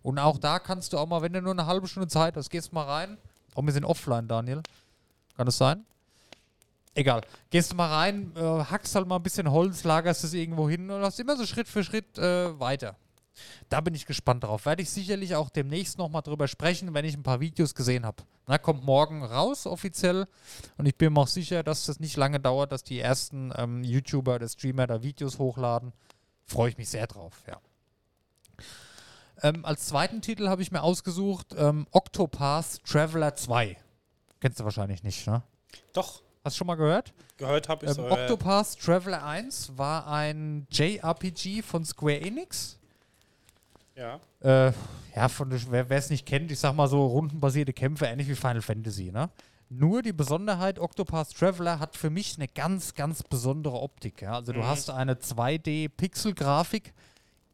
Und 0.02 0.20
auch 0.20 0.38
da 0.38 0.60
kannst 0.60 0.92
du 0.92 0.98
auch 0.98 1.06
mal, 1.06 1.20
wenn 1.20 1.32
du 1.32 1.42
nur 1.42 1.50
eine 1.52 1.66
halbe 1.66 1.88
Stunde 1.88 2.06
Zeit 2.06 2.36
hast, 2.36 2.48
gehst 2.48 2.72
mal 2.72 2.84
rein. 2.84 3.18
Oh, 3.56 3.62
wir 3.62 3.72
sind 3.72 3.84
offline, 3.84 4.28
Daniel. 4.28 4.62
Kann 5.36 5.46
das 5.46 5.58
sein? 5.58 5.84
Egal. 6.94 7.22
Gehst 7.50 7.72
du 7.72 7.76
mal 7.76 7.88
rein, 7.88 8.32
äh, 8.36 8.40
hackst 8.40 8.94
halt 8.94 9.08
mal 9.08 9.16
ein 9.16 9.22
bisschen 9.22 9.50
Holz, 9.50 9.82
lagerst 9.82 10.22
es 10.22 10.32
irgendwo 10.32 10.68
hin 10.68 10.88
und 10.90 11.02
hast 11.02 11.18
immer 11.18 11.36
so 11.36 11.44
Schritt 11.44 11.66
für 11.66 11.82
Schritt 11.82 12.16
äh, 12.18 12.58
weiter. 12.58 12.94
Da 13.68 13.80
bin 13.80 13.94
ich 13.94 14.06
gespannt 14.06 14.44
drauf. 14.44 14.66
Werde 14.66 14.82
ich 14.82 14.90
sicherlich 14.90 15.34
auch 15.34 15.50
demnächst 15.50 15.98
nochmal 15.98 16.22
drüber 16.22 16.48
sprechen, 16.48 16.94
wenn 16.94 17.04
ich 17.04 17.16
ein 17.16 17.22
paar 17.22 17.40
Videos 17.40 17.74
gesehen 17.74 18.06
habe. 18.06 18.22
Na, 18.46 18.58
kommt 18.58 18.84
morgen 18.84 19.24
raus 19.24 19.66
offiziell 19.66 20.26
und 20.76 20.86
ich 20.86 20.96
bin 20.96 21.12
mir 21.12 21.20
auch 21.20 21.28
sicher, 21.28 21.62
dass 21.62 21.86
das 21.86 22.00
nicht 22.00 22.16
lange 22.16 22.40
dauert, 22.40 22.72
dass 22.72 22.84
die 22.84 23.00
ersten 23.00 23.52
ähm, 23.56 23.82
YouTuber 23.82 24.36
oder 24.36 24.48
Streamer 24.48 24.86
da 24.86 25.02
Videos 25.02 25.38
hochladen. 25.38 25.92
Freue 26.44 26.70
ich 26.70 26.78
mich 26.78 26.88
sehr 26.88 27.06
drauf, 27.06 27.42
ja. 27.46 27.60
Ähm, 29.42 29.64
als 29.64 29.86
zweiten 29.86 30.22
Titel 30.22 30.48
habe 30.48 30.62
ich 30.62 30.72
mir 30.72 30.82
ausgesucht 30.82 31.54
ähm, 31.58 31.86
Octopath 31.90 32.82
Traveler 32.84 33.34
2. 33.34 33.76
Kennst 34.40 34.60
du 34.60 34.64
wahrscheinlich 34.64 35.02
nicht, 35.02 35.26
ne? 35.26 35.42
Doch, 35.92 36.22
Hast 36.46 36.54
du 36.54 36.58
schon 36.58 36.68
mal 36.68 36.76
gehört? 36.76 37.12
Gehört 37.38 37.68
habe 37.68 37.86
ich 37.86 37.98
ähm, 37.98 38.04
Octopath 38.04 38.78
Traveler 38.78 39.24
1 39.24 39.76
war 39.76 40.06
ein 40.06 40.68
JRPG 40.70 41.60
von 41.60 41.84
Square 41.84 42.20
Enix. 42.20 42.78
Ja. 43.96 44.20
Äh, 44.40 44.72
ja, 45.14 45.28
von, 45.28 45.50
wer 45.70 45.90
es 45.90 46.10
nicht 46.10 46.26
kennt, 46.26 46.50
ich 46.52 46.58
sag 46.58 46.74
mal 46.74 46.88
so 46.88 47.06
rundenbasierte 47.06 47.72
Kämpfe, 47.72 48.06
ähnlich 48.06 48.28
wie 48.28 48.34
Final 48.34 48.62
Fantasy, 48.62 49.10
ne? 49.10 49.30
Nur 49.68 50.02
die 50.02 50.12
Besonderheit, 50.12 50.78
Octopath 50.78 51.34
Traveler 51.36 51.80
hat 51.80 51.96
für 51.96 52.10
mich 52.10 52.36
eine 52.36 52.46
ganz, 52.46 52.94
ganz 52.94 53.24
besondere 53.24 53.80
Optik. 53.80 54.22
Ja? 54.22 54.34
Also 54.34 54.52
du 54.52 54.60
mhm. 54.60 54.66
hast 54.66 54.90
eine 54.90 55.14
2D-Pixel-Grafik 55.14 56.92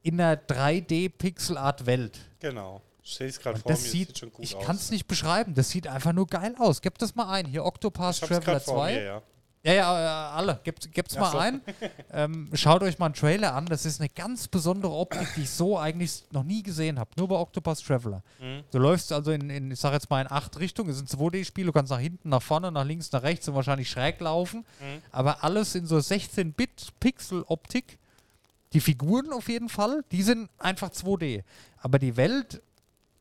in 0.03 0.21
einer 0.21 0.37
3D-Pixel-Art-Welt. 0.37 2.19
Genau. 2.41 2.83
Ich 3.03 3.15
sehe 3.15 3.29
es 3.29 3.41
gerade 3.41 3.59
vor 3.59 3.73
das 3.73 3.83
mir, 3.83 3.89
sieht, 3.89 4.17
sieht 4.19 4.33
Ich 4.39 4.59
kann 4.61 4.77
es 4.77 4.91
nicht 4.91 5.09
beschreiben, 5.09 5.55
das 5.55 5.71
sieht 5.71 5.87
einfach 5.87 6.13
nur 6.13 6.27
geil 6.27 6.55
aus. 6.59 6.83
Gib 6.83 6.99
das 6.99 7.15
mal 7.15 7.31
ein. 7.31 7.47
Hier 7.47 7.65
Octopath 7.65 8.21
Traveler 8.21 8.63
2. 8.63 8.93
Mir, 8.93 9.03
ja. 9.03 9.23
Ja, 9.65 9.75
ja, 9.75 10.01
äh, 10.01 10.37
alle. 10.37 10.61
Gebt, 10.65 10.93
gebt's 10.93 11.17
mal 11.17 11.31
so. 11.31 11.39
ein. 11.39 11.61
Ähm, 12.15 12.51
schaut 12.53 12.83
euch 12.83 12.99
mal 12.99 13.07
einen 13.07 13.15
Trailer 13.15 13.55
an. 13.55 13.67
Das 13.67 13.87
ist 13.87 14.01
eine 14.01 14.11
ganz 14.11 14.49
besondere 14.49 14.93
Optik, 14.93 15.29
die 15.37 15.43
ich 15.43 15.51
so 15.51 15.79
eigentlich 15.79 16.25
noch 16.31 16.43
nie 16.43 16.63
gesehen 16.63 16.99
habe. 16.99 17.11
Nur 17.17 17.29
bei 17.29 17.37
Octopus 17.37 17.81
Traveler. 17.81 18.23
Mhm. 18.39 18.65
Du 18.71 18.79
läufst 18.79 19.13
also 19.13 19.31
in, 19.31 19.49
in, 19.49 19.71
ich 19.71 19.81
sag 19.81 19.93
jetzt 19.93 20.11
mal, 20.11 20.21
in 20.21 20.31
acht 20.31 20.59
Richtungen. 20.59 20.91
Es 20.91 20.97
ist 20.97 21.15
ein 21.15 21.19
2D-Spiel. 21.19 21.67
Du 21.67 21.73
kannst 21.73 21.91
nach 21.91 22.01
hinten, 22.01 22.29
nach 22.29 22.43
vorne, 22.43 22.71
nach 22.71 22.85
links, 22.85 23.11
nach 23.13 23.23
rechts 23.23 23.49
und 23.49 23.55
wahrscheinlich 23.55 23.89
schräg 23.89 24.21
laufen. 24.21 24.67
Mhm. 24.81 25.03
Aber 25.11 25.45
alles 25.45 25.75
in 25.75 25.87
so 25.87 25.97
16-Bit-Pixel-Optik. 25.97 27.99
Die 28.73 28.81
Figuren 28.81 29.33
auf 29.33 29.49
jeden 29.49 29.69
Fall, 29.69 30.03
die 30.13 30.23
sind 30.23 30.49
einfach 30.59 30.91
2D. 30.91 31.45
Aber 31.79 31.99
die 31.99 32.17
Welt 32.17 32.63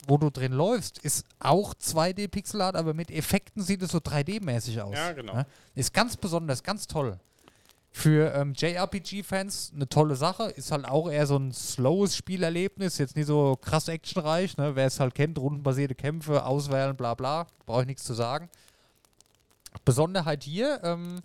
wo 0.08 0.18
du 0.18 0.30
drin 0.30 0.54
läufst, 0.54 0.98
ist 1.00 1.26
auch 1.40 1.74
2D-Pixelart, 1.74 2.76
aber 2.76 2.94
mit 2.94 3.12
Effekten 3.12 3.62
sieht 3.62 3.82
es 3.82 3.92
so 3.92 4.00
3D-mäßig 4.00 4.82
aus. 4.82 4.96
Ja, 4.96 5.14
genau. 5.14 5.34
Ne? 5.34 5.46
Ist 5.76 5.94
ganz 5.94 6.18
besonders, 6.18 6.64
ganz 6.64 6.88
toll. 6.88 7.20
Für 7.94 8.34
ähm, 8.34 8.54
JRPG-Fans 8.56 9.74
eine 9.76 9.88
tolle 9.88 10.16
Sache. 10.16 10.46
Ist 10.52 10.72
halt 10.72 10.86
auch 10.86 11.12
eher 11.12 11.28
so 11.28 11.38
ein 11.38 11.52
slowes 11.52 12.16
Spielerlebnis. 12.16 12.98
Jetzt 12.98 13.18
nicht 13.18 13.26
so 13.26 13.58
krass 13.62 13.90
actionreich. 13.90 14.56
Ne? 14.56 14.76
Wer 14.76 14.86
es 14.86 15.00
halt 15.00 15.14
kennt, 15.14 15.38
rundenbasierte 15.38 15.94
Kämpfe, 15.94 16.46
auswählen, 16.46 16.96
bla 16.96 17.16
bla. 17.16 17.48
Brauche 17.66 17.82
ich 17.82 17.88
nichts 17.88 18.06
zu 18.06 18.14
sagen. 18.14 18.50
Besonderheit 19.86 20.44
hier, 20.44 20.82
ähm, 20.84 21.22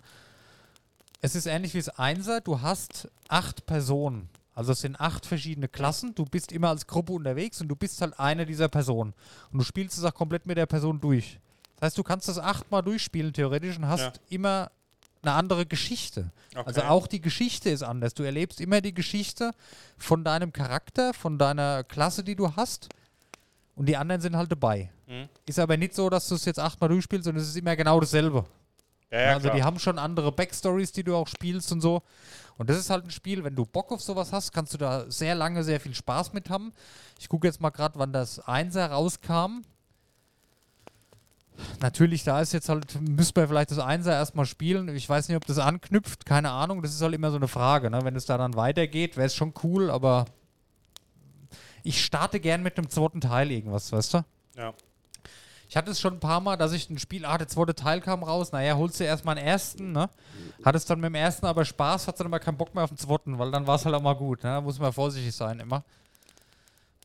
es 1.21 1.35
ist 1.35 1.47
ähnlich 1.47 1.73
wie 1.73 1.79
das 1.79 1.89
Einser. 1.89 2.41
Du 2.41 2.61
hast 2.61 3.09
acht 3.27 3.65
Personen 3.65 4.29
also 4.57 4.71
es 4.71 4.81
sind 4.81 4.99
acht 4.99 5.27
verschiedene 5.27 5.67
Klassen. 5.67 6.15
Du 6.15 6.25
bist 6.25 6.51
immer 6.51 6.69
als 6.69 6.87
Gruppe 6.87 7.13
unterwegs 7.13 7.61
und 7.61 7.67
du 7.67 7.75
bist 7.75 8.01
halt 8.01 8.19
eine 8.19 8.43
dieser 8.43 8.67
Personen. 8.67 9.13
Und 9.51 9.59
du 9.59 9.63
spielst 9.63 9.99
es 9.99 10.03
auch 10.03 10.15
komplett 10.15 10.47
mit 10.47 10.57
der 10.57 10.65
Person 10.65 10.99
durch. 10.99 11.39
Das 11.75 11.89
heißt, 11.89 11.97
du 11.99 12.01
kannst 12.01 12.27
das 12.27 12.39
achtmal 12.39 12.81
durchspielen 12.81 13.33
theoretisch 13.33 13.77
und 13.77 13.87
hast 13.87 14.01
ja. 14.01 14.13
immer 14.29 14.71
eine 15.21 15.33
andere 15.33 15.67
Geschichte. 15.67 16.31
Okay. 16.55 16.63
Also 16.65 16.81
auch 16.81 17.05
die 17.05 17.21
Geschichte 17.21 17.69
ist 17.69 17.83
anders. 17.83 18.15
Du 18.15 18.23
erlebst 18.23 18.59
immer 18.59 18.81
die 18.81 18.95
Geschichte 18.95 19.51
von 19.95 20.23
deinem 20.23 20.51
Charakter, 20.51 21.13
von 21.13 21.37
deiner 21.37 21.83
Klasse, 21.83 22.23
die 22.23 22.35
du 22.35 22.55
hast. 22.55 22.89
Und 23.75 23.87
die 23.87 23.95
anderen 23.95 24.21
sind 24.21 24.35
halt 24.35 24.51
dabei. 24.51 24.89
Mhm. 25.05 25.29
Ist 25.45 25.59
aber 25.59 25.77
nicht 25.77 25.93
so, 25.93 26.09
dass 26.09 26.27
du 26.29 26.33
es 26.33 26.45
jetzt 26.45 26.59
achtmal 26.59 26.89
durchspielst, 26.89 27.25
sondern 27.25 27.43
es 27.43 27.49
ist 27.49 27.57
immer 27.57 27.75
genau 27.75 27.99
dasselbe. 27.99 28.43
Ja, 29.11 29.19
ja, 29.19 29.27
also 29.35 29.49
klar. 29.49 29.55
die 29.55 29.63
haben 29.63 29.77
schon 29.77 29.99
andere 29.99 30.31
Backstories, 30.31 30.91
die 30.91 31.03
du 31.03 31.15
auch 31.15 31.27
spielst 31.27 31.71
und 31.71 31.81
so. 31.81 32.01
Und 32.57 32.69
das 32.69 32.77
ist 32.77 32.89
halt 32.89 33.05
ein 33.05 33.11
Spiel, 33.11 33.43
wenn 33.43 33.55
du 33.55 33.65
Bock 33.65 33.91
auf 33.91 34.01
sowas 34.01 34.33
hast, 34.33 34.51
kannst 34.51 34.73
du 34.73 34.77
da 34.77 35.09
sehr 35.09 35.35
lange 35.35 35.63
sehr 35.63 35.79
viel 35.79 35.93
Spaß 35.93 36.33
mit 36.33 36.49
haben. 36.49 36.73
Ich 37.19 37.29
gucke 37.29 37.47
jetzt 37.47 37.61
mal 37.61 37.69
gerade, 37.69 37.99
wann 37.99 38.13
das 38.13 38.39
Einser 38.39 38.91
rauskam. 38.91 39.61
Natürlich, 41.81 42.23
da 42.23 42.41
ist 42.41 42.53
jetzt 42.53 42.69
halt, 42.69 42.99
müsste 43.01 43.39
man 43.39 43.49
vielleicht 43.49 43.71
das 43.71 43.79
Einser 43.79 44.13
erstmal 44.13 44.45
spielen. 44.45 44.89
Ich 44.95 45.07
weiß 45.07 45.27
nicht, 45.27 45.37
ob 45.37 45.45
das 45.45 45.57
anknüpft, 45.59 46.25
keine 46.25 46.51
Ahnung. 46.51 46.81
Das 46.81 46.93
ist 46.93 47.01
halt 47.01 47.13
immer 47.13 47.31
so 47.31 47.37
eine 47.37 47.47
Frage. 47.47 47.89
Ne? 47.89 48.03
Wenn 48.03 48.15
es 48.15 48.25
da 48.25 48.37
dann 48.37 48.55
weitergeht, 48.55 49.17
wäre 49.17 49.27
es 49.27 49.35
schon 49.35 49.53
cool, 49.63 49.89
aber 49.89 50.25
ich 51.83 52.03
starte 52.03 52.39
gern 52.39 52.63
mit 52.63 52.77
einem 52.77 52.89
zweiten 52.89 53.21
Teil 53.21 53.51
irgendwas, 53.51 53.91
weißt 53.91 54.15
du? 54.15 54.25
Ja. 54.55 54.73
Ich 55.69 55.75
hatte 55.75 55.91
es 55.91 55.99
schon 55.99 56.13
ein 56.13 56.19
paar 56.19 56.39
Mal, 56.39 56.55
dass 56.55 56.71
ich 56.71 56.89
ein 56.89 56.97
Spiel, 56.97 57.25
ah, 57.25 57.37
der 57.37 57.47
zweite 57.47 57.75
Teil 57.75 57.99
kam 57.99 58.23
raus, 58.23 58.51
naja, 58.51 58.77
holst 58.77 58.99
du 58.99 59.03
erstmal 59.03 59.35
den 59.35 59.45
ersten, 59.45 59.91
ne? 59.91 60.09
Hattest 60.63 60.89
dann 60.89 60.99
mit 60.99 61.09
dem 61.09 61.15
ersten 61.15 61.45
aber 61.45 61.65
Spaß, 61.65 62.07
hattest 62.07 62.21
dann 62.21 62.27
aber 62.27 62.39
keinen 62.39 62.57
Bock 62.57 62.73
mehr 62.73 62.83
auf 62.83 62.89
den 62.89 62.97
zweiten, 62.97 63.37
weil 63.37 63.51
dann 63.51 63.67
war 63.67 63.75
es 63.75 63.85
halt 63.85 63.93
auch 63.95 64.01
mal 64.01 64.13
gut, 64.15 64.43
ne? 64.43 64.51
Da 64.51 64.61
muss 64.61 64.79
man 64.79 64.93
vorsichtig 64.93 65.35
sein 65.35 65.59
immer. 65.59 65.83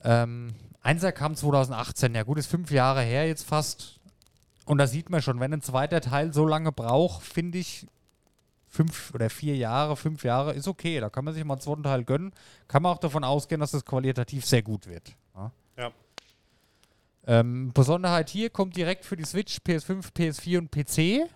Ähm, 0.05 0.55
Einser 0.83 1.13
kam 1.13 1.35
2018, 1.35 2.15
ja 2.15 2.23
gut, 2.23 2.39
ist 2.39 2.47
fünf 2.47 2.71
Jahre 2.71 3.03
her 3.03 3.27
jetzt 3.27 3.45
fast. 3.47 4.01
Und 4.65 4.79
da 4.79 4.87
sieht 4.87 5.11
man 5.11 5.23
schon, 5.23 5.41
wenn 5.41 5.53
ein 5.53 5.63
zweiter 5.63 6.01
Teil 6.01 6.33
so 6.33 6.47
lange 6.47 6.73
braucht, 6.73 7.23
finde 7.25 7.59
ich, 7.59 7.87
fünf 8.69 9.13
oder 9.15 9.29
vier 9.29 9.57
Jahre, 9.57 9.97
fünf 9.97 10.25
Jahre, 10.25 10.55
ist 10.55 10.67
okay. 10.67 10.99
Da 10.99 11.11
kann 11.11 11.25
man 11.25 11.35
sich 11.35 11.45
mal 11.45 11.55
einen 11.55 11.61
zweiten 11.61 11.83
Teil 11.83 12.05
gönnen. 12.05 12.33
Kann 12.69 12.83
man 12.83 12.93
auch 12.93 12.99
davon 12.99 13.23
ausgehen, 13.23 13.61
dass 13.61 13.73
das 13.73 13.85
qualitativ 13.85 14.47
sehr 14.47 14.63
gut 14.63 14.87
wird. 14.87 15.15
Ja. 15.37 15.51
Ähm, 17.27 17.71
Besonderheit 17.73 18.31
hier 18.31 18.51
kommt 18.51 18.77
direkt 18.77 19.05
für 19.05 19.17
die 19.17 19.25
Switch, 19.25 19.59
PS5, 19.59 20.13
PS4 20.13 20.59
und 20.59 20.71
PC. 20.71 21.29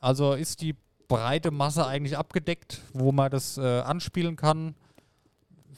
Also 0.00 0.34
ist 0.34 0.60
die 0.60 0.76
breite 1.08 1.50
Masse 1.50 1.86
eigentlich 1.86 2.16
abgedeckt, 2.18 2.82
wo 2.92 3.12
man 3.12 3.30
das 3.30 3.56
äh, 3.58 3.80
anspielen 3.80 4.36
kann. 4.36 4.74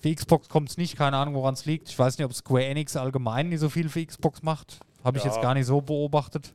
Für 0.03 0.15
Xbox 0.15 0.49
kommt 0.49 0.71
es 0.71 0.77
nicht, 0.77 0.97
keine 0.97 1.17
Ahnung, 1.19 1.35
woran 1.35 1.55
es 1.55 1.67
liegt. 1.67 1.89
Ich 1.89 1.99
weiß 1.99 2.19
nicht, 2.19 2.25
ob 2.25 2.35
Square 2.35 2.65
Enix 2.65 2.97
allgemein 2.97 3.49
nicht 3.51 3.61
so 3.61 3.69
viel 3.69 3.89
für 3.89 4.05
Xbox 4.05 4.43
macht. 4.43 4.81
Habe 5.05 5.19
ich 5.19 5.25
Ja. 5.25 5.31
jetzt 5.31 5.41
gar 5.43 5.55
nicht 5.55 5.67
so 5.67 5.81
beobachtet. 5.81 6.55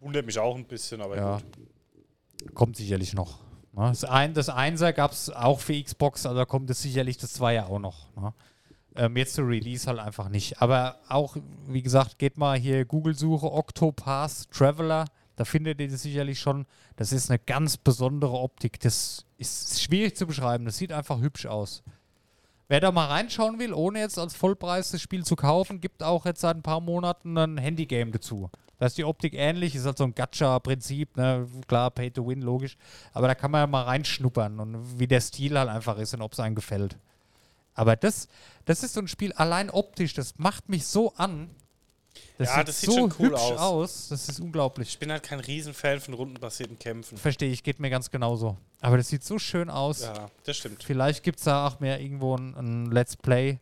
Wundert 0.00 0.24
mich 0.26 0.38
auch 0.38 0.56
ein 0.56 0.64
bisschen, 0.64 1.00
aber 1.00 1.16
Ja. 1.16 1.36
gut. 1.36 2.54
Kommt 2.54 2.76
sicherlich 2.76 3.12
noch. 3.14 3.38
Ne? 3.72 3.88
Das, 3.88 4.04
ein, 4.04 4.34
das 4.34 4.48
Einser 4.48 4.92
gab 4.92 5.12
es 5.12 5.30
auch 5.30 5.60
für 5.60 5.80
Xbox, 5.80 6.26
also 6.26 6.44
kommt 6.46 6.70
es 6.70 6.82
sicherlich 6.82 7.18
das 7.18 7.32
Zweier 7.34 7.68
auch 7.68 7.78
noch. 7.78 8.14
Ne? 8.16 8.32
Ähm, 8.94 9.16
jetzt 9.16 9.34
zur 9.34 9.48
Release 9.48 9.86
halt 9.86 9.98
einfach 9.98 10.28
nicht. 10.28 10.60
Aber 10.60 10.96
auch, 11.08 11.36
wie 11.66 11.82
gesagt, 11.82 12.18
geht 12.18 12.36
mal 12.36 12.58
hier 12.58 12.84
Google-Suche 12.84 13.50
Octopath 13.50 14.50
Traveler. 14.50 15.06
Da 15.36 15.44
findet 15.44 15.80
ihr 15.80 15.88
das 15.88 16.02
sicherlich 16.02 16.38
schon. 16.38 16.66
Das 16.96 17.12
ist 17.12 17.30
eine 17.30 17.38
ganz 17.38 17.76
besondere 17.76 18.38
Optik. 18.38 18.80
Das 18.80 19.24
ist 19.38 19.82
schwierig 19.82 20.16
zu 20.16 20.26
beschreiben. 20.26 20.64
Das 20.64 20.76
sieht 20.76 20.92
einfach 20.92 21.20
hübsch 21.20 21.46
aus. 21.46 21.82
Wer 22.68 22.80
da 22.80 22.92
mal 22.92 23.06
reinschauen 23.06 23.58
will, 23.58 23.74
ohne 23.74 24.00
jetzt 24.00 24.18
als 24.18 24.34
Vollpreis 24.34 24.92
das 24.92 25.02
Spiel 25.02 25.24
zu 25.24 25.36
kaufen, 25.36 25.80
gibt 25.80 26.02
auch 26.02 26.24
jetzt 26.24 26.40
seit 26.40 26.56
ein 26.56 26.62
paar 26.62 26.80
Monaten 26.80 27.36
ein 27.36 27.58
Handygame 27.58 28.12
dazu. 28.12 28.50
Da 28.78 28.86
ist 28.86 28.98
die 28.98 29.04
Optik 29.04 29.34
ähnlich, 29.34 29.74
ist 29.74 29.84
halt 29.84 29.98
so 29.98 30.04
ein 30.04 30.14
Gacha-Prinzip, 30.14 31.16
ne? 31.16 31.46
klar, 31.68 31.90
Pay 31.90 32.10
to 32.10 32.26
Win, 32.26 32.40
logisch. 32.40 32.76
Aber 33.12 33.28
da 33.28 33.34
kann 33.34 33.50
man 33.50 33.60
ja 33.60 33.66
mal 33.66 33.82
reinschnuppern 33.82 34.58
und 34.58 34.98
wie 34.98 35.06
der 35.06 35.20
Stil 35.20 35.58
halt 35.58 35.68
einfach 35.68 35.98
ist 35.98 36.14
und 36.14 36.22
ob 36.22 36.32
es 36.32 36.40
einem 36.40 36.54
gefällt. 36.54 36.96
Aber 37.74 37.96
das, 37.96 38.28
das 38.64 38.82
ist 38.82 38.94
so 38.94 39.00
ein 39.00 39.08
Spiel, 39.08 39.32
allein 39.32 39.70
optisch, 39.70 40.14
das 40.14 40.34
macht 40.38 40.68
mich 40.68 40.86
so 40.86 41.12
an. 41.14 41.50
Das 42.36 42.48
Ja, 42.48 42.56
sieht 42.58 42.68
das 42.68 42.80
sieht 42.80 42.90
so 42.90 42.96
schon 42.98 43.14
cool 43.18 43.28
hübsch 43.30 43.40
aus. 43.40 43.58
aus. 43.58 44.08
Das 44.08 44.28
ist 44.28 44.40
unglaublich. 44.40 44.88
Ich 44.88 44.98
bin 44.98 45.10
halt 45.10 45.22
kein 45.22 45.40
Riesenfan 45.40 46.00
von 46.00 46.14
rundenbasierten 46.14 46.78
Kämpfen. 46.78 47.16
Verstehe 47.16 47.50
ich, 47.50 47.62
geht 47.62 47.80
mir 47.80 47.88
ganz 47.90 48.10
genauso. 48.10 48.58
Aber 48.80 48.96
das 48.96 49.08
sieht 49.08 49.24
so 49.24 49.38
schön 49.38 49.70
aus. 49.70 50.02
Ja, 50.02 50.30
das 50.44 50.56
stimmt. 50.58 50.82
Vielleicht 50.84 51.22
gibt 51.22 51.38
es 51.38 51.44
da 51.44 51.66
auch 51.66 51.80
mehr 51.80 52.00
irgendwo 52.00 52.36
ein, 52.36 52.54
ein 52.56 52.86
Let's 52.90 53.16
Play, 53.16 53.58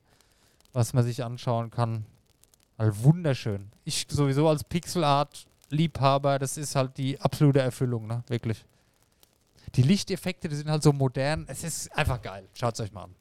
was 0.73 0.93
man 0.93 1.05
sich 1.05 1.23
anschauen 1.23 1.71
kann. 1.71 2.05
Weil 2.77 2.97
wunderschön. 3.03 3.71
Ich 3.85 4.07
sowieso 4.09 4.49
als 4.49 4.65
Pixelart-Liebhaber, 4.65 6.39
das 6.39 6.57
ist 6.57 6.75
halt 6.75 6.97
die 6.97 7.21
absolute 7.21 7.61
Erfüllung, 7.61 8.07
ne? 8.07 8.25
Wirklich. 8.29 8.65
Die 9.77 9.83
Lichteffekte, 9.83 10.49
die 10.49 10.57
sind 10.57 10.69
halt 10.71 10.83
so 10.83 10.93
modern. 10.93 11.45
Es 11.49 11.63
ist 11.63 11.93
einfach 11.97 12.21
geil. 12.23 12.49
Schaut 12.55 12.75
es 12.75 12.81
euch 12.81 12.93
mal 12.93 13.05
an. 13.05 13.15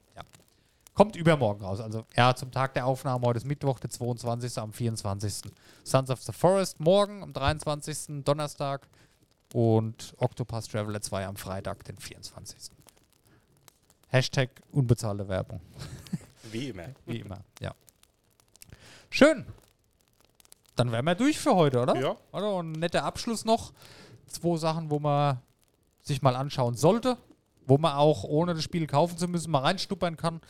Kommt 0.99 1.15
übermorgen 1.15 1.63
raus. 1.63 1.79
Also, 1.79 2.05
ja, 2.13 2.35
zum 2.35 2.51
Tag 2.51 2.73
der 2.73 2.85
Aufnahme. 2.85 3.25
Heute 3.25 3.37
ist 3.37 3.45
Mittwoch, 3.45 3.79
der 3.79 3.89
22. 3.89 4.57
am 4.57 4.73
24. 4.73 5.49
Sons 5.85 6.09
of 6.09 6.21
the 6.23 6.33
Forest 6.33 6.81
morgen 6.81 7.23
am 7.23 7.31
23. 7.31 8.25
Donnerstag. 8.25 8.85
Und 9.53 10.13
Octopus 10.17 10.67
Traveler 10.67 10.99
2 10.99 11.25
am 11.25 11.37
Freitag, 11.37 11.85
den 11.85 11.97
24. 11.97 12.71
Hashtag 14.09 14.49
unbezahlte 14.73 15.29
Werbung. 15.29 15.61
Wie 16.51 16.67
immer. 16.67 16.89
Wie 17.05 17.19
immer, 17.19 17.45
ja. 17.61 17.73
Schön. 19.09 19.45
Dann 20.75 20.91
wären 20.91 21.05
wir 21.05 21.15
durch 21.15 21.39
für 21.39 21.55
heute, 21.55 21.79
oder? 21.79 21.95
Ja. 21.95 22.17
Oder? 22.33 22.59
Ein 22.59 22.73
netter 22.73 23.05
Abschluss 23.05 23.45
noch. 23.45 23.71
Zwei 24.27 24.57
Sachen, 24.57 24.89
wo 24.89 24.99
man 24.99 25.39
sich 26.01 26.21
mal 26.21 26.35
anschauen 26.35 26.75
sollte, 26.75 27.15
wo 27.67 27.77
man 27.77 27.93
auch 27.95 28.25
ohne 28.25 28.53
das 28.53 28.65
Spiel 28.65 28.85
kaufen 28.85 29.17
zu 29.17 29.29
müssen 29.29 29.49
mal 29.49 29.59
reinschnuppern 29.59 30.17
kann. 30.17 30.41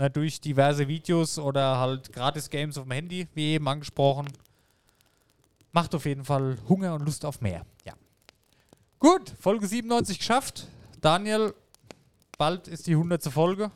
Na, 0.00 0.08
durch 0.08 0.40
diverse 0.40 0.88
Videos 0.88 1.38
oder 1.38 1.76
halt 1.76 2.10
Gratis-Games 2.14 2.78
auf 2.78 2.84
dem 2.84 2.92
Handy, 2.92 3.28
wie 3.34 3.52
eben 3.52 3.68
angesprochen. 3.68 4.28
Macht 5.72 5.94
auf 5.94 6.06
jeden 6.06 6.24
Fall 6.24 6.56
Hunger 6.70 6.94
und 6.94 7.04
Lust 7.04 7.22
auf 7.26 7.42
mehr. 7.42 7.66
Ja. 7.84 7.92
Gut, 8.98 9.34
Folge 9.38 9.66
97 9.66 10.18
geschafft. 10.18 10.68
Daniel, 11.02 11.52
bald 12.38 12.66
ist 12.66 12.86
die 12.86 12.92
100. 12.92 13.24
Folge. 13.24 13.70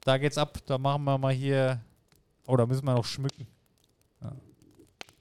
Da 0.00 0.18
geht's 0.18 0.36
ab. 0.36 0.58
Da 0.66 0.78
machen 0.78 1.04
wir 1.04 1.16
mal 1.16 1.32
hier. 1.32 1.80
Oh, 2.48 2.56
da 2.56 2.66
müssen 2.66 2.86
wir 2.86 2.94
noch 2.94 3.04
schmücken. 3.04 3.46
Ja. 4.20 4.32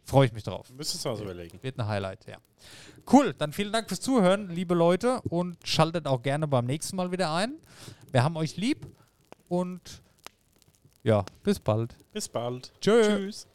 Freue 0.05 0.25
ich 0.25 0.33
mich 0.33 0.41
drauf. 0.41 0.71
Müsstest 0.71 1.05
du 1.05 1.09
mal 1.09 1.17
so 1.17 1.23
überlegen. 1.23 1.61
Wird 1.61 1.77
ein 1.77 1.85
Highlight, 1.85 2.25
ja. 2.25 2.37
Cool, 3.13 3.35
dann 3.35 3.53
vielen 3.53 3.71
Dank 3.71 3.89
fürs 3.89 4.01
Zuhören, 4.01 4.49
liebe 4.49 4.73
Leute. 4.73 5.21
Und 5.21 5.57
schaltet 5.67 6.07
auch 6.07 6.23
gerne 6.23 6.47
beim 6.47 6.65
nächsten 6.65 6.95
Mal 6.95 7.11
wieder 7.11 7.31
ein. 7.31 7.53
Wir 8.11 8.23
haben 8.23 8.37
euch 8.37 8.57
lieb. 8.57 8.87
Und 9.49 10.01
ja, 11.03 11.23
bis 11.43 11.59
bald. 11.59 11.95
Bis 12.13 12.27
bald. 12.27 12.73
Tschö. 12.81 13.03
Tschüss. 13.03 13.47